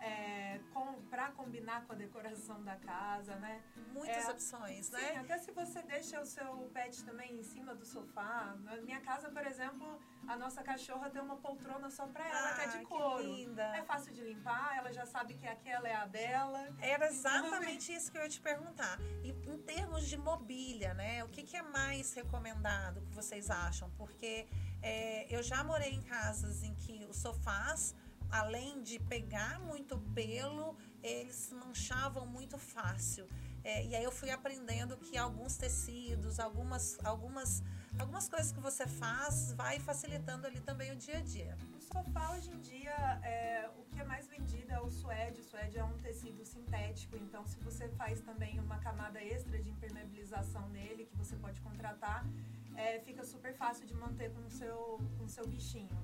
é, 0.02 0.60
com, 0.74 1.00
para 1.10 1.32
combinar 1.32 1.86
com 1.86 1.94
a 1.94 1.96
decoração 1.96 2.64
da 2.64 2.76
casa, 2.78 3.36
né? 3.36 3.62
Muitas 3.94 4.26
É, 4.28 4.32
opções, 4.32 4.88
Sim, 4.88 4.94
né? 4.94 5.18
até 5.18 5.38
se 5.38 5.52
você 5.52 5.82
deixa 5.84 6.20
o 6.20 6.26
seu 6.26 6.70
pet 6.74 7.04
também 7.04 7.36
em 7.40 7.44
cima 7.44 7.76
do 7.76 7.86
sofá. 7.86 8.56
Na 8.64 8.78
minha 8.78 9.00
casa, 9.02 9.30
por 9.30 9.46
exemplo, 9.46 10.00
a 10.28 10.36
nossa 10.36 10.64
cachorra 10.64 11.10
tem 11.10 11.22
uma 11.22 11.38
poltrona 11.38 11.90
só 11.90 12.08
pra 12.08 12.28
ela, 12.28 12.54
que 12.56 12.62
é 12.62 12.64
Ah, 12.64 12.68
de 12.68 12.78
que 12.80 12.86
couro. 12.86 13.22
linda. 13.22 13.64
É 13.78 13.84
fácil 13.84 14.12
de 14.14 14.22
limpar, 14.24 14.76
ela 14.78 14.92
já 14.92 15.06
sabe 15.06 15.36
que 15.36 15.48
aquela 15.48 15.88
é 15.88 15.94
a 15.96 16.08
dela. 16.08 16.68
Era 16.80 17.06
exatamente 17.08 17.94
isso 17.94 18.12
que 18.12 18.18
eu 18.18 18.24
ia 18.24 18.30
te 18.30 18.42
perguntar. 18.42 18.98
E 19.24 19.30
em 19.30 19.58
termos 19.62 20.08
de 20.08 20.18
mobília, 20.18 20.94
né? 20.96 21.24
O 21.24 21.30
que, 21.30 21.44
que 21.44 21.56
é 21.56 21.62
mais 21.62 22.12
recomendado 22.14 23.02
que 23.02 23.12
vocês 23.14 23.52
acham? 23.52 23.90
Porque 23.92 24.48
é, 24.82 25.28
eu 25.30 25.44
já 25.44 25.64
morei 25.64 25.92
em 25.94 26.02
casas 26.02 26.64
em 26.64 26.74
que 26.74 27.06
os 27.06 27.18
sofás, 27.18 27.96
além 28.32 28.82
de 28.82 28.98
pegar 29.00 29.60
muito 29.60 29.98
pelo, 30.15 30.76
eles 31.04 31.52
manchavam 31.52 32.26
muito 32.26 32.58
fácil. 32.58 33.28
É, 33.63 33.86
e 33.86 33.96
aí 33.96 34.04
eu 34.04 34.12
fui 34.12 34.32
aprendendo 34.32 34.98
que 34.98 35.17
alguns 35.17 35.56
tecidos, 35.56 36.39
algumas, 36.39 36.98
algumas, 37.06 37.62
algumas 38.00 38.28
coisas 38.28 38.52
que 38.52 38.60
você 38.60 38.88
faz, 38.88 39.54
vai 39.54 39.80
facilitando 39.80 40.48
ali 40.48 40.60
também 40.62 40.91
o 40.91 40.96
dia 40.96 41.17
a 41.17 41.22
dia. 41.22 41.56
O 41.78 41.80
sofá, 41.80 42.32
hoje 42.32 42.50
em 42.50 42.60
dia, 42.60 42.91
é, 43.24 43.70
o 43.78 43.84
que 43.84 44.00
é 44.00 44.04
mais 44.04 44.28
vendido 44.28 44.72
é 44.72 44.80
o 44.80 44.89
suede. 44.89 45.41
O 45.41 45.44
suede 45.44 45.78
é 45.78 45.84
um 45.84 45.98
tecido 46.00 46.44
sintético, 46.44 47.15
então 47.17 47.46
se 47.46 47.60
você 47.60 47.88
faz 47.89 48.20
também 48.22 48.60
uma 48.60 48.80
camada 48.80 49.22
extra 49.22 49.62
de 49.62 49.70
impermeabilização 49.70 50.67
nele, 50.70 51.06
que 51.06 51.15
você 51.15 51.36
pode 51.36 51.62
contratar, 51.62 52.26
é, 52.76 53.00
fica 53.02 53.24
super 53.24 53.54
fácil 53.54 53.86
de 53.86 53.94
manter 53.94 54.32
com 54.32 54.41
o 54.48 54.50
seu, 54.50 55.00
com 55.17 55.26
o 55.26 55.30
seu 55.30 55.46
bichinho. 55.46 55.96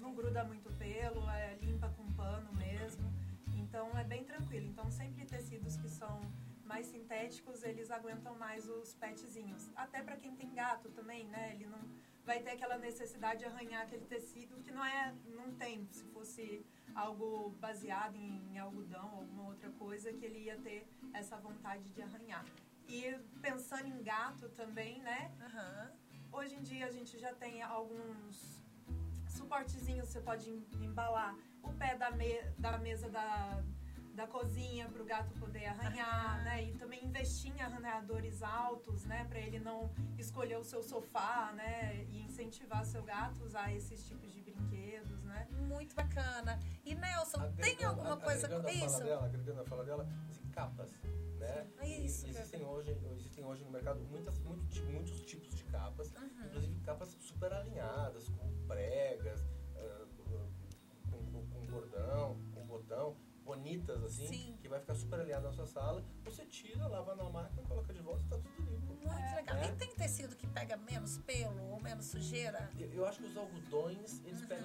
Não, 0.00 0.14
gruda 0.14 0.44
muito 0.44 0.70
pelo, 0.78 1.28
é 1.30 1.56
limpa 1.60 1.88
com 1.90 2.12
pano 2.12 2.52
mesmo. 2.54 3.12
Então 3.54 3.96
é 3.98 4.04
bem 4.04 4.24
tranquilo. 4.24 4.66
Então 4.66 4.90
sempre 4.90 5.24
tecidos 5.24 5.76
que 5.76 5.88
são 5.88 6.20
mais 6.64 6.86
sintéticos, 6.86 7.64
eles 7.64 7.90
aguentam 7.90 8.36
mais 8.36 8.68
os 8.68 8.94
petzinhos. 8.94 9.70
Até 9.74 10.02
para 10.02 10.16
quem 10.16 10.36
tem 10.36 10.54
gato 10.54 10.88
também, 10.90 11.26
né? 11.26 11.54
Ele 11.54 11.66
não 11.66 11.80
vai 12.24 12.40
ter 12.42 12.50
aquela 12.50 12.78
necessidade 12.78 13.40
de 13.40 13.46
arranhar 13.46 13.82
aquele 13.82 14.04
tecido 14.04 14.62
que 14.62 14.70
não 14.70 14.84
é, 14.84 15.12
não 15.26 15.52
tem. 15.54 15.88
Se 15.90 16.04
fosse 16.04 16.64
algo 16.94 17.50
baseado 17.60 18.14
em, 18.16 18.52
em 18.52 18.58
algodão, 18.58 19.08
alguma 19.16 19.48
outra 19.48 19.70
coisa, 19.70 20.12
que 20.12 20.24
ele 20.24 20.40
ia 20.44 20.56
ter 20.58 20.86
essa 21.12 21.36
vontade 21.36 21.88
de 21.90 22.02
arranhar. 22.02 22.44
E 22.88 23.18
pensando 23.40 23.88
em 23.88 24.02
gato 24.02 24.48
também, 24.50 25.00
né? 25.02 25.32
Aham. 25.40 25.92
Hoje 26.32 26.54
em 26.54 26.62
dia 26.62 26.86
a 26.86 26.90
gente 26.92 27.18
já 27.18 27.34
tem 27.34 27.62
alguns 27.62 28.62
suportezinhos, 29.32 30.08
você 30.08 30.20
pode 30.20 30.50
em- 30.50 30.66
embalar 30.80 31.36
o 31.62 31.72
pé 31.74 31.96
da, 31.96 32.10
me, 32.10 32.40
da 32.58 32.78
mesa 32.78 33.08
da, 33.08 33.62
da 34.14 34.26
cozinha 34.26 34.88
para 34.88 35.02
o 35.02 35.04
gato 35.04 35.32
poder 35.34 35.66
arranhar, 35.66 36.42
né? 36.44 36.64
E 36.64 36.74
também 36.74 37.04
investir 37.04 37.54
em 37.56 37.60
arranhadores 37.60 38.42
altos, 38.42 39.04
né? 39.04 39.24
Para 39.28 39.38
ele 39.40 39.58
não 39.58 39.90
escolher 40.18 40.58
o 40.58 40.64
seu 40.64 40.82
sofá, 40.82 41.52
né? 41.54 42.04
E 42.08 42.22
incentivar 42.22 42.84
seu 42.84 43.02
gato 43.02 43.42
a 43.42 43.44
usar 43.46 43.72
esses 43.74 44.06
tipos 44.06 44.32
de 44.32 44.40
brinquedos, 44.42 45.22
né? 45.24 45.46
Muito 45.68 45.94
bacana. 45.94 46.58
E 46.84 46.94
Nelson, 46.94 47.38
tem 47.52 47.72
Agregando- 47.74 47.86
alguma 48.00 48.16
coisa 48.16 48.48
com 48.48 48.66
a 48.66 48.72
isso? 48.72 48.90
Fala 48.98 49.04
dela, 49.04 49.24
agregando 49.26 49.60
a 49.60 49.64
fala 49.64 49.84
dela, 49.84 50.08
assim, 50.28 50.44
capas, 50.50 50.90
né? 51.38 51.66
É 51.78 51.86
isso, 52.00 52.26
E 52.26 52.30
existem 52.30 52.64
hoje, 52.64 52.90
existem 53.12 53.44
hoje 53.44 53.64
no 53.64 53.70
mercado 53.70 54.00
muitas, 54.10 54.38
muito 54.40 54.82
muitos 54.84 55.20
tipos 55.24 55.54
de 55.54 55.64
capas, 55.64 56.12
Uhum. 56.12 56.46
inclusive 56.46 56.80
capas 56.80 57.16
super 57.20 57.52
alinhadas, 57.52 58.28
com 58.28 58.50
pregas, 58.74 59.40
ah, 59.76 60.06
com, 61.10 61.32
com- 61.32 61.46
com 61.48 61.66
cordão, 61.66 62.36
com 62.54 62.64
botão, 62.66 63.16
bonitas 63.44 64.02
assim, 64.04 64.26
Sim. 64.28 64.58
que 64.62 64.68
vai 64.68 64.78
ficar 64.80 64.94
super 64.94 65.18
alinhada 65.20 65.48
na 65.48 65.52
sua 65.52 65.66
sala. 65.66 66.04
Você 66.24 66.46
tira, 66.46 66.86
lava 66.86 67.14
na 67.16 67.28
máquina, 67.28 67.62
coloca 67.66 67.92
de 67.92 68.00
volta 68.00 68.22
e 68.24 68.28
tá 68.28 68.36
tudo 68.38 68.70
limpo. 68.70 68.86
Muito 68.86 69.08
legal. 69.08 69.56
É. 69.56 69.66
E 69.66 69.72
tem 69.76 69.92
tecido 69.94 70.36
que 70.36 70.46
pega 70.46 70.76
menos 70.76 71.18
pelo 71.18 71.60
ou 71.70 71.80
menos 71.80 72.06
sujeira? 72.06 72.70
Eu 72.78 72.92
eu 72.92 73.06
acho 73.06 73.18
que 73.20 73.26
os 73.26 73.36
algodões, 73.36 74.20
eles 74.24 74.40
pegam 74.42 74.58
menos, 74.58 74.59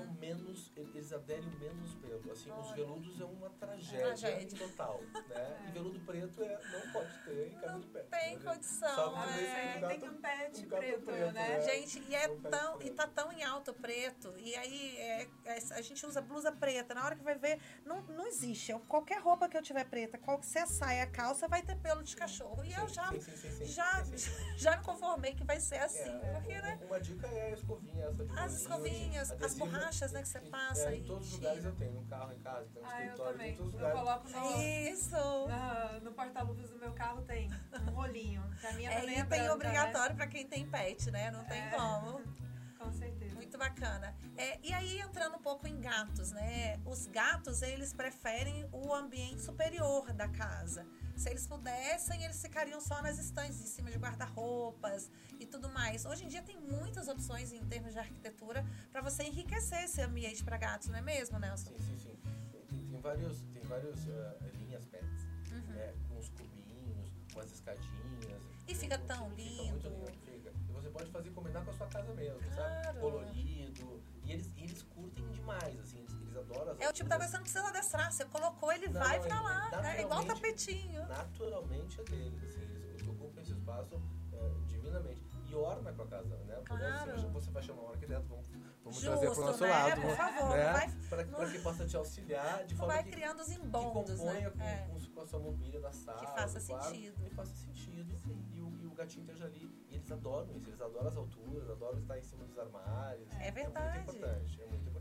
eles 1.05 1.13
aderem 1.13 1.49
menos 1.59 1.93
pelo. 1.95 2.31
Assim, 2.31 2.51
os. 2.51 2.65
Olha. 2.67 2.75
veludos 2.75 3.21
é 3.21 3.25
uma 3.25 3.49
tragédia, 3.51 3.99
Tragédia. 4.07 4.57
total, 4.57 5.01
né? 5.29 5.45
E 5.69 5.71
veludo 5.71 5.99
preto 5.99 6.43
é, 6.43 6.59
não 6.71 6.91
pode 6.91 7.17
ter 7.23 7.47
em 7.47 7.51
casa 7.59 7.73
Não 7.73 7.79
de 7.81 7.87
pet. 7.87 8.05
tem 8.09 8.37
né? 8.37 8.43
condição, 8.43 8.95
Salvo 8.95 9.17
é. 9.17 9.27
Você 9.27 9.85
um 9.85 9.87
tem 9.87 9.99
gato- 9.99 10.05
um 10.15 10.21
pet 10.21 10.65
um 10.65 10.67
gato 10.67 10.79
preto, 10.81 11.05
preto, 11.05 11.33
né? 11.33 11.49
né? 11.49 11.61
Gente, 11.61 11.99
e 12.07 12.15
é 12.15 12.27
Um 12.29 12.41
tão, 12.41 12.81
e 12.81 12.89
tá 12.91 13.07
tão 13.07 13.31
em 13.31 13.43
alto 13.43 13.73
preto. 13.73 14.33
E 14.37 14.55
aí 14.55 14.97
é- 14.97 15.27
é- 15.45 15.57
a 15.71 15.81
gente 15.81 16.05
usa 16.05 16.21
blusa 16.21 16.51
preta. 16.51 16.93
Na 16.95 17.05
hora 17.05 17.15
que 17.15 17.23
vai 17.23 17.35
ver, 17.37 17.59
não, 17.85 18.01
não 18.03 18.25
existe. 18.27 18.71
Eu- 18.71 18.79
qualquer 18.79 19.19
roupa 19.21 19.47
que 19.47 19.55
eu 19.57 19.61
tiver 19.61 19.85
preta, 19.85 20.17
qual 20.17 20.39
que 20.39 20.57
a 20.57 20.65
saia, 20.65 21.03
a 21.03 21.07
calça, 21.07 21.47
vai 21.47 21.61
ter 21.61 21.75
pelo 21.77 22.01
de 22.03 22.15
cachorro. 22.15 22.63
E 22.63 22.73
eu 22.73 22.87
Sim, 22.87 22.93
já, 22.95 23.11
sim, 23.11 23.21
sim, 23.21 23.65
já, 23.65 24.03
já 24.57 24.77
me 24.77 24.83
conformei 24.83 25.35
que 25.35 25.43
vai 25.43 25.59
ser 25.59 25.77
assim. 25.77 26.09
É, 26.23 26.33
porque, 26.33 26.61
né? 26.61 26.79
Uma 26.85 26.99
dica 26.99 27.27
é 27.27 27.47
a 27.47 27.49
escovinha 27.51 28.05
essa 28.05 28.25
de 28.25 28.39
As 28.39 28.53
escovinhas, 28.61 29.31
as 29.31 29.53
borrachas, 29.55 30.11
né, 30.11 30.21
que 30.21 30.27
você 30.27 30.39
passa 30.41 30.89
é, 30.91 30.94
Em 30.95 31.03
todos 31.03 31.27
os 31.27 31.33
lugares 31.33 31.65
eu 31.65 31.75
tenho, 31.75 31.91
no 31.93 32.05
carro, 32.05 32.31
em 32.33 32.39
casa, 32.39 32.65
tem 32.73 32.81
um 32.81 32.85
ah, 32.85 33.03
escritório, 33.03 33.41
em 33.41 33.55
todos 33.55 33.73
os 33.73 33.79
eu 33.81 33.87
lugares. 33.87 33.99
coloco 33.99 34.29
no, 34.29 34.61
Isso! 34.61 35.15
no, 35.15 35.99
no 36.01 36.11
porta-luvas 36.13 36.69
do 36.69 36.77
meu 36.79 36.93
carro 36.93 37.21
tem 37.23 37.49
um 37.87 37.91
rolinho. 37.91 38.43
Que 38.61 38.67
a 38.67 38.73
minha 38.73 38.91
É 38.91 38.99
também 39.01 39.15
é 39.15 39.19
item 39.19 39.27
branca, 39.39 39.53
obrigatório 39.53 40.09
né? 40.11 40.15
para 40.15 40.27
quem 40.27 40.47
tem 40.47 40.65
pet, 40.67 41.11
né? 41.11 41.31
Não 41.31 41.43
tem 41.45 41.61
É. 41.61 41.69
como. 41.69 42.21
Com 42.79 42.91
certeza. 42.93 43.35
Muito 43.35 43.57
bacana. 43.57 44.15
É, 44.37 44.59
e 44.61 44.71
aí, 44.73 44.99
entrando 44.99 45.37
um 45.37 45.41
pouco 45.41 45.65
em 45.67 45.79
gatos, 45.79 46.31
né? 46.31 46.79
Os 46.85 47.07
gatos, 47.07 47.61
eles 47.61 47.93
preferem 47.93 48.67
o 48.71 48.93
ambiente 48.93 49.41
superior 49.41 50.11
da 50.13 50.27
casa. 50.27 50.85
Se 51.15 51.29
eles 51.29 51.47
pudessem, 51.47 52.23
eles 52.23 52.41
ficariam 52.41 52.79
só 52.81 53.01
nas 53.01 53.17
estantes, 53.17 53.59
em 53.61 53.65
cima 53.65 53.89
de 53.89 53.97
guarda-roupas 53.97 55.09
e 55.39 55.45
tudo 55.45 55.69
mais. 55.69 56.05
Hoje 56.05 56.25
em 56.25 56.27
dia 56.27 56.41
tem 56.41 56.57
muitas 56.59 57.07
opções 57.07 57.51
em 57.53 57.63
termos 57.65 57.93
de 57.93 57.99
arquitetura 57.99 58.65
para 58.91 59.01
você 59.01 59.23
enriquecer 59.23 59.83
esse 59.85 60.01
ambiente 60.01 60.43
para 60.43 60.57
gatos, 60.57 60.87
não 60.89 60.97
é 60.97 61.01
mesmo, 61.01 61.39
Nelson? 61.39 61.71
Sim, 61.71 61.79
sim, 61.79 61.97
sim. 61.97 62.17
Tem, 62.51 62.61
tem 62.87 62.99
vários, 63.01 63.41
tem 63.53 63.63
vários 63.63 64.07
ah, 64.09 64.35
linhas 64.59 64.85
pets, 64.85 65.23
né? 65.69 65.93
Com 66.09 66.17
uns 66.17 66.29
cubinhos, 66.29 67.07
umas 67.33 67.51
escadinhas. 67.51 68.41
E 68.67 68.75
fica 68.75 68.97
Muito- 68.97 69.07
tão 69.07 69.29
Fica 69.29 69.41
lindo. 69.41 69.71
muito 69.71 69.87
lindo, 69.87 70.11
fica. 70.25 70.51
E 70.69 70.73
você 70.73 70.89
pode 70.89 71.11
fazer 71.11 71.29
combinar 71.31 71.63
com 71.63 71.71
a 71.71 71.73
sua 71.73 71.87
casa 71.87 72.13
mesmo, 72.13 72.39
Claro. 72.53 72.83
sabe? 72.83 72.99
Colorido. 72.99 74.03
E 74.25 74.31
eles, 74.31 74.49
e 74.57 74.63
eles 74.63 74.81
curtem 74.83 75.27
demais, 75.31 75.79
assim, 75.79 75.99
eles, 75.99 76.13
eles 76.55 76.61
adoram 76.61 76.71
as 76.73 76.81
É 76.81 76.89
o 76.89 76.93
tipo 76.93 77.09
da 77.09 77.17
coisa 77.17 77.25
que 77.25 77.31
você 77.31 77.37
não 77.37 77.43
precisa 77.43 77.67
adestrar. 77.67 78.11
Você 78.11 78.25
colocou, 78.25 78.71
ele 78.71 78.87
Não, 78.87 79.01
vai 79.01 79.19
ele- 79.19 79.27
lá. 79.29 79.81
né? 79.81 79.97
É 79.97 80.01
igual 80.01 80.23
tapetinho. 80.25 81.07
naturalmente 81.07 82.01
é 82.01 82.03
deles, 82.03 82.43
assim, 82.43 82.61
eles, 82.61 83.07
ocupam 83.07 83.41
esse 83.41 83.51
espaço 83.51 84.01
é, 84.33 84.49
divinamente. 84.67 85.25
E 85.47 85.53
orna 85.55 85.93
com 85.93 86.01
a 86.01 86.07
casa, 86.07 86.35
né? 86.37 86.61
Claro. 86.65 87.11
Você, 87.11 87.27
você 87.27 87.51
vai 87.51 87.63
chamar 87.63 87.83
um 87.83 87.89
arquiteto, 87.89 88.25
vamos, 88.27 88.47
vamos 88.83 88.99
Justo, 88.99 89.05
trazer 89.11 89.31
para 89.31 89.39
o 89.41 89.45
nosso 89.45 89.63
né? 89.63 89.69
lado. 89.69 90.01
Por 90.01 90.15
favor, 90.17 90.49
né? 90.57 90.71
vai- 90.73 90.91
Para 91.09 91.25
não- 91.25 91.51
que 91.51 91.59
possa 91.59 91.85
te 91.85 91.95
auxiliar 91.97 92.65
de 92.65 92.75
forma 92.75 92.93
vai 92.93 93.03
que, 93.03 93.11
criando 93.11 93.39
os 93.41 93.47
que 93.47 93.53
embondos, 93.53 94.19
componha 94.19 94.49
né? 94.49 94.49
com, 94.49 94.61
É. 94.63 94.99
com, 95.13 95.21
a 95.21 95.27
sua 95.27 95.39
mobília 95.39 95.79
da 95.79 95.91
sala, 95.93 96.19
Que 96.19 96.25
faça 96.27 96.59
quarto, 96.61 96.85
sentido. 96.89 97.23
Que 97.23 97.29
faça 97.35 97.55
sentido. 97.55 98.15
E 98.53 98.59
o, 98.61 98.69
e 98.81 98.85
o 98.87 98.91
gatinho 98.91 99.21
esteja 99.21 99.45
ali. 99.45 99.71
E 99.89 99.95
eles 99.95 100.11
adoram 100.11 100.51
isso, 100.57 100.67
eles 100.69 100.81
adoram 100.81 101.07
as 101.07 101.15
alturas, 101.15 101.69
adoram 101.69 101.99
estar 101.99 102.17
em 102.17 102.23
cima 102.23 102.43
dos 102.43 102.57
armários. 102.57 103.27
É 103.39 103.51
verdade. 103.51 103.87
É 103.87 104.03
muito 104.03 104.11
importante, 104.17 104.61
é 104.61 104.65
muito 104.65 104.81
importante. 104.81 104.94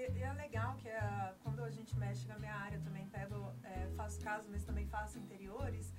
E, 0.00 0.22
é 0.22 0.32
legal 0.32 0.76
que 0.76 0.88
ah, 0.88 1.34
quando 1.42 1.62
a 1.62 1.70
gente 1.70 1.94
mexe 1.98 2.26
na 2.26 2.38
minha 2.38 2.54
área 2.54 2.80
também, 2.80 3.06
pego, 3.08 3.52
é, 3.62 3.86
faço 3.96 4.18
casa, 4.20 4.46
mas 4.50 4.64
também 4.64 4.86
faço 4.86 5.18
interiores, 5.18 5.92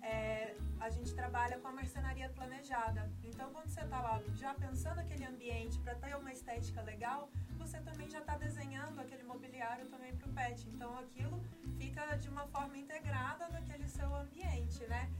é, 0.00 0.54
a 0.78 0.88
gente 0.88 1.12
trabalha 1.12 1.58
com 1.58 1.66
a 1.66 1.72
marcenaria 1.72 2.28
planejada. 2.28 3.10
Então, 3.24 3.52
quando 3.52 3.68
você 3.68 3.80
está 3.80 4.00
lá 4.00 4.22
já 4.36 4.54
pensando 4.54 5.00
aquele 5.00 5.24
ambiente 5.24 5.76
para 5.80 5.96
ter 5.96 6.14
uma 6.16 6.32
estética 6.32 6.82
legal, 6.82 7.28
você 7.56 7.80
também 7.80 8.08
já 8.08 8.20
está 8.20 8.36
desenhando 8.36 9.00
aquele 9.00 9.24
mobiliário 9.24 9.86
também 9.86 10.14
para 10.14 10.28
o 10.28 10.32
pet. 10.32 10.68
Então, 10.68 10.96
aquilo 10.96 11.42
fica 11.80 12.16
de 12.16 12.28
uma 12.28 12.46
forma 12.46 12.78
integrada 12.78 13.48
naquele 13.48 13.88
seu 13.88 14.14
ambiente, 14.14 14.86
né? 14.86 15.10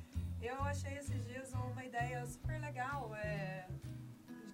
Eu 0.40 0.62
achei 0.62 0.96
esses 0.96 1.26
dias 1.26 1.52
uma 1.52 1.84
ideia 1.84 2.24
super 2.24 2.60
legal. 2.60 3.16
É, 3.16 3.66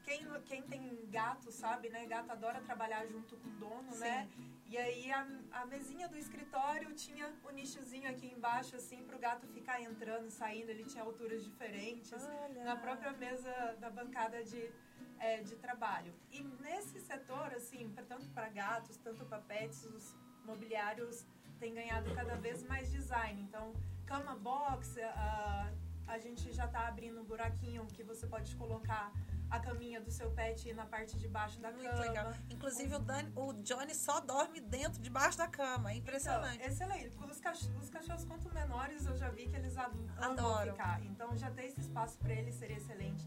quem, 0.05 0.27
quem 0.45 0.63
tem 0.63 1.07
gato 1.11 1.51
sabe, 1.51 1.89
né? 1.89 2.07
Gato 2.07 2.31
adora 2.31 2.61
trabalhar 2.61 3.07
junto 3.07 3.37
com 3.37 3.49
o 3.49 3.53
dono, 3.53 3.97
né? 3.97 4.29
E 4.67 4.77
aí 4.77 5.11
a, 5.11 5.27
a 5.53 5.67
mesinha 5.67 6.09
do 6.09 6.17
escritório 6.17 6.93
tinha 6.95 7.33
o 7.45 7.51
nichozinho 7.51 8.09
aqui 8.11 8.27
embaixo, 8.27 8.77
assim, 8.77 9.03
pro 9.05 9.19
gato 9.19 9.47
ficar 9.49 9.81
entrando, 9.81 10.31
saindo. 10.31 10.71
Ele 10.71 10.85
tinha 10.85 11.03
alturas 11.03 11.43
diferentes. 11.43 12.13
Olha. 12.13 12.65
Na 12.65 12.77
própria 12.77 13.13
mesa 13.13 13.77
da 13.81 13.91
bancada 13.91 14.43
de, 14.45 14.71
é, 15.19 15.43
de 15.43 15.57
trabalho. 15.57 16.15
E 16.31 16.43
nesse 16.61 17.01
setor, 17.01 17.53
assim, 17.55 17.93
tanto 18.09 18.29
para 18.31 18.49
gatos, 18.49 18.97
tanto 18.99 19.25
para 19.25 19.41
pets, 19.41 19.85
os 19.85 20.15
mobiliários 20.45 21.27
têm 21.59 21.73
ganhado 21.73 22.15
cada 22.15 22.37
vez 22.37 22.63
mais 22.63 22.91
design. 22.91 23.41
Então, 23.43 23.73
cama 24.05 24.35
box, 24.35 24.99
a, 25.01 25.73
a 26.07 26.19
gente 26.19 26.53
já 26.53 26.67
está 26.67 26.89
abrindo 26.89 27.21
um 27.21 27.25
buraquinho 27.25 27.87
que 27.87 28.03
você 28.03 28.27
pode 28.27 28.55
colocar 28.57 29.13
a 29.55 29.61
caminha 29.61 30.01
do 30.01 30.11
seu 30.11 30.31
pet 30.31 30.73
na 30.75 30.85
parte 30.87 31.17
de 31.17 31.29
baixo 31.29 31.61
da 31.61 31.71
Muito 31.71 31.89
cama. 31.91 32.03
legal. 32.03 32.33
Inclusive, 32.51 32.95
o, 32.95 32.99
Dani- 32.99 33.33
o 33.37 33.53
Johnny 33.55 33.95
só 33.95 34.21
dorme 34.21 34.61
dentro, 34.61 35.01
debaixo 35.01 35.39
da 35.39 35.47
cama. 35.49 35.93
É 35.93 35.97
impressionante. 35.97 36.57
Então, 36.57 36.69
excelente. 36.69 37.17
Os 37.17 37.41
cachorros, 37.41 37.83
os 37.85 37.91
cachorros, 37.91 38.25
quanto 38.25 38.53
menores, 38.53 39.07
eu 39.07 39.17
já 39.17 39.31
vi 39.31 39.47
que 39.49 39.57
eles 39.57 39.75
Adoram. 40.19 40.73
ficar. 40.73 41.03
Então, 41.05 41.37
já 41.37 41.51
ter 41.51 41.67
esse 41.67 41.81
espaço 41.81 42.19
para 42.19 42.33
eles 42.33 42.55
seria 42.57 42.77
excelente. 42.77 43.27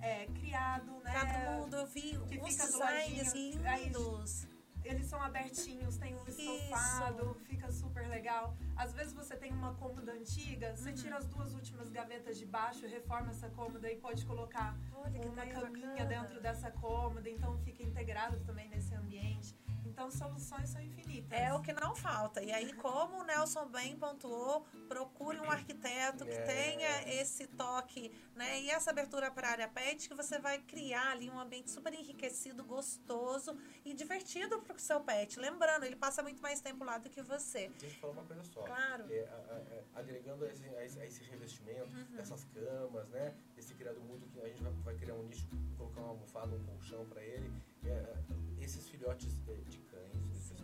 É, 0.00 0.26
criado, 0.26 0.92
né? 1.02 1.12
Cada 1.12 1.50
mundo, 1.52 1.76
eu 1.76 1.86
vi 1.86 2.18
que 2.28 2.38
uns 2.38 2.50
fica 2.52 2.66
do 2.66 2.72
designs 2.72 3.26
ladinho, 3.28 3.68
aí- 3.68 3.84
lindos. 3.84 4.46
Eles 4.86 5.06
são 5.06 5.20
abertinhos, 5.20 5.96
tem 5.96 6.14
um 6.14 6.24
estofado, 6.26 7.34
fica 7.44 7.70
super 7.72 8.06
legal. 8.08 8.56
Às 8.76 8.92
vezes 8.92 9.12
você 9.12 9.34
tem 9.36 9.52
uma 9.52 9.74
cômoda 9.74 10.12
antiga, 10.12 10.70
Uhum. 10.70 10.76
você 10.76 10.92
tira 10.92 11.16
as 11.16 11.26
duas 11.26 11.54
últimas 11.54 11.90
gavetas 11.90 12.38
de 12.38 12.46
baixo, 12.46 12.86
reforma 12.86 13.30
essa 13.30 13.48
cômoda 13.50 13.90
e 13.90 13.96
pode 13.96 14.24
colocar 14.24 14.76
Olha 14.94 15.20
uma 15.22 15.44
caminha 15.46 15.88
bacana. 15.88 16.04
dentro 16.08 16.40
dessa 16.40 16.70
cômoda, 16.70 17.28
então 17.28 17.58
fica 17.58 17.82
integrado 17.82 18.38
também 18.44 18.68
nesse 18.68 18.94
ambiente. 18.94 19.54
Então 19.96 20.10
soluções 20.10 20.68
são 20.68 20.82
infinitas. 20.82 21.32
É 21.32 21.50
o 21.54 21.62
que 21.62 21.72
não 21.72 21.96
falta. 21.96 22.42
E 22.42 22.52
aí, 22.52 22.70
como 22.74 23.16
o 23.20 23.24
Nelson 23.24 23.66
bem 23.70 23.96
pontuou, 23.96 24.66
procure 24.86 25.40
um 25.40 25.50
arquiteto 25.50 26.22
que 26.26 26.32
É. 26.32 26.42
tenha 26.44 27.14
esse 27.18 27.46
toque, 27.46 28.12
né? 28.34 28.60
E 28.60 28.68
essa 28.70 28.90
abertura 28.90 29.30
para 29.30 29.48
a 29.48 29.50
área 29.52 29.68
pet, 29.68 30.06
que 30.06 30.14
você 30.14 30.38
vai 30.38 30.58
criar 30.58 31.12
ali 31.12 31.30
um 31.30 31.40
ambiente 31.40 31.70
super 31.70 31.94
enriquecido, 31.94 32.62
gostoso 32.62 33.56
e 33.86 33.94
divertido 33.94 34.60
para 34.60 34.76
o 34.76 34.78
seu 34.78 35.00
pet. 35.00 35.40
Lembrando, 35.40 35.84
ele 35.84 35.96
passa 35.96 36.22
muito 36.22 36.42
mais 36.42 36.60
tempo 36.60 36.84
lá 36.84 36.98
do 36.98 37.08
que 37.08 37.22
você. 37.22 37.68
Deixa 37.78 37.96
eu 37.96 38.00
falar 38.00 38.12
uma 38.12 38.24
coisa 38.24 38.44
só. 38.44 38.64
Claro. 38.64 39.10
É, 39.10 39.20
a- 39.26 39.32
a- 39.54 39.96
a- 39.96 40.00
agregando 40.00 40.44
a 40.44 40.48
esse, 40.52 40.68
a 41.00 41.06
esse- 41.06 41.24
revestimento, 41.24 41.96
Uhum. 41.96 42.18
essas 42.18 42.44
camas, 42.44 43.08
né? 43.08 43.34
Esse 43.56 43.72
criado 43.74 43.98
mudo 44.02 44.26
que 44.26 44.38
a 44.42 44.46
gente 44.48 44.62
vai, 44.62 44.72
vai 44.72 44.94
criar 44.96 45.14
um 45.14 45.22
nicho, 45.22 45.48
colocar 45.78 46.00
uma 46.02 46.10
almofada, 46.10 46.54
um 46.54 46.62
colchão 46.66 47.06
para 47.06 47.22
ele. 47.22 47.50
É, 47.84 48.16
esses 48.60 48.88
filhotes 48.88 49.38
é, 49.48 49.54
de 49.70 49.78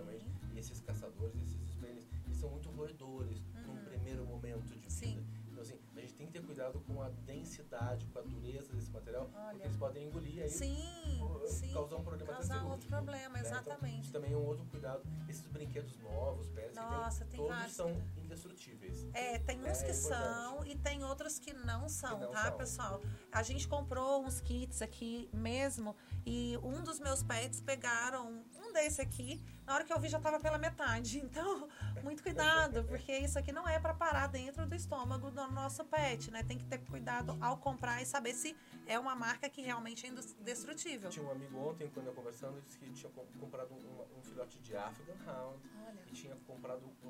cães, 0.05 0.23
especialmente, 0.23 0.27
e 0.55 0.59
esses 0.59 0.81
caçadores, 0.81 1.35
esses 1.43 1.71
spaniels, 1.71 2.07
eles 2.27 2.37
são 2.37 2.51
muito 2.51 2.71
roedores 2.71 3.43
num 3.67 3.77
primeiro 3.85 4.25
momento 4.27 4.63
de 4.63 4.75
vida. 4.75 4.85
Uhum. 4.85 4.91
Sim. 4.91 5.27
Então, 5.51 5.63
assim, 5.63 5.79
a 5.97 6.01
gente 6.01 6.15
tem 6.15 6.27
que 6.27 6.33
ter 6.33 6.43
cuidado 6.43 6.81
com 6.81 7.03
a 7.03 7.09
densidade, 7.11 8.07
com 8.07 8.19
a 8.19 8.23
dureza 8.23 8.73
desse 8.73 8.91
material, 8.91 9.31
Olha. 9.35 9.51
porque 9.51 9.67
eles 9.67 9.77
podem 9.77 10.07
engolir 10.09 10.43
aí 10.43 10.49
Sim, 10.51 11.21
sim. 11.47 11.73
causar 11.73 11.97
um 11.97 12.03
problema 12.05 12.33
Causar 12.33 12.43
cirúrgico, 12.55 12.73
outro 12.73 12.89
problema, 12.89 13.35
né? 13.35 13.41
Então, 13.41 13.53
exatamente. 13.61 14.01
isso 14.03 14.13
também 14.13 14.33
é 14.33 14.37
um 14.37 14.47
outro 14.47 14.65
cuidado. 14.67 15.03
Esses 15.29 15.47
brinquedos 15.47 15.97
novos, 15.99 16.49
pets, 16.49 16.75
Nossa, 16.75 17.21
tem 17.25 17.29
tem, 17.31 17.41
todos 17.41 17.55
vários 17.57 17.75
são 17.77 17.91
indestrutíveis. 18.17 19.07
É, 19.13 19.39
tem 19.41 19.61
uns 19.61 19.67
É 19.83 19.85
que 19.85 19.93
importante. 19.93 19.95
são 19.97 20.67
e 20.67 20.77
tem 20.77 21.05
outros 21.05 21.39
que 21.39 21.53
não 21.53 21.89
são, 21.89 22.19
Que 22.19 22.25
não 22.25 22.33
tá, 22.33 22.45
são. 22.49 22.57
pessoal? 22.57 23.03
A 23.31 23.43
gente 23.43 23.69
comprou 23.69 24.25
uns 24.25 24.41
kits 24.41 24.81
aqui 24.83 25.29
mesmo 25.33 25.95
e 26.27 26.59
um 26.63 26.83
dos 26.83 26.99
meus 26.99 27.23
pets 27.23 27.61
pegaram 27.61 28.43
um 28.73 28.75
desse 28.75 29.01
aqui. 29.01 29.41
Na 29.67 29.75
hora 29.75 29.85
que 29.85 29.93
eu 29.93 30.01
vi 30.01 30.09
já 30.09 30.19
tava 30.19 30.41
pela 30.41 30.59
metade. 30.59 31.23
Então, 31.33 31.69
muito 32.03 32.23
cuidado, 32.23 32.85
porque 32.85 33.11
isso 33.17 33.39
aqui 33.39 33.53
não 33.53 33.67
é 33.69 33.79
para 33.79 33.95
parar 33.95 34.27
dentro 34.27 34.67
do 34.67 34.75
estômago 34.75 35.31
do 35.31 35.47
nosso 35.51 35.83
pet, 35.85 36.31
né? 36.31 36.43
Tem 36.43 36.59
que 36.59 36.65
ter 36.67 36.79
cuidado 36.79 37.37
ao 37.41 37.57
comprar 37.59 38.03
e 38.03 38.07
saber 38.07 38.35
se 38.35 38.55
é 38.87 38.99
uma 38.99 39.15
marca 39.15 39.49
que 39.49 39.63
realmente 39.63 40.05
é 40.07 40.09
indestrutível. 40.11 41.09
Tinha 41.11 41.25
um 41.25 41.31
amigo 41.31 41.57
ontem, 41.59 41.89
quando 41.95 42.07
eu 42.09 42.13
conversando, 42.13 42.61
disse 42.63 42.79
que 42.79 42.91
tinha 42.93 43.11
com- 43.13 43.25
comprado 43.41 43.73
um, 43.73 44.19
um 44.19 44.23
filhote 44.23 44.59
de 44.59 44.77
African 44.77 45.15
Hound 45.27 45.59
Olha. 45.87 46.01
e 46.07 46.13
tinha 46.13 46.37
comprado 46.47 46.85
um, 47.05 47.09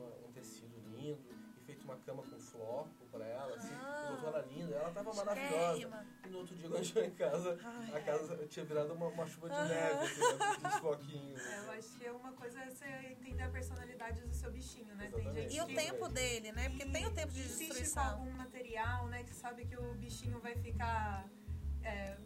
uma 1.92 1.98
cama 2.00 2.22
com 2.22 2.38
floco 2.38 3.07
para 3.11 3.24
ela, 3.26 3.55
assim, 3.55 3.72
Ah. 3.74 4.07
e 4.09 4.12
botou 4.14 4.28
ela 4.31 4.46
linda, 4.46 4.74
ela 4.74 4.90
tava 4.90 5.12
maravilhosa. 5.14 5.74
Chiquérrima. 5.74 6.07
E 6.24 6.28
no 6.28 6.38
outro 6.38 6.57
dia, 6.57 6.68
quando 6.68 6.85
chegou 6.85 7.02
em 7.05 7.11
casa, 7.14 7.59
Ai. 7.62 7.96
a 7.96 8.00
casa 8.02 8.46
tinha 8.48 8.64
virado 8.64 8.92
uma, 8.94 9.07
uma 9.09 9.26
chuva 9.26 9.48
de 9.50 9.55
Aham. 9.55 9.68
neve, 9.68 10.05
assim, 10.05 10.20
né, 10.20 10.57
dos 10.70 10.74
floquinhos. 10.81 11.40
É, 11.46 11.59
eu 11.59 11.70
acho 11.72 11.98
que 11.98 12.11
uma 12.11 12.33
coisa 12.33 12.61
é 12.61 12.70
você 12.70 12.87
entender 13.11 13.42
a 13.42 13.50
personalidade 13.50 14.20
do 14.22 14.35
seu 14.35 14.50
bichinho, 14.50 14.94
né? 14.94 15.09
Tem 15.11 15.20
Exatamente. 15.20 15.52
gente 15.52 15.57
E 15.57 15.61
o 15.61 15.76
tempo 15.76 16.09
dele, 16.09 16.52
né? 16.52 16.68
Porque 16.70 16.87
tem 16.87 17.07
o 17.07 17.11
tempo 17.14 17.33
de 17.33 17.40
insiste 17.40 17.59
com 17.68 17.74
destruição. 17.74 18.11
algum 18.11 18.31
material, 18.33 19.07
né? 19.09 19.22
Que 19.24 19.35
sabe 19.35 19.66
que 19.66 19.76
o 19.76 19.94
bichinho 19.94 20.38
vai 20.40 20.55
ficar, 20.57 21.28
é, 21.83 22.16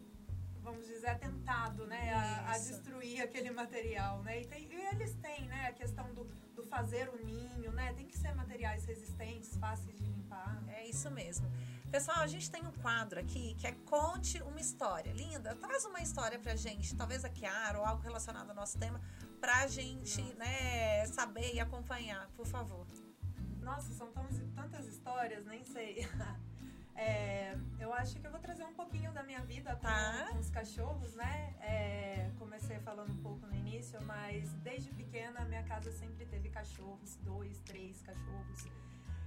vamos 0.61 0.85
dizer, 0.87 1.07
atentado, 1.09 1.85
né? 1.85 2.13
A, 2.13 2.51
a 2.53 2.57
destruir 2.57 3.21
aquele 3.21 3.51
material, 3.51 4.23
né? 4.23 4.41
E, 4.41 4.45
tem- 4.47 4.67
e 4.71 4.85
eles 4.93 5.13
têm, 5.15 5.45
né? 5.47 5.67
A 5.67 5.73
questão 5.73 6.13
do, 6.13 6.25
do 6.57 6.63
fazer 6.63 7.07
o 7.09 7.23
ninho, 7.23 7.71
né? 7.71 7.93
Tem 7.93 8.07
que 8.07 8.17
ser 8.17 8.33
materiais 8.35 8.83
resistentes, 8.83 9.55
fáceis 9.57 9.95
de 9.95 10.03
limpar. 10.03 10.61
É 10.69 10.87
isso 10.87 11.09
mesmo. 11.11 11.47
Pessoal, 11.91 12.17
a 12.19 12.27
gente 12.27 12.49
tem 12.51 12.65
um 12.65 12.71
quadro 12.71 13.19
aqui 13.19 13.53
que 13.59 13.67
é 13.67 13.71
Conte 13.85 14.41
uma 14.41 14.59
História. 14.59 15.13
Linda, 15.13 15.55
traz 15.55 15.85
uma 15.85 16.01
história 16.01 16.37
pra 16.39 16.55
gente, 16.55 16.95
talvez 16.95 17.23
a 17.23 17.29
Kiara 17.29 17.77
ou 17.79 17.85
algo 17.85 18.01
relacionado 18.01 18.49
ao 18.49 18.55
nosso 18.55 18.77
tema, 18.77 18.99
pra 19.39 19.67
gente 19.67 20.21
né, 20.33 21.05
saber 21.05 21.53
e 21.53 21.59
acompanhar, 21.59 22.27
por 22.35 22.45
favor. 22.47 22.85
Nossa, 23.61 23.93
são 23.93 24.11
tão- 24.11 24.27
tantas 24.55 24.85
histórias, 24.87 25.45
nem 25.45 25.63
sei. 25.63 26.07
É, 26.97 27.55
eu 27.79 27.93
acho 27.93 28.19
que 28.19 28.25
eu 28.25 28.31
vou 28.31 28.39
trazer 28.39 28.63
um 28.65 28.73
pouquinho 28.73 29.11
da 29.13 29.21
minha 29.23 29.41
vida 29.41 29.75
com, 29.75 29.81
Tá. 29.81 30.27
com 30.31 30.39
os 30.39 30.49
cachorros, 30.49 31.13
né? 31.15 31.55
É, 31.61 32.31
comecei 32.39 32.79
falando 32.79 33.11
um 33.11 33.21
pouco 33.21 33.45
no 33.45 33.55
início, 33.55 34.01
mas 34.03 34.51
desde 34.63 34.89
pequena 34.91 35.45
minha 35.45 35.63
casa 35.63 35.91
sempre 35.91 36.25
teve 36.25 36.49
cachorros, 36.49 37.15
dois, 37.17 37.59
três 37.59 38.01
cachorros. 38.01 38.65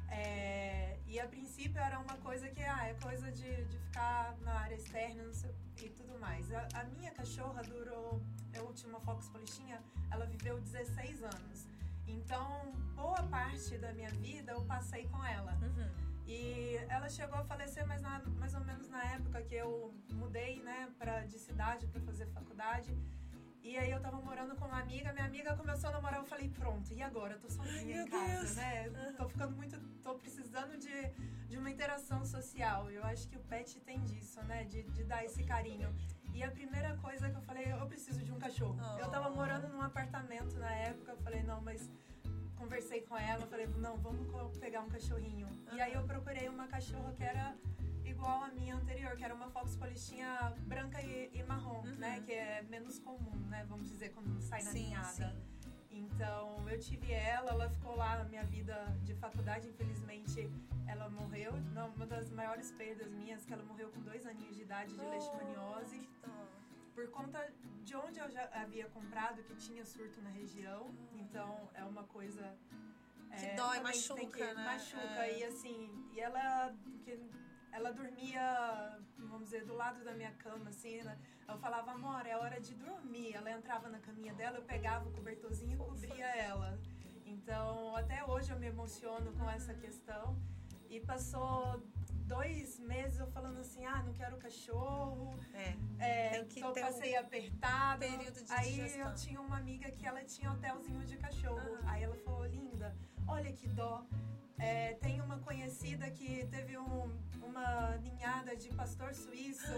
É, 0.08 0.98
e 1.06 1.20
a 1.20 1.28
princípio 1.28 1.80
era 1.80 2.00
uma 2.00 2.16
coisa 2.16 2.48
que 2.48 2.60
ah, 2.62 2.88
é 2.88 2.94
coisa 2.94 3.30
de, 3.30 3.64
de 3.66 3.78
ficar 3.78 4.36
na 4.38 4.54
área 4.60 4.74
externa 4.74 5.32
sei, 5.32 5.54
e 5.80 5.88
tudo 5.90 6.18
mais. 6.18 6.52
A, 6.52 6.66
a 6.74 6.84
minha 6.84 7.12
cachorra 7.12 7.62
durou, 7.62 8.20
eu 8.52 8.72
tinha 8.74 8.90
uma 8.90 9.00
Fox 9.00 9.28
Polichinha, 9.28 9.80
ela 10.10 10.26
viveu 10.26 10.60
16 10.60 11.22
anos. 11.22 11.66
Então, 12.08 12.72
boa 12.96 13.22
parte 13.24 13.78
da 13.78 13.92
minha 13.92 14.10
vida 14.10 14.50
eu 14.50 14.64
passei 14.64 15.06
com 15.06 15.24
ela. 15.24 15.52
Uhum. 15.62 16.09
E 16.34 16.76
ela 16.88 17.08
chegou 17.08 17.38
a 17.38 17.44
falecer 17.44 17.84
mais, 17.86 18.00
na- 18.00 18.22
mais 18.42 18.54
ou 18.54 18.60
menos 18.60 18.88
na 18.88 19.02
época 19.16 19.42
que 19.42 19.54
eu 19.54 19.92
mudei, 20.12 20.62
né, 20.62 20.88
pra, 20.98 21.24
de 21.24 21.38
cidade 21.38 21.86
para 21.88 22.00
fazer 22.02 22.26
faculdade. 22.26 22.96
E 23.62 23.76
aí 23.76 23.90
eu 23.90 24.00
tava 24.00 24.18
morando 24.22 24.54
com 24.56 24.64
uma 24.64 24.78
amiga, 24.80 25.12
minha 25.12 25.24
amiga 25.26 25.54
começou 25.56 25.90
a 25.90 25.92
namorar, 25.94 26.20
eu 26.20 26.24
falei, 26.24 26.48
pronto, 26.48 26.92
e 26.94 27.02
agora? 27.02 27.34
Eu 27.34 27.40
tô 27.40 27.50
sozinha 27.50 27.96
meu 27.96 28.06
em 28.06 28.08
casa, 28.08 28.36
Deus. 28.36 28.56
né? 28.56 28.88
Tô 29.18 29.28
ficando 29.28 29.54
muito, 29.56 29.78
tô 30.02 30.14
precisando 30.14 30.78
de, 30.78 30.96
de 31.48 31.58
uma 31.58 31.68
interação 31.70 32.24
social. 32.24 32.90
Eu 32.90 33.04
acho 33.04 33.28
que 33.28 33.36
o 33.36 33.40
pet 33.40 33.78
tem 33.80 34.00
disso, 34.04 34.40
né? 34.44 34.64
De, 34.64 34.82
de 34.84 35.02
dar 35.04 35.24
esse 35.24 35.42
carinho. 35.44 35.92
E 36.32 36.42
a 36.44 36.50
primeira 36.50 36.96
coisa 36.98 37.28
que 37.28 37.36
eu 37.36 37.42
falei, 37.42 37.70
eu 37.70 37.86
preciso 37.86 38.22
de 38.24 38.32
um 38.32 38.38
cachorro. 38.38 38.78
Eu 38.98 39.10
tava 39.10 39.28
Oh. 39.30 39.34
morando 39.34 39.68
num 39.68 39.82
apartamento 39.82 40.56
na 40.58 40.70
época, 40.72 41.10
eu 41.12 41.18
falei, 41.18 41.42
não, 41.42 41.60
mas 41.60 41.90
conversei 42.60 43.00
com 43.08 43.16
ela, 43.16 43.46
falei, 43.46 43.66
não, 43.78 43.96
vamos 43.96 44.28
pegar 44.58 44.80
um 44.82 44.88
cachorrinho. 44.88 45.48
E 45.72 45.80
aí 45.80 45.94
eu 45.94 46.04
procurei 46.04 46.46
uma 46.48 46.66
cachorra 46.68 47.10
que 47.14 47.24
era 47.24 47.56
igual 48.04 48.42
a 48.44 48.48
minha 48.48 48.74
anterior, 48.76 49.16
que 49.16 49.24
era 49.24 49.34
uma 49.34 49.48
Fox 49.48 49.76
Polichinha 49.76 50.54
branca 50.66 51.00
e, 51.00 51.30
e 51.32 51.42
marrom, 51.42 51.82
né? 51.98 52.20
Que 52.26 52.32
é 52.32 52.62
menos 52.68 52.98
comum, 52.98 53.34
né? 53.48 53.64
Vamos 53.66 53.88
dizer, 53.88 54.10
quando 54.10 54.38
sai 54.42 54.62
na 54.62 54.70
Sim, 54.72 54.84
ninhada. 54.88 55.06
sim. 55.08 55.32
Então, 55.90 56.68
eu 56.68 56.78
tive 56.78 57.12
ela, 57.12 57.50
ela 57.50 57.68
ficou 57.70 57.96
lá 57.96 58.18
na 58.18 58.24
minha 58.24 58.44
vida 58.44 58.74
de 59.02 59.14
faculdade, 59.14 59.68
infelizmente 59.68 60.48
ela 60.86 61.08
morreu. 61.08 61.52
Uma 61.96 62.06
das 62.06 62.30
maiores 62.30 62.70
perdas 62.72 63.10
minhas, 63.12 63.44
que 63.44 63.52
ela 63.52 63.64
morreu 63.64 63.88
com 63.90 64.00
dois 64.02 64.24
aninhos 64.26 64.54
de 64.54 64.62
idade 64.62 64.94
de 64.94 65.00
leishmaniose 65.12 65.98
Que 65.98 66.26
dó. 66.26 66.59
Por 66.94 67.08
conta 67.10 67.52
de 67.84 67.94
onde 67.96 68.18
eu 68.18 68.28
já 68.30 68.48
havia 68.52 68.86
comprado, 68.88 69.42
que 69.42 69.54
tinha 69.56 69.84
surto 69.84 70.20
na 70.22 70.30
região. 70.30 70.94
Então 71.14 71.68
é 71.74 71.84
uma 71.84 72.04
coisa. 72.04 72.56
Que 73.38 73.46
é, 73.46 73.54
dói, 73.54 73.80
machuca, 73.80 74.26
que- 74.26 74.54
né? 74.54 74.64
Machuca. 74.64 75.26
É. 75.26 75.38
E 75.38 75.44
assim, 75.44 76.08
e 76.12 76.20
ela. 76.20 76.74
Que, 77.04 77.18
ela 77.72 77.92
dormia, 77.92 78.98
vamos 79.16 79.44
dizer, 79.44 79.64
do 79.64 79.74
lado 79.74 80.02
da 80.04 80.12
minha 80.12 80.32
cama, 80.32 80.70
assim, 80.70 81.00
né? 81.02 81.16
Eu 81.48 81.56
falava, 81.58 81.92
amor, 81.92 82.26
é 82.26 82.36
hora 82.36 82.60
de 82.60 82.74
dormir. 82.74 83.32
Ela 83.32 83.52
entrava 83.52 83.88
na 83.88 84.00
caminha 84.00 84.34
dela, 84.34 84.58
eu 84.58 84.64
pegava 84.64 85.08
o 85.08 85.12
cobertorzinho 85.12 85.74
e 85.74 85.76
cobria 85.76 86.26
ela. 86.36 86.76
Então, 87.24 87.94
até 87.94 88.24
hoje 88.24 88.50
eu 88.52 88.58
me 88.58 88.66
emociono 88.66 89.32
com 89.34 89.48
essa 89.48 89.72
questão. 89.74 90.36
E 90.88 90.98
passou 90.98 91.80
dois 92.34 92.78
meses 92.78 93.18
eu 93.18 93.26
falando 93.32 93.58
assim, 93.58 93.84
ah, 93.84 94.02
não 94.06 94.12
quero 94.12 94.36
cachorro, 94.36 95.34
É. 95.52 95.74
é, 95.98 96.28
Tem 96.30 96.44
que 96.46 96.60
tô, 96.60 96.70
ter 96.72 96.84
um 96.84 96.86
passei 96.86 97.16
apertado. 97.16 97.98
período 97.98 98.44
de 98.44 98.52
Aí 98.52 98.70
digestão. 98.72 99.08
eu 99.08 99.14
tinha 99.16 99.40
uma 99.40 99.56
amiga 99.58 99.90
que 99.90 100.06
ela 100.06 100.22
tinha 100.24 100.52
hotelzinho 100.52 101.04
de 101.04 101.16
cachorro. 101.16 101.70
Ah. 101.82 101.90
Aí 101.92 102.04
ela 102.04 102.14
falou, 102.24 102.46
linda, 102.46 102.94
olha 103.26 103.52
que 103.52 103.66
dó. 103.68 104.04
É, 104.58 104.94
tem 105.06 105.20
uma 105.20 105.38
conhecida 105.40 106.08
que 106.10 106.46
teve 106.46 106.78
um- 106.78 107.10
uma 107.42 107.96
ninhada 107.96 108.54
de 108.54 108.68
pastor 108.80 109.12
suíço 109.14 109.76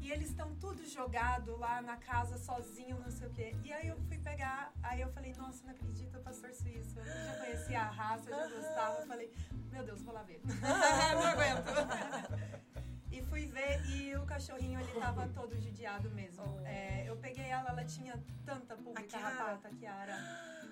e 0.00 0.10
eles 0.10 0.30
estão 0.30 0.56
tudo 0.56 0.84
jogado 0.88 1.54
lá 1.56 1.80
na 1.82 1.96
casa 1.98 2.36
sozinho, 2.38 2.98
não 2.98 3.10
sei 3.10 3.28
o 3.28 3.30
quê. 3.30 3.54
E 3.62 3.72
aí 3.72 3.86
eu 3.88 3.96
fui 4.08 4.18
pegar, 4.18 4.72
aí 4.82 5.00
eu 5.02 5.10
falei, 5.12 5.32
nossa, 5.34 5.62
não 5.64 5.70
acredito, 5.70 6.18
pastor 6.20 6.52
suíço. 6.54 6.98
Eu 6.98 7.04
já 7.04 7.34
conhecia 7.44 7.80
a 7.80 7.90
raça, 7.90 8.28
eu 8.30 8.36
já 8.36 8.56
gostava. 8.56 9.00
Eu 9.02 9.06
falei, 9.06 9.30
meu 9.72 9.82
Deus, 9.84 10.02
vou 10.02 10.14
lá 10.14 10.22
ver. 10.22 10.40
não 10.44 11.26
aguento. 11.26 12.62
E 13.10 13.22
fui 13.22 13.46
ver 13.46 13.84
e 13.90 14.14
o 14.16 14.24
cachorrinho 14.24 14.80
ele 14.80 15.00
tava 15.00 15.28
todo 15.28 15.58
judiado 15.58 16.10
mesmo. 16.10 16.44
Oh. 16.46 16.66
É, 16.66 17.04
eu 17.08 17.16
peguei 17.16 17.46
ela, 17.46 17.70
ela 17.70 17.84
tinha 17.84 18.22
tanta 18.44 18.76
pulga 18.76 19.00
A 19.00 19.04
e 19.04 19.06
Kiara? 19.06 19.24
carrapato, 19.36 19.66
a 19.66 19.70
Kiara. 19.70 20.16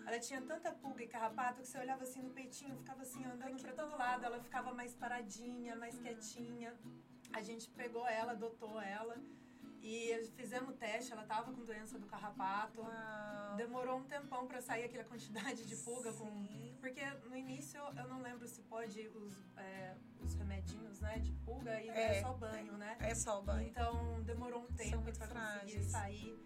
Ela 0.07 0.19
tinha 0.19 0.41
tanta 0.41 0.73
pulga 0.73 1.03
e 1.03 1.07
carrapato 1.07 1.61
que 1.61 1.69
você 1.69 1.79
olhava 1.79 2.03
assim 2.03 2.23
no 2.23 2.31
peitinho, 2.31 2.75
ficava 2.77 3.03
assim 3.03 3.25
andando 3.25 3.57
que 3.57 3.63
pra 3.63 3.73
todo 3.73 3.97
lado. 3.97 4.25
Ela 4.25 4.41
ficava 4.41 4.73
mais 4.73 4.95
paradinha, 4.95 5.77
mais 5.77 5.99
quietinha. 5.99 6.75
A 7.33 7.43
gente 7.43 7.69
pegou 7.71 8.07
ela, 8.09 8.33
adotou 8.33 8.81
ela. 8.81 9.17
E 9.83 10.31
fizemos 10.37 10.71
o 10.71 10.73
teste, 10.73 11.13
ela 11.13 11.25
tava 11.25 11.53
com 11.53 11.65
doença 11.65 11.99
do 11.99 12.07
carrapato. 12.07 12.81
Uau. 12.83 13.57
Demorou 13.57 13.99
um 13.99 14.05
tempão 14.05 14.47
pra 14.47 14.61
sair 14.61 14.85
aquela 14.85 15.05
quantidade 15.05 15.65
de 15.67 15.77
pulga 15.77 16.13
com 16.13 16.27
Sim. 16.27 16.77
porque 16.81 17.05
no 17.29 17.37
início 17.37 17.81
eu 17.97 18.09
não 18.09 18.21
lembro 18.23 18.47
se 18.47 18.63
pode 18.63 19.09
os, 19.09 19.35
é, 19.57 19.95
os 20.21 20.35
remedinhos, 20.35 21.01
né, 21.01 21.19
de 21.19 21.33
pulga 21.45 21.81
e 21.83 21.89
É. 21.89 22.19
é 22.19 22.21
só 22.23 22.33
banho, 22.35 22.77
né? 22.77 22.97
É 23.01 23.15
só 23.15 23.41
o 23.41 23.43
banho. 23.43 23.69
Então 23.69 24.23
demorou 24.23 24.63
um 24.63 24.73
tempo 24.73 25.11
pra 25.17 25.27
conseguir 25.29 25.83
sair. 25.85 26.39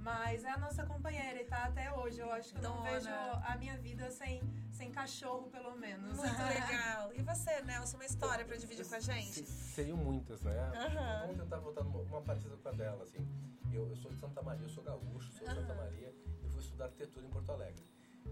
Mas 0.00 0.44
é 0.44 0.50
a 0.50 0.58
nossa 0.58 0.84
companheira 0.86 1.40
e 1.40 1.44
tá 1.44 1.64
até 1.64 1.92
hoje. 1.92 2.20
Eu 2.20 2.30
acho 2.32 2.52
que 2.54 2.58
eu 2.58 2.62
não 2.62 2.82
vejo 2.82 3.08
a 3.10 3.56
minha 3.58 3.76
vida 3.78 4.10
sem, 4.10 4.40
sem 4.72 4.90
cachorro, 4.90 5.50
pelo 5.50 5.76
menos. 5.76 6.16
Muito 6.16 6.42
legal. 6.42 7.12
E 7.14 7.22
você, 7.22 7.60
Nelson, 7.62 7.96
uma 7.98 8.06
história 8.06 8.44
pra 8.44 8.56
dividir 8.56 8.86
com 8.86 8.94
a 8.94 9.00
gente? 9.00 9.44
Se- 9.44 9.46
Seriam 9.46 9.96
muitas, 9.96 10.40
né? 10.42 10.58
Aham. 10.74 11.20
Vamos 11.26 11.36
tentar 11.36 11.58
voltar 11.58 11.84
numa 11.84 12.00
uma 12.00 12.22
parecida 12.22 12.56
com 12.56 12.68
a 12.68 12.72
dela, 12.72 13.04
assim. 13.04 13.26
Eu, 13.72 13.88
eu 13.88 13.96
sou 13.96 14.10
de 14.10 14.18
Santa 14.18 14.42
Maria, 14.42 14.64
eu 14.64 14.68
sou 14.70 14.82
gaúcho, 14.82 15.30
sou 15.32 15.46
de 15.46 15.54
Santa 15.54 15.72
Aham. 15.72 15.82
Maria 15.84 16.14
e 16.44 16.48
fui 16.48 16.60
estudar 16.60 16.86
arquitetura 16.86 17.26
em 17.26 17.30
Porto 17.30 17.52
Alegre. 17.52 17.84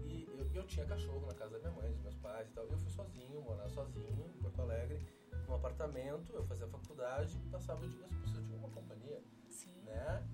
E 0.05 0.25
eu, 0.37 0.49
eu 0.53 0.65
tinha 0.67 0.85
cachorro 0.85 1.25
na 1.27 1.33
casa 1.35 1.51
da 1.51 1.59
minha 1.59 1.71
mãe, 1.71 1.91
dos 1.91 2.01
meus 2.01 2.15
pais 2.15 2.49
e 2.49 2.51
tal. 2.53 2.65
Eu 2.65 2.77
fui 2.77 2.89
sozinho, 2.89 3.41
morar 3.41 3.69
sozinho 3.69 4.25
em 4.35 4.41
Porto 4.41 4.61
Alegre, 4.61 5.05
num 5.47 5.53
apartamento, 5.55 6.33
eu 6.33 6.43
fazia 6.43 6.67
faculdade, 6.67 7.37
passava 7.51 7.85
o 7.85 7.87
dia, 7.89 8.03
eu 8.05 8.19
preciso 8.19 8.43
de 8.43 8.53
uma 8.55 8.69
companhia, 8.69 9.21
Sim. 9.49 9.81
né? 9.83 10.27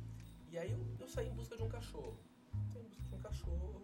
E 0.55 0.57
aí 0.57 0.71
eu, 0.71 0.79
eu 1.01 1.07
saí 1.09 1.27
em 1.27 1.33
busca 1.33 1.57
de 1.57 1.63
um 1.63 1.67
cachorro. 1.67 2.17
Saí 2.71 2.81
em 2.81 2.87
busca 2.87 3.03
de 3.09 3.13
um 3.13 3.19
cachorro 3.19 3.81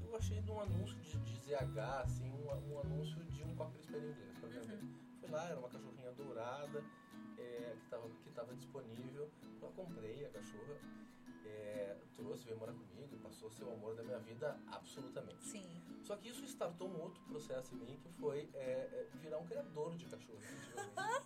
e 0.00 0.04
eu 0.04 0.16
achei 0.16 0.40
num 0.40 0.60
anúncio 0.60 0.96
de, 0.96 1.16
de 1.18 1.36
ZH, 1.36 1.78
assim, 2.02 2.28
um, 2.32 2.72
um 2.72 2.80
anúncio 2.80 3.22
de 3.26 3.44
um 3.44 3.54
cocker 3.54 3.80
spaniel 3.80 4.10
inglês 4.10 4.36
pra 4.40 4.48
vender. 4.48 4.80
Fui 5.20 5.30
lá, 5.30 5.48
era 5.48 5.60
uma 5.60 5.68
cachorrinha 5.68 6.10
dourada 6.14 6.82
é, 7.38 7.76
que 7.78 7.84
estava 7.84 8.08
que 8.08 8.30
tava 8.32 8.56
disponível. 8.56 9.30
Eu 9.62 9.68
comprei 9.76 10.26
a 10.26 10.30
cachorra, 10.30 10.80
é, 11.44 11.96
trouxe, 12.16 12.44
veio 12.44 12.58
morar 12.58 12.72
comigo, 12.72 13.16
passou 13.22 13.46
a 13.46 13.52
ser 13.52 13.62
o 13.62 13.72
amor 13.72 13.94
da 13.94 14.02
minha 14.02 14.18
vida 14.18 14.58
absolutamente. 14.72 15.44
Sim. 15.44 15.80
Só 16.06 16.16
que 16.16 16.28
isso 16.28 16.44
startou 16.44 16.88
um 16.88 17.00
outro 17.02 17.20
processo 17.24 17.74
em 17.74 17.78
mim 17.78 17.98
que 18.00 18.08
foi 18.20 18.48
é, 18.54 18.60
é, 18.60 19.08
virar 19.20 19.38
um 19.38 19.46
criador 19.46 19.96
de 19.96 20.04
cachorro, 20.06 20.38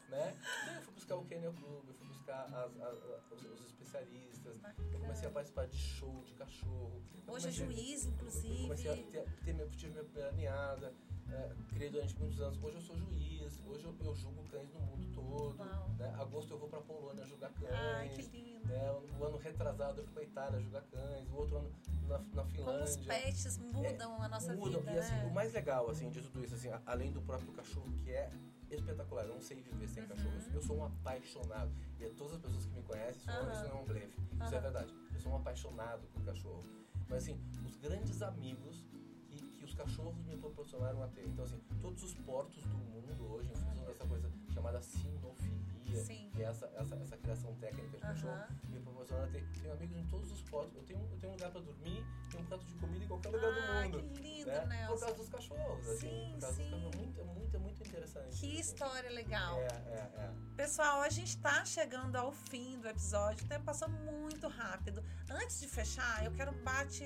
né? 0.08 0.36
Então, 0.62 0.74
eu 0.74 0.82
fui 0.82 0.94
buscar 0.94 1.16
o 1.16 1.24
Kennel 1.26 1.52
Club, 1.52 1.84
eu 1.88 1.94
fui 1.94 2.08
buscar 2.08 2.44
as- 2.46 2.80
as- 2.80 3.04
as- 3.04 3.32
os, 3.32 3.60
os 3.60 3.66
especialistas, 3.66 4.56
eu 4.92 4.98
comecei 5.00 5.28
a 5.28 5.30
participar 5.32 5.66
de 5.66 5.76
show 5.76 6.22
de 6.24 6.32
cachorro. 6.34 7.02
Hoje 7.28 7.48
é 7.48 7.50
juiz, 7.52 8.06
eu 8.06 8.12
comecei 8.14 8.50
a 8.50 8.54
inclusive. 8.64 9.02
ter, 9.10 9.28
ter 9.44 9.52
minha, 9.52 9.68
tive 9.68 9.92
minha 9.92 10.04
primeira 10.04 10.32
ninhada, 10.32 10.94
é, 11.28 11.54
criei 11.68 11.90
durante 11.90 12.18
muitos 12.18 12.40
anos. 12.40 12.62
Hoje 12.64 12.76
eu 12.76 12.82
sou 12.82 12.96
juiz, 12.96 13.60
hoje 13.66 13.84
eu, 13.84 13.94
eu 14.02 14.14
julgo 14.16 14.42
cães 14.50 14.72
no 14.72 14.80
mundo 14.80 15.06
todo. 15.14 15.64
Né? 15.98 16.14
Agosto 16.18 16.52
eu 16.54 16.58
vou 16.58 16.68
pra 16.68 16.80
Polônia 16.80 17.24
julgar 17.26 17.52
cães. 17.52 17.70
Ai, 17.70 18.08
que 18.08 18.22
lindo. 18.22 18.66
né? 18.66 18.90
O 19.18 19.24
ano 19.24 19.36
retrasado 19.36 20.00
eu 20.00 20.04
fui 20.04 20.14
pra 20.14 20.22
Itália 20.24 20.60
julgar 20.60 20.82
cães, 20.84 21.28
o 21.28 21.34
outro 21.36 21.58
ano 21.58 21.70
na, 22.08 22.18
na 22.18 22.42
Como 22.42 22.82
os 22.82 22.96
Finlândia. 22.96 23.04
pets 23.22 23.58
mudam 23.58 24.20
a 24.22 24.28
nossa 24.28 24.52
E 24.78 24.98
assim, 24.98 25.14
né? 25.14 25.24
o 25.24 25.30
mais 25.34 25.52
legal 25.52 25.88
assim, 25.90 26.10
de 26.10 26.20
tudo 26.22 26.44
isso, 26.44 26.54
assim, 26.54 26.68
além 26.86 27.12
do 27.12 27.20
próprio 27.22 27.52
cachorro, 27.52 27.90
que 28.04 28.10
é 28.10 28.30
espetacular, 28.70 29.24
eu 29.26 29.34
não 29.34 29.40
sei 29.40 29.60
viver 29.60 29.88
sem 29.88 30.02
Uhum. 30.04 30.08
cachorro. 30.10 30.34
Eu- 30.54 30.62
sou 30.62 30.76
um 30.78 30.84
apaixonado. 30.84 31.72
E 31.98 32.08
todas 32.10 32.34
as 32.34 32.40
pessoas 32.40 32.64
que 32.66 32.72
me 32.74 32.82
conhecem, 32.82 33.16
isso, 33.20 33.26
não- 33.26 33.40
Aham. 33.40 33.52
isso 33.52 33.64
não 33.68 33.78
é 33.78 33.82
um 33.82 33.84
blefe. 33.84 34.16
Isso 34.44 34.54
é 34.54 34.60
verdade. 34.60 34.94
Eu 35.12 35.20
sou 35.20 35.32
um 35.32 35.36
apaixonado 35.36 36.06
por 36.12 36.22
cachorro. 36.24 36.62
Mas 37.08 37.22
assim, 37.24 37.40
os 37.66 37.76
grandes 37.76 38.22
amigos 38.22 38.84
que, 39.28 39.36
que 39.40 39.64
os 39.64 39.74
cachorros 39.74 40.16
me 40.24 40.36
proporcionaram 40.36 41.02
a 41.02 41.08
ter. 41.08 41.26
Então 41.26 41.44
assim, 41.44 41.60
todos 41.80 42.02
os 42.04 42.14
portos 42.14 42.62
do 42.64 42.76
mundo 42.78 43.32
hoje, 43.32 43.50
em 43.50 43.54
função 43.56 43.84
dessa 43.84 44.06
coisa 44.06 44.30
chamada 44.52 44.80
sinofilia, 44.80 45.79
Sim. 45.96 46.30
que 46.34 46.42
é 46.42 46.46
essa, 46.46 46.66
essa, 46.76 46.94
essa 46.96 47.16
criação 47.16 47.54
técnica 47.56 47.96
de 47.96 48.02
cachorro, 48.02 48.32
Aham. 48.32 48.48
me 48.68 48.80
proporcionaram 48.80 49.28
a 49.28 49.32
ter. 49.32 49.44
Tenho 49.60 49.72
amigos 49.72 49.96
em 49.96 50.06
todos 50.06 50.32
os 50.32 50.42
portos. 50.42 50.76
Eu 50.76 50.82
tenho, 50.84 51.00
eu 51.10 51.18
tenho 51.18 51.32
um 51.32 51.36
lugar 51.36 51.50
pra 51.50 51.60
dormir, 51.60 52.04
tenho 52.30 52.42
um 52.42 52.46
prato 52.46 52.64
de 52.64 52.74
comida 52.74 53.04
em 53.04 53.08
qualquer 53.08 53.28
lugar 53.30 53.52
Ai, 53.70 53.90
do 53.90 53.98
que 53.98 54.04
mundo. 54.04 54.18
lindo, 54.20 54.46
né? 54.50 54.60
Por 54.60 54.68
Nelson. 54.68 55.00
causa 55.06 55.14
dos 55.16 55.28
cachorros, 55.28 55.88
assim. 55.88 55.98
Sim, 56.08 56.30
por 56.34 56.40
causa 56.40 56.56
sim. 56.56 56.62
dos 56.62 56.70
cachorros. 56.72 56.96
Muito, 56.96 57.24
muito, 57.24 57.60
muito 57.60 57.82
interessante. 57.86 58.36
Que 58.40 58.46
assim. 58.52 58.60
história 58.60 59.10
legal. 59.10 59.58
É, 59.58 59.66
é, 59.66 60.10
é. 60.18 60.30
Pessoal, 60.56 61.00
a 61.00 61.08
gente 61.08 61.36
tá 61.38 61.64
chegando 61.64 62.16
ao 62.16 62.32
fim 62.32 62.78
do 62.80 62.88
episódio, 62.88 63.44
o 63.44 63.48
tempo 63.48 63.64
passou 63.64 63.88
muito 63.88 64.46
rápido. 64.48 65.02
Antes 65.30 65.60
de 65.60 65.68
fechar, 65.68 66.24
eu 66.24 66.32
quero 66.32 66.52
bate 66.64 67.04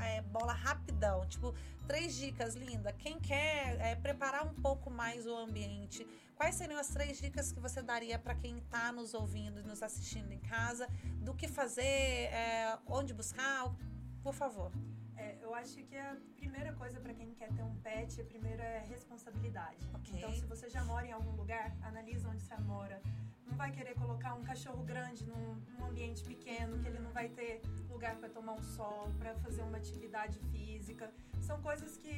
é, 0.00 0.20
bola 0.22 0.52
rapidão, 0.52 1.24
tipo, 1.26 1.54
três 1.86 2.16
dicas, 2.16 2.54
linda. 2.56 2.92
Quem 2.92 3.20
quer 3.20 3.80
é, 3.80 3.94
preparar 3.94 4.44
um 4.44 4.54
pouco 4.54 4.90
mais 4.90 5.24
o 5.24 5.36
ambiente, 5.36 6.04
quais 6.34 6.56
seriam 6.56 6.80
as 6.80 6.88
três 6.88 7.18
dicas 7.18 7.52
que 7.52 7.60
você 7.60 7.80
daria 7.80 8.18
para 8.18 8.34
quem 8.34 8.58
está 8.58 8.90
nos 8.90 9.14
ouvindo, 9.14 9.62
nos 9.62 9.82
assistindo 9.84 10.32
em 10.32 10.40
casa, 10.40 10.88
do 11.20 11.32
que 11.32 11.46
fazer, 11.46 11.84
é, 11.84 12.76
onde 12.86 13.14
buscar, 13.14 13.72
por 14.20 14.34
favor. 14.34 14.72
É, 15.16 15.38
eu 15.40 15.54
acho 15.54 15.76
que 15.84 15.96
a 15.96 16.16
primeira 16.34 16.72
coisa 16.72 16.98
para 16.98 17.14
quem 17.14 17.32
quer 17.34 17.52
ter 17.52 17.62
um 17.62 17.76
pet, 17.76 18.20
a 18.20 18.24
primeira 18.24 18.64
é 18.64 18.84
responsabilidade. 18.88 19.86
Okay. 19.94 20.16
Então, 20.16 20.32
se 20.32 20.46
você 20.46 20.68
já 20.68 20.82
mora 20.84 21.06
em 21.06 21.12
algum 21.12 21.36
lugar, 21.36 21.76
analisa 21.82 22.28
onde 22.28 22.42
você 22.42 22.56
mora. 22.56 23.00
Não 23.46 23.56
vai 23.56 23.70
querer 23.72 23.94
colocar 23.94 24.34
um 24.34 24.42
cachorro 24.42 24.82
grande 24.84 25.26
num, 25.26 25.54
num 25.78 25.84
ambiente 25.86 26.22
pequeno, 26.24 26.78
que 26.80 26.88
ele 26.88 26.98
não 26.98 27.10
vai 27.10 27.28
ter 27.28 27.60
lugar 27.88 28.16
para 28.16 28.28
tomar 28.28 28.54
um 28.54 28.62
sol, 28.62 29.12
para 29.18 29.34
fazer 29.36 29.62
uma 29.62 29.76
atividade 29.76 30.38
física. 30.50 31.12
São 31.40 31.60
coisas 31.60 31.96
que, 31.98 32.14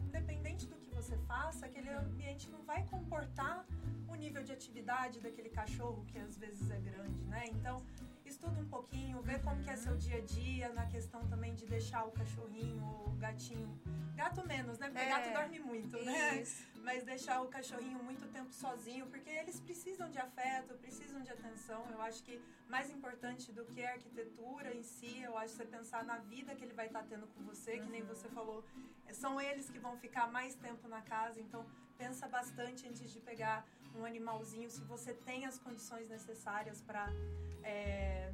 independente 0.00 0.66
do 0.66 0.76
que 0.76 0.90
você 0.90 1.16
faça, 1.26 1.66
aquele 1.66 1.90
ambiente 1.90 2.48
não 2.48 2.62
vai 2.62 2.82
comportar 2.86 3.66
o 4.08 4.14
nível 4.14 4.42
de 4.42 4.52
atividade 4.52 5.20
daquele 5.20 5.50
cachorro, 5.50 6.04
que 6.06 6.18
às 6.18 6.38
vezes 6.38 6.70
é 6.70 6.78
grande, 6.78 7.22
né? 7.24 7.44
Então, 7.50 7.84
estuda 8.24 8.58
um 8.60 8.68
pouquinho, 8.68 9.20
vê 9.22 9.38
como 9.38 9.62
que 9.62 9.70
é 9.70 9.76
seu 9.76 9.96
dia 9.96 10.18
a 10.18 10.20
dia, 10.20 10.72
na 10.72 10.86
questão 10.86 11.26
também 11.26 11.54
de 11.54 11.66
deixar 11.66 12.04
o 12.04 12.10
cachorrinho, 12.10 12.82
o 12.82 13.10
gatinho, 13.18 13.78
gato 14.14 14.46
menos, 14.46 14.78
né? 14.78 14.88
Porque 14.88 15.04
é, 15.04 15.08
gato 15.08 15.32
dorme 15.32 15.58
muito, 15.58 16.02
né? 16.04 16.42
Mas 16.86 17.02
deixar 17.02 17.42
o 17.42 17.48
cachorrinho 17.48 18.00
muito 18.08 18.24
tempo 18.36 18.52
sozinho, 18.52 19.04
porque 19.12 19.28
eles 19.28 19.58
precisam 19.58 20.08
de 20.08 20.20
afeto, 20.26 20.72
precisam 20.84 21.20
de 21.20 21.30
atenção. 21.36 21.80
Eu 21.90 22.00
acho 22.00 22.22
que 22.22 22.40
mais 22.68 22.88
importante 22.96 23.50
do 23.56 23.64
que 23.64 23.84
a 23.84 23.94
arquitetura 23.94 24.72
em 24.72 24.84
si, 24.84 25.20
eu 25.20 25.36
acho 25.36 25.54
você 25.54 25.64
pensar 25.64 26.04
na 26.04 26.18
vida 26.18 26.54
que 26.54 26.64
ele 26.64 26.76
vai 26.80 26.86
estar 26.86 27.02
tendo 27.02 27.26
com 27.32 27.42
você, 27.42 27.72
que 27.80 27.88
nem 27.88 28.02
uhum. 28.02 28.08
você 28.12 28.28
falou, 28.28 28.64
são 29.10 29.40
eles 29.40 29.68
que 29.68 29.80
vão 29.80 29.96
ficar 29.96 30.30
mais 30.38 30.54
tempo 30.54 30.86
na 30.86 31.02
casa, 31.02 31.40
então 31.40 31.66
pensa 31.98 32.28
bastante 32.28 32.86
antes 32.86 33.10
de 33.12 33.18
pegar 33.18 33.66
um 33.96 34.04
animalzinho, 34.04 34.70
se 34.70 34.82
você 34.82 35.12
tem 35.12 35.44
as 35.44 35.58
condições 35.58 36.08
necessárias 36.08 36.80
para 36.82 37.08
é, 37.64 38.32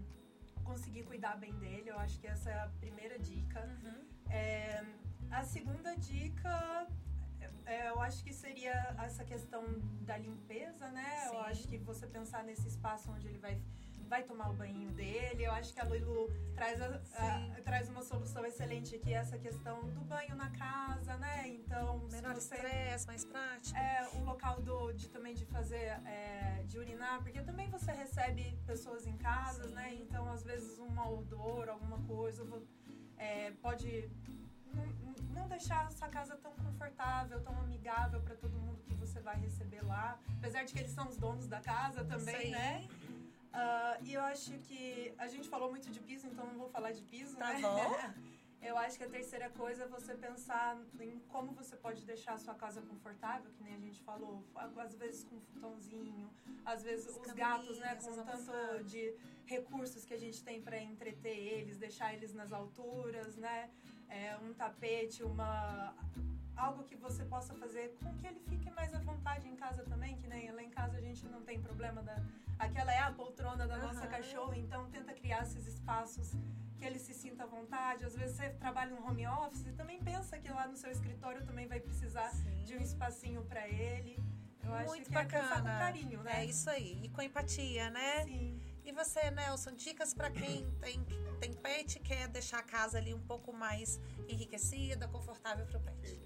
conseguir 0.62 1.04
cuidar 1.04 1.36
bem 1.36 1.54
dele. 1.58 1.88
Eu 1.88 1.98
acho 1.98 2.20
que 2.20 2.26
essa 2.26 2.50
é 2.50 2.58
a 2.60 2.68
primeira 2.80 3.18
dica. 3.18 3.60
Uhum. 3.82 4.00
É, 4.30 4.84
a 5.30 5.42
segunda 5.42 5.94
dica, 5.96 6.86
é, 7.66 7.90
eu 7.90 8.01
acho 8.01 8.22
que 8.25 8.33
seria 8.33 8.72
essa 9.03 9.25
questão 9.25 9.64
da 10.03 10.16
limpeza, 10.16 10.88
né? 10.90 11.27
Sim. 11.29 11.37
Eu 11.37 11.40
acho 11.40 11.68
que 11.68 11.79
você 11.79 12.07
pensar 12.07 12.44
nesse 12.44 12.68
espaço 12.68 13.11
onde 13.11 13.29
ele 13.29 13.38
vai 13.38 13.61
vai 14.12 14.22
tomar 14.25 14.51
o 14.51 14.53
banho 14.53 14.90
dele. 14.90 15.44
Eu 15.44 15.53
acho 15.53 15.72
que 15.72 15.81
a 15.81 15.85
Luilu 15.85 16.29
traz, 16.55 16.79
a, 16.83 16.87
a, 16.87 17.62
traz 17.62 17.88
uma 17.88 18.03
solução 18.03 18.44
excelente 18.44 18.98
que 18.98 19.11
é 19.11 19.16
essa 19.16 19.38
questão 19.38 19.81
do 19.88 20.03
banho 20.03 20.35
na 20.37 20.51
casa, 20.51 21.16
né? 21.16 21.48
Então, 21.48 22.07
menor 22.11 22.37
estresse, 22.37 23.07
mais 23.07 23.25
prático. 23.25 23.75
É, 23.75 24.07
o 24.18 24.25
local 24.25 24.61
do, 24.61 24.92
de 24.92 25.09
também 25.09 25.33
de 25.33 25.46
fazer, 25.46 25.87
é, 26.05 26.62
de 26.66 26.79
urinar, 26.79 27.22
porque 27.22 27.40
também 27.40 27.70
você 27.70 27.90
recebe 27.90 28.55
pessoas 28.66 29.07
em 29.07 29.16
casas, 29.16 29.68
Sim. 29.68 29.75
né? 29.77 29.94
Então, 29.94 30.31
às 30.31 30.42
vezes, 30.44 30.79
um 30.79 30.94
odor, 30.98 31.70
alguma 31.70 31.98
coisa, 32.03 32.46
é, 33.16 33.51
pode 33.62 34.11
não, 34.74 35.14
não, 35.35 35.48
deixar 35.48 35.87
essa 35.87 36.08
casa 36.08 36.37
tão 36.37 36.52
confortável, 36.52 37.40
tão 37.42 37.58
amigável 37.61 38.20
para 38.20 38.35
todo 38.37 38.52
mundo 38.58 38.82
que 38.82 38.94
você 38.94 39.20
vai 39.20 39.37
receber 39.38 39.82
lá. 39.85 40.18
Apesar 40.38 40.64
de 40.64 40.72
que 40.72 40.80
eles 40.80 40.92
são 40.92 41.08
os 41.08 41.16
donos 41.16 41.46
da 41.46 41.61
casa 41.61 42.04
também, 42.04 42.46
Sim. 42.46 42.50
né? 42.50 42.88
Uh, 43.52 44.04
e 44.04 44.14
eu 44.14 44.22
acho 44.22 44.52
que 44.61 45.14
a 45.18 45.28
gente 45.28 45.48
falou 45.48 45.70
muito 45.70 45.90
de 45.90 46.00
piso, 46.00 46.26
então 46.26 46.46
não 46.46 46.58
vou 46.58 46.68
falar 46.70 46.92
de 46.92 47.02
piso, 47.02 47.37
tá 47.37 47.52
né? 47.52 47.61
bom. 47.61 48.22
Eu 48.62 48.78
acho 48.78 48.96
que 48.96 49.02
a 49.02 49.08
terceira 49.08 49.50
coisa 49.50 49.82
é 49.82 49.88
você 49.88 50.14
pensar 50.14 50.80
em 51.00 51.18
como 51.28 51.50
você 51.50 51.74
pode 51.76 52.04
deixar 52.04 52.35
a 52.35 52.38
sua 52.38 52.54
casa 52.54 52.80
confortável, 52.80 53.50
que 53.50 53.62
nem 53.64 53.74
a 53.74 53.78
gente 53.78 54.00
falou, 54.02 54.44
às 54.54 54.94
vezes 54.94 55.24
com 55.24 55.35
um 55.35 55.40
futonzinho, 55.40 56.30
às 56.64 56.85
vezes 56.85 57.08
As 57.08 57.26
os 57.26 57.32
gatos, 57.32 57.78
né, 57.80 57.96
com 57.96 58.12
tanto 58.22 58.85
de 58.85 59.16
recursos 59.46 60.04
que 60.04 60.14
a 60.14 60.16
gente 60.16 60.44
tem 60.44 60.62
para 60.62 60.80
entreter 60.80 61.37
eles, 61.37 61.76
deixar 61.76 62.14
eles 62.14 62.32
nas 62.32 62.52
alturas, 62.52 63.37
né? 63.37 63.68
É, 64.12 64.37
um 64.44 64.53
tapete, 64.53 65.22
uma 65.22 65.94
algo 66.55 66.85
que 66.85 66.94
você 66.94 67.25
possa 67.25 67.55
fazer 67.55 67.96
com 68.03 68.14
que 68.18 68.27
ele 68.27 68.40
fique 68.40 68.70
mais 68.70 68.94
à 68.94 68.98
vontade 68.98 69.48
em 69.48 69.57
casa 69.57 69.83
também, 69.85 70.16
que 70.16 70.27
nem 70.27 70.51
lá 70.53 70.62
em 70.62 70.70
casa 70.70 70.98
a 70.98 71.01
gente 71.01 71.27
não 71.27 71.40
tem 71.42 71.61
problema 71.61 72.03
da 72.03 72.16
aquela 72.59 72.92
é 72.92 72.98
a 72.98 73.11
poltrona 73.11 73.66
da 73.66 73.79
nossa 73.79 74.05
uhum. 74.05 74.11
cachorra, 74.11 74.57
então 74.57 74.88
tenta 74.90 75.12
criar 75.12 75.42
esses 75.42 75.66
espaços 75.66 76.33
que 76.79 76.85
ele 76.85 76.98
se 76.98 77.14
sinta 77.14 77.44
à 77.44 77.46
vontade. 77.46 78.05
Às 78.05 78.14
vezes 78.14 78.37
você 78.37 78.51
trabalha 78.51 78.94
no 78.94 79.05
home 79.05 79.27
office 79.27 79.66
e 79.66 79.72
também 79.72 79.98
pensa 80.01 80.38
que 80.38 80.51
lá 80.51 80.66
no 80.68 80.77
seu 80.77 80.90
escritório 80.90 81.44
também 81.44 81.66
vai 81.66 81.81
precisar 81.81 82.31
Sim. 82.31 82.64
de 82.64 82.77
um 82.77 82.81
espacinho 82.81 83.42
para 83.44 83.66
ele. 83.68 84.18
Eu 84.64 84.72
acho 84.75 84.90
Muito 84.90 85.07
que 85.07 85.12
bacana. 85.12 85.55
é 85.55 85.59
com 85.59 85.64
carinho, 85.64 86.22
né? 86.22 86.42
É 86.42 86.44
isso 86.44 86.70
aí. 86.70 87.01
E 87.03 87.09
com 87.09 87.22
empatia, 87.22 87.90
né? 87.90 88.25
Sim. 88.25 88.61
E 88.84 88.92
você, 88.92 89.30
Nelson, 89.30 89.72
dicas 89.72 90.12
para 90.12 90.30
quem 90.30 90.68
tem, 90.80 91.04
tem 91.40 91.52
pet 91.52 91.96
e 91.96 92.00
quer 92.00 92.28
deixar 92.28 92.58
a 92.58 92.62
casa 92.62 92.98
ali 92.98 93.14
um 93.14 93.20
pouco 93.20 93.52
mais 93.52 94.00
enriquecida, 94.28 95.06
confortável 95.08 95.64
para 95.66 95.78
o 95.78 95.82
pet? 95.82 96.20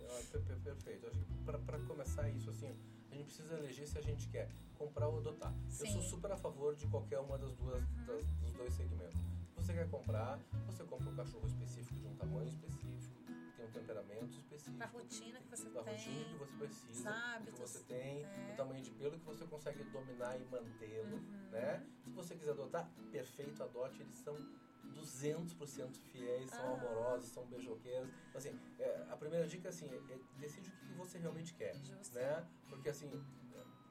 Perfeito. 0.65 1.11
Para 1.45 1.79
começar 1.81 2.29
isso, 2.31 2.51
assim, 2.51 2.75
a 3.11 3.15
gente 3.15 3.27
precisa 3.27 3.55
eleger 3.55 3.87
se 3.87 3.99
a 3.99 4.03
gente 4.03 4.29
quer 4.29 4.49
comprar 4.79 5.09
ou 5.09 5.19
adotar. 5.19 5.53
Sim. 5.69 5.87
Eu 5.87 5.93
sou 5.93 6.03
super 6.03 6.33
a 6.33 6.37
favor 6.37 6.75
de 6.75 6.87
qualquer 6.87 7.19
uma 7.21 7.37
das 7.39 7.55
duas, 7.55 7.83
uhum. 7.83 8.05
das, 8.07 8.27
dos 8.27 8.53
dois 8.53 8.73
segmentos. 8.75 9.21
Você 9.57 9.73
quer 9.73 9.89
comprar, 9.91 10.39
você 10.67 10.85
compra 10.85 11.11
um 11.11 11.17
cachorro 11.17 11.47
específico 11.47 11.99
de 11.99 12.07
um 12.07 12.15
tamanho 12.17 12.49
específico, 12.49 13.16
um 13.67 13.71
temperamento 13.71 14.39
específico. 14.39 14.79
Da 14.79 14.87
rotina 14.87 15.41
que 15.41 15.49
você 15.49 15.69
da 15.69 15.83
tem. 15.83 15.85
Da 15.85 15.91
rotina 15.93 16.25
que 16.25 16.37
você 16.37 16.57
precisa, 16.57 17.11
hábitos, 17.11 17.55
que 17.55 17.61
você 17.61 17.79
tem, 17.85 18.25
é. 18.25 18.51
o 18.53 18.57
tamanho 18.57 18.83
de 18.83 18.91
pelo 18.91 19.19
que 19.19 19.25
você 19.25 19.45
consegue 19.47 19.85
dominar 19.85 20.41
e 20.41 20.45
mantê-lo, 20.45 21.17
uhum. 21.17 21.51
né? 21.51 21.85
Se 22.05 22.11
você 22.11 22.35
quiser 22.35 22.53
adotar, 22.53 22.91
perfeito, 23.11 23.63
adote, 23.63 24.01
eles 24.01 24.17
são 24.19 24.37
200% 24.95 25.97
fiéis, 26.13 26.51
são 26.51 26.61
ah. 26.61 26.75
amorosos, 26.75 27.29
são 27.31 27.45
beijoqueiros. 27.47 28.11
Assim, 28.35 28.59
é, 28.79 29.07
a 29.11 29.17
primeira 29.17 29.47
dica 29.47 29.69
assim, 29.69 29.87
é, 29.87 29.97
é, 29.97 30.19
decide 30.39 30.69
o 30.69 30.73
que 30.73 30.93
você 30.95 31.19
realmente 31.19 31.55
quer, 31.55 31.75
Justo. 31.77 32.15
né? 32.15 32.47
Porque 32.69 32.89
assim, 32.89 33.11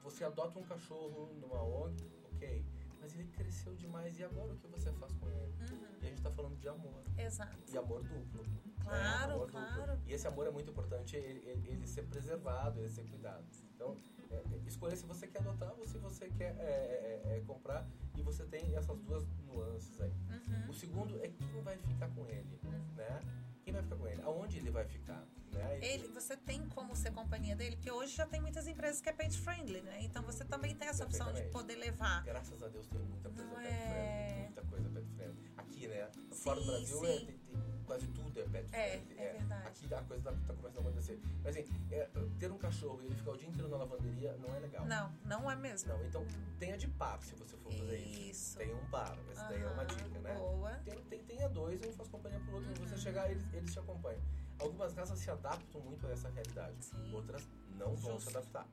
você 0.02 0.24
adota 0.24 0.58
um 0.58 0.64
cachorro 0.64 1.32
numa 1.40 1.62
ONG, 1.62 2.10
ok, 2.32 2.64
mas 3.00 3.14
ele 3.14 3.24
cresceu 3.32 3.74
demais 3.74 4.18
e 4.18 4.24
agora 4.24 4.52
o 4.52 4.56
que 4.56 4.66
você 4.68 4.92
faz 4.92 5.12
com 5.14 5.28
ele? 5.28 5.52
Uhum. 5.70 5.86
E 6.00 6.06
a 6.06 6.08
gente 6.08 6.18
está 6.18 6.30
falando 6.30 6.56
de 6.58 6.68
amor. 6.68 7.02
Exato. 7.18 7.56
E 7.72 7.78
amor 7.78 8.02
duplo. 8.02 8.44
Claro, 8.86 9.28
né? 9.28 9.34
amor 9.34 9.50
claro. 9.50 9.98
E 10.06 10.12
esse 10.12 10.26
amor 10.26 10.46
é 10.46 10.50
muito 10.50 10.70
importante, 10.70 11.16
ele, 11.16 11.64
ele, 11.66 11.86
ser 11.86 12.02
preservado, 12.02 12.80
ele 12.80 12.90
ser 12.90 13.04
cuidado. 13.04 13.44
Então, 13.74 13.96
é, 14.30 14.36
é, 14.36 14.42
escolher 14.66 14.96
se 14.96 15.04
você 15.04 15.26
quer 15.26 15.40
adotar 15.40 15.72
ou 15.78 15.86
se 15.86 15.98
você 15.98 16.28
quer 16.30 16.56
é, 16.58 17.22
é, 17.24 17.36
é 17.36 17.42
comprar 17.46 17.86
e 18.16 18.22
você 18.22 18.44
tem 18.44 18.76
essas 18.76 18.98
duas 19.00 19.26
nuances 19.46 20.00
aí. 20.00 20.10
Uhum. 20.10 20.70
O 20.70 20.74
segundo 20.74 21.16
é 21.22 21.28
quem 21.28 21.62
vai 21.62 21.76
ficar 21.76 22.08
com 22.10 22.26
ele, 22.28 22.58
uhum. 22.64 22.94
né? 22.96 23.20
Quem 23.64 23.72
vai 23.72 23.82
ficar 23.82 23.96
com 23.96 24.06
ele? 24.06 24.22
Aonde 24.22 24.58
ele 24.58 24.70
vai 24.70 24.84
ficar? 24.84 25.26
Né? 25.52 25.78
Ele, 25.82 26.08
você 26.08 26.36
tem 26.36 26.68
como 26.68 26.94
ser 26.94 27.12
companhia 27.12 27.56
dele, 27.56 27.76
porque 27.76 27.90
hoje 27.90 28.14
já 28.14 28.26
tem 28.26 28.40
muitas 28.40 28.66
empresas 28.66 29.00
que 29.00 29.08
é 29.08 29.12
pet 29.12 29.36
friendly, 29.38 29.80
né? 29.80 30.02
Então 30.02 30.22
você 30.22 30.44
também 30.44 30.74
tem 30.74 30.88
essa 30.88 31.04
opção 31.04 31.32
de 31.32 31.42
poder 31.44 31.76
levar. 31.76 32.22
Graças 32.24 32.62
a 32.62 32.68
Deus 32.68 32.86
tem 32.86 33.00
muita 33.00 33.28
coisa 33.28 33.44
Não 33.44 33.56
pet 33.56 33.66
é... 33.66 33.88
friendly, 33.88 34.42
muita 34.44 34.62
coisa 34.62 34.88
pet 34.90 35.08
friendly. 35.10 35.52
Aqui, 35.56 35.88
né? 35.88 36.10
Fora 36.32 36.60
do 36.60 36.66
Brasil 36.66 37.04
é, 37.04 37.16
tem, 37.16 37.26
tem 37.26 37.65
quase 37.86 38.06
tudo 38.08 38.40
é 38.40 38.42
pet 38.44 38.68
é. 38.72 38.78
É, 38.78 39.04
é 39.16 39.32
verdade. 39.32 39.68
Aqui 39.68 39.94
a 39.94 40.02
coisa 40.02 40.22
tá, 40.24 40.32
tá, 40.46 40.54
começando 40.54 40.78
a 40.78 40.88
acontecer. 40.88 41.20
Mas 41.42 41.56
assim, 41.56 41.66
é, 41.90 42.08
ter 42.38 42.50
um 42.50 42.58
cachorro 42.58 43.00
e 43.02 43.06
ele 43.06 43.14
ficar 43.14 43.30
o 43.30 43.36
dia 43.36 43.48
inteiro 43.48 43.68
na 43.68 43.76
lavanderia 43.78 44.36
não 44.36 44.54
é 44.54 44.58
legal. 44.58 44.84
Não, 44.84 45.12
não 45.24 45.50
é 45.50 45.56
mesmo. 45.56 45.88
Não, 45.88 46.04
então 46.04 46.26
tenha 46.58 46.76
de 46.76 46.88
par 46.88 47.22
se 47.22 47.34
você 47.34 47.56
for 47.56 47.72
fazer 47.72 47.98
isso. 47.98 48.30
Isso. 48.30 48.58
Tenha 48.58 48.76
um 48.76 48.86
par. 48.86 49.16
Essa 49.30 49.42
uhum, 49.42 49.48
daí 49.48 49.62
é 49.62 49.68
uma 49.68 49.84
dica, 49.84 50.18
né? 50.20 50.34
Boa. 50.34 50.70
Tem, 50.84 51.02
tem, 51.04 51.24
tenha 51.24 51.48
dois, 51.48 51.80
um 51.86 51.92
faz 51.92 52.08
companhia 52.08 52.40
pro 52.40 52.56
outro. 52.56 52.68
Uhum. 52.68 52.88
Você 52.88 52.96
chegar, 52.98 53.30
eles, 53.30 53.44
eles 53.54 53.72
te 53.72 53.78
acompanham. 53.78 54.20
Algumas 54.58 54.94
raças 54.94 55.18
se 55.18 55.30
adaptam 55.30 55.80
muito 55.82 56.06
a 56.06 56.10
essa 56.10 56.28
realidade. 56.30 56.84
Sim. 56.84 57.14
Outras 57.14 57.48
não 57.78 57.94
vão 57.94 58.14
Justo. 58.14 58.30
se 58.30 58.36
adaptar, 58.36 58.66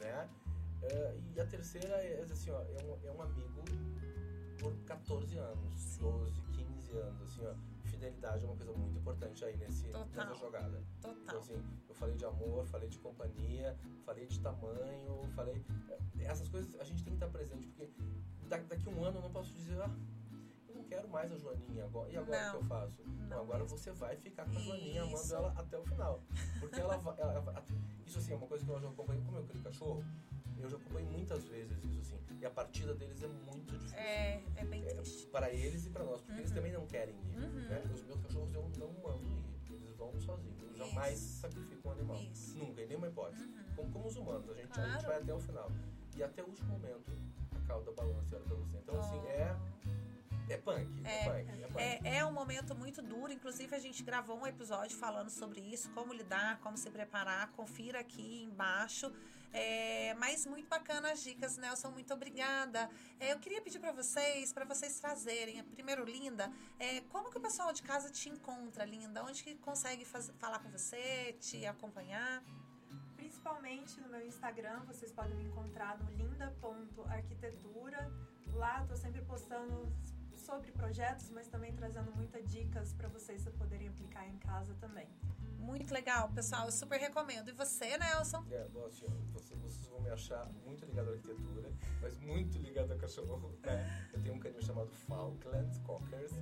né? 0.00 0.28
Uh, 0.82 1.22
e 1.34 1.40
a 1.40 1.46
terceira 1.46 1.94
é 1.94 2.22
assim, 2.22 2.50
ó, 2.50 2.60
é 2.60 2.82
um, 2.82 3.08
é 3.08 3.12
um 3.12 3.22
amigo 3.22 3.64
por 4.58 4.74
14 4.84 5.38
anos, 5.38 5.78
Sim. 5.78 6.02
12, 6.02 6.42
15 6.52 6.96
anos, 6.98 7.22
assim, 7.22 7.46
ó 7.46 7.71
fidelidade 8.02 8.44
é 8.44 8.46
uma 8.46 8.56
coisa 8.56 8.72
muito 8.72 8.98
importante 8.98 9.44
aí 9.44 9.56
nesse, 9.56 9.86
nessa 9.86 10.34
jogada. 10.34 10.82
Total. 11.00 11.22
Então, 11.22 11.38
assim, 11.38 11.62
eu 11.88 11.94
falei 11.94 12.16
de 12.16 12.24
amor, 12.24 12.66
falei 12.66 12.88
de 12.88 12.98
companhia, 12.98 13.78
falei 14.04 14.26
de 14.26 14.40
tamanho, 14.40 15.22
falei. 15.36 15.64
Eh, 15.88 16.24
essas 16.24 16.48
coisas 16.48 16.74
a 16.80 16.84
gente 16.84 17.04
tem 17.04 17.12
que 17.12 17.24
estar 17.24 17.28
presente, 17.28 17.66
porque 17.68 17.88
daqui 18.48 18.88
um 18.88 19.04
ano 19.04 19.18
eu 19.18 19.22
não 19.22 19.30
posso 19.30 19.52
dizer, 19.52 19.80
ah, 19.80 19.90
eu 20.68 20.74
não 20.74 20.84
quero 20.84 21.08
mais 21.08 21.30
a 21.30 21.36
Joaninha 21.36 21.84
agora. 21.84 22.10
E 22.10 22.16
agora 22.16 22.48
o 22.48 22.50
que 22.50 22.56
eu 22.56 22.64
faço? 22.64 23.02
Não, 23.04 23.24
então, 23.24 23.40
agora 23.40 23.64
você 23.64 23.92
vai 23.92 24.16
ficar 24.16 24.44
com 24.46 24.58
a 24.58 24.60
Joaninha 24.60 25.02
amando 25.02 25.34
ela 25.34 25.54
até 25.56 25.78
o 25.78 25.84
final. 25.84 26.22
Porque 26.58 26.80
ela 26.80 26.96
vai. 26.96 27.20
Ela, 27.20 27.64
isso 28.04 28.18
assim, 28.18 28.32
é 28.32 28.36
uma 28.36 28.48
coisa 28.48 28.64
que 28.64 28.70
eu 28.70 28.80
já 28.80 28.88
acompanhei 28.88 29.22
com 29.22 29.30
o 29.30 29.32
meu 29.32 29.62
cachorro. 29.62 30.04
Eu 30.62 30.70
já 30.70 30.76
acompanhei 30.76 31.08
muitas 31.10 31.44
vezes 31.48 31.76
isso 31.84 31.98
assim. 32.00 32.18
E 32.40 32.46
a 32.46 32.50
partida 32.50 32.94
deles 32.94 33.20
é 33.22 33.26
muito 33.26 33.72
difícil. 33.72 33.96
É, 33.98 34.42
é 34.56 34.64
bem 34.64 34.82
é, 34.84 34.86
triste. 34.86 35.26
Para 35.26 35.50
eles 35.50 35.86
e 35.86 35.90
para 35.90 36.04
nós, 36.04 36.20
porque 36.20 36.32
uhum. 36.32 36.38
eles 36.38 36.52
também 36.52 36.72
não 36.72 36.86
querem 36.86 37.14
ir. 37.14 37.36
Uhum. 37.36 37.68
Né? 37.68 37.82
Os 37.92 38.04
meus 38.04 38.20
cachorros 38.20 38.54
eu 38.54 38.70
não 38.78 38.92
mando 39.02 39.24
ir. 39.24 39.74
Eles 39.74 39.90
vão 39.96 40.18
sozinhos. 40.20 40.62
Eu 40.62 40.74
jamais 40.74 41.18
isso. 41.18 41.40
sacrifico 41.40 41.88
um 41.88 41.92
animal. 41.92 42.16
Isso. 42.16 42.58
Nunca, 42.58 42.82
em 42.82 42.86
nenhuma 42.86 43.08
hipótese. 43.08 43.44
Uhum. 43.44 43.74
Como, 43.76 43.92
como 43.92 44.06
os 44.06 44.16
humanos, 44.16 44.48
a 44.48 44.54
gente, 44.54 44.68
claro. 44.68 44.88
a 44.88 44.92
gente 44.94 45.06
vai 45.06 45.16
até 45.18 45.34
o 45.34 45.40
final. 45.40 45.72
e 46.16 46.22
até 46.22 46.42
o 46.42 46.46
último 46.46 46.68
momento 46.68 47.12
a 47.56 47.66
cauda 47.66 47.92
balança 47.92 48.34
e 48.34 48.38
olha 48.38 48.44
pra 48.44 48.56
você. 48.56 48.76
Então, 48.78 48.98
assim, 48.98 49.18
é 49.26 49.56
é 50.52 50.58
punk, 50.58 51.02
é, 51.04 51.10
é 51.10 51.24
punk, 51.24 51.62
é 51.62 51.66
punk. 51.66 51.80
É, 51.80 52.16
é 52.18 52.24
um 52.24 52.32
momento 52.32 52.74
muito 52.74 53.02
duro. 53.02 53.32
Inclusive, 53.32 53.74
a 53.74 53.78
gente 53.78 54.02
gravou 54.02 54.38
um 54.38 54.46
episódio 54.46 54.96
falando 54.96 55.30
sobre 55.30 55.60
isso, 55.60 55.90
como 55.90 56.12
lidar, 56.12 56.58
como 56.60 56.76
se 56.76 56.90
preparar. 56.90 57.50
Confira 57.52 58.00
aqui 58.00 58.44
embaixo. 58.44 59.12
É, 59.52 60.14
mas 60.14 60.46
muito 60.46 60.68
bacana 60.68 61.12
as 61.12 61.22
dicas, 61.22 61.56
Nelson. 61.58 61.90
Muito 61.90 62.12
obrigada. 62.14 62.88
É, 63.20 63.32
eu 63.32 63.38
queria 63.38 63.60
pedir 63.60 63.78
para 63.78 63.92
vocês, 63.92 64.52
para 64.52 64.64
vocês 64.64 64.98
trazerem. 64.98 65.62
Primeiro, 65.64 66.04
Linda, 66.04 66.50
é, 66.78 67.02
como 67.02 67.30
que 67.30 67.36
o 67.36 67.40
pessoal 67.40 67.70
de 67.72 67.82
casa 67.82 68.10
te 68.10 68.30
encontra, 68.30 68.84
Linda? 68.84 69.22
Onde 69.22 69.44
que 69.44 69.54
consegue 69.56 70.04
falar 70.04 70.58
com 70.60 70.70
você, 70.70 71.36
te 71.38 71.66
acompanhar? 71.66 72.42
Principalmente 73.16 74.00
no 74.00 74.08
meu 74.08 74.26
Instagram, 74.26 74.80
vocês 74.86 75.12
podem 75.12 75.36
me 75.36 75.44
encontrar 75.44 75.98
no 75.98 76.10
linda.arquitetura. 76.10 78.10
Lá 78.54 78.82
estou 78.82 78.96
sempre 78.96 79.22
postando 79.22 79.92
sobre 80.42 80.72
projetos, 80.72 81.30
mas 81.30 81.46
também 81.46 81.72
trazendo 81.72 82.12
muitas 82.14 82.44
dicas 82.50 82.92
para 82.92 83.08
vocês 83.08 83.44
poderem 83.56 83.88
aplicar 83.88 84.26
em 84.28 84.36
casa 84.38 84.74
também. 84.74 85.08
Muito 85.58 85.94
legal, 85.94 86.28
pessoal. 86.30 86.66
Eu 86.66 86.72
super 86.72 86.98
recomendo. 86.98 87.48
E 87.48 87.52
você, 87.52 87.96
Nelson? 87.96 88.44
É, 88.50 88.66
bom, 88.68 88.84
assim, 88.86 89.06
vocês, 89.32 89.58
vocês 89.60 89.86
vão 89.86 90.00
me 90.00 90.10
achar 90.10 90.44
muito 90.66 90.84
ligado 90.84 91.10
à 91.10 91.12
arquitetura, 91.12 91.70
mas 92.00 92.18
muito 92.18 92.58
ligado 92.58 92.92
a 92.92 92.96
cachorro. 92.96 93.56
Né? 93.62 94.08
Eu 94.12 94.20
tenho 94.20 94.34
um 94.34 94.40
carinho 94.40 94.62
chamado 94.62 94.90
Falkland 94.90 95.78
Cockers, 95.80 96.32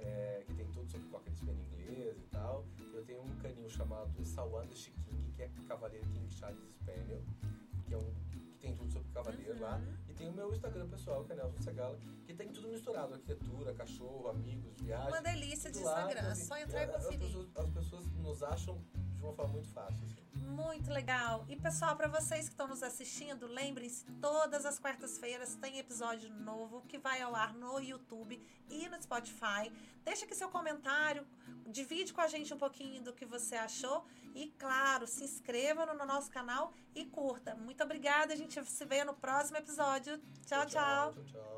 é, 0.00 0.42
que 0.44 0.54
tem 0.54 0.66
tudo 0.72 0.90
sobre 0.90 1.08
cocker 1.08 1.32
spaniel 1.32 1.64
inglês 1.66 2.18
e 2.18 2.26
tal. 2.32 2.64
Eu 2.92 3.04
tenho 3.04 3.22
um 3.22 3.36
caninho 3.36 3.70
chamado 3.70 4.24
Sawanda 4.24 4.74
Chiking, 4.74 5.32
que 5.36 5.42
é 5.42 5.50
Cavaleiro 5.68 6.06
King 6.08 6.28
Charles 6.32 6.70
Spaniel, 6.70 7.22
que 7.86 7.94
é 7.94 7.98
um 7.98 8.12
tem 8.64 8.74
tudo 8.74 8.90
sobre 8.90 9.12
cavaleiro 9.12 9.54
uhum. 9.54 9.60
lá. 9.60 9.80
E 10.08 10.14
tem 10.14 10.28
o 10.28 10.32
meu 10.32 10.50
Instagram 10.50 10.88
pessoal, 10.88 11.24
que 11.24 11.32
é 11.32 11.36
Nelson 11.36 11.60
Segala, 11.60 11.98
que 12.24 12.34
tem 12.34 12.48
tudo 12.48 12.68
misturado: 12.68 13.14
arquitetura, 13.14 13.74
cachorro, 13.74 14.28
amigos, 14.28 14.72
viagem. 14.80 15.08
Uma 15.08 15.20
delícia 15.20 15.70
de 15.70 15.78
Instagram, 15.78 16.20
então, 16.20 16.32
assim, 16.32 16.46
só 16.46 16.56
entrar 16.56 16.80
é, 16.80 16.84
e 16.84 16.88
conferir. 16.88 17.20
As 17.20 17.26
pessoas, 17.26 17.56
as 17.56 17.70
pessoas, 17.70 18.06
nos 18.12 18.42
acham 18.42 18.82
de 19.24 19.28
uma 19.28 19.34
forma 19.34 19.52
muito 19.54 19.68
fácil. 19.70 20.04
Assim. 20.04 20.24
Muito 20.34 20.90
legal. 20.90 21.44
E 21.48 21.56
pessoal, 21.56 21.96
para 21.96 22.08
vocês 22.08 22.46
que 22.46 22.52
estão 22.52 22.68
nos 22.68 22.82
assistindo, 22.82 23.46
lembrem-se: 23.46 24.04
todas 24.20 24.66
as 24.66 24.78
quartas-feiras 24.78 25.56
tem 25.56 25.78
episódio 25.78 26.30
novo 26.30 26.82
que 26.82 26.98
vai 26.98 27.22
ao 27.22 27.34
ar 27.34 27.54
no 27.54 27.80
YouTube 27.80 28.40
e 28.68 28.88
no 28.88 29.02
Spotify. 29.02 29.72
Deixa 30.04 30.24
aqui 30.24 30.34
seu 30.34 30.48
comentário, 30.48 31.26
divide 31.66 32.12
com 32.12 32.20
a 32.20 32.28
gente 32.28 32.52
um 32.52 32.58
pouquinho 32.58 33.02
do 33.02 33.12
que 33.12 33.24
você 33.24 33.56
achou. 33.56 34.04
E 34.34 34.48
claro, 34.58 35.06
se 35.06 35.24
inscreva 35.24 35.86
no 35.86 36.04
nosso 36.04 36.30
canal 36.30 36.72
e 36.94 37.04
curta. 37.04 37.54
Muito 37.54 37.82
obrigada, 37.82 38.34
a 38.34 38.36
gente 38.36 38.62
se 38.64 38.84
vê 38.84 39.04
no 39.04 39.14
próximo 39.14 39.56
episódio. 39.56 40.18
tchau. 40.46 40.60
tchau, 40.60 40.66
tchau. 40.66 41.12
tchau, 41.12 41.24
tchau. 41.24 41.24
tchau. 41.24 41.53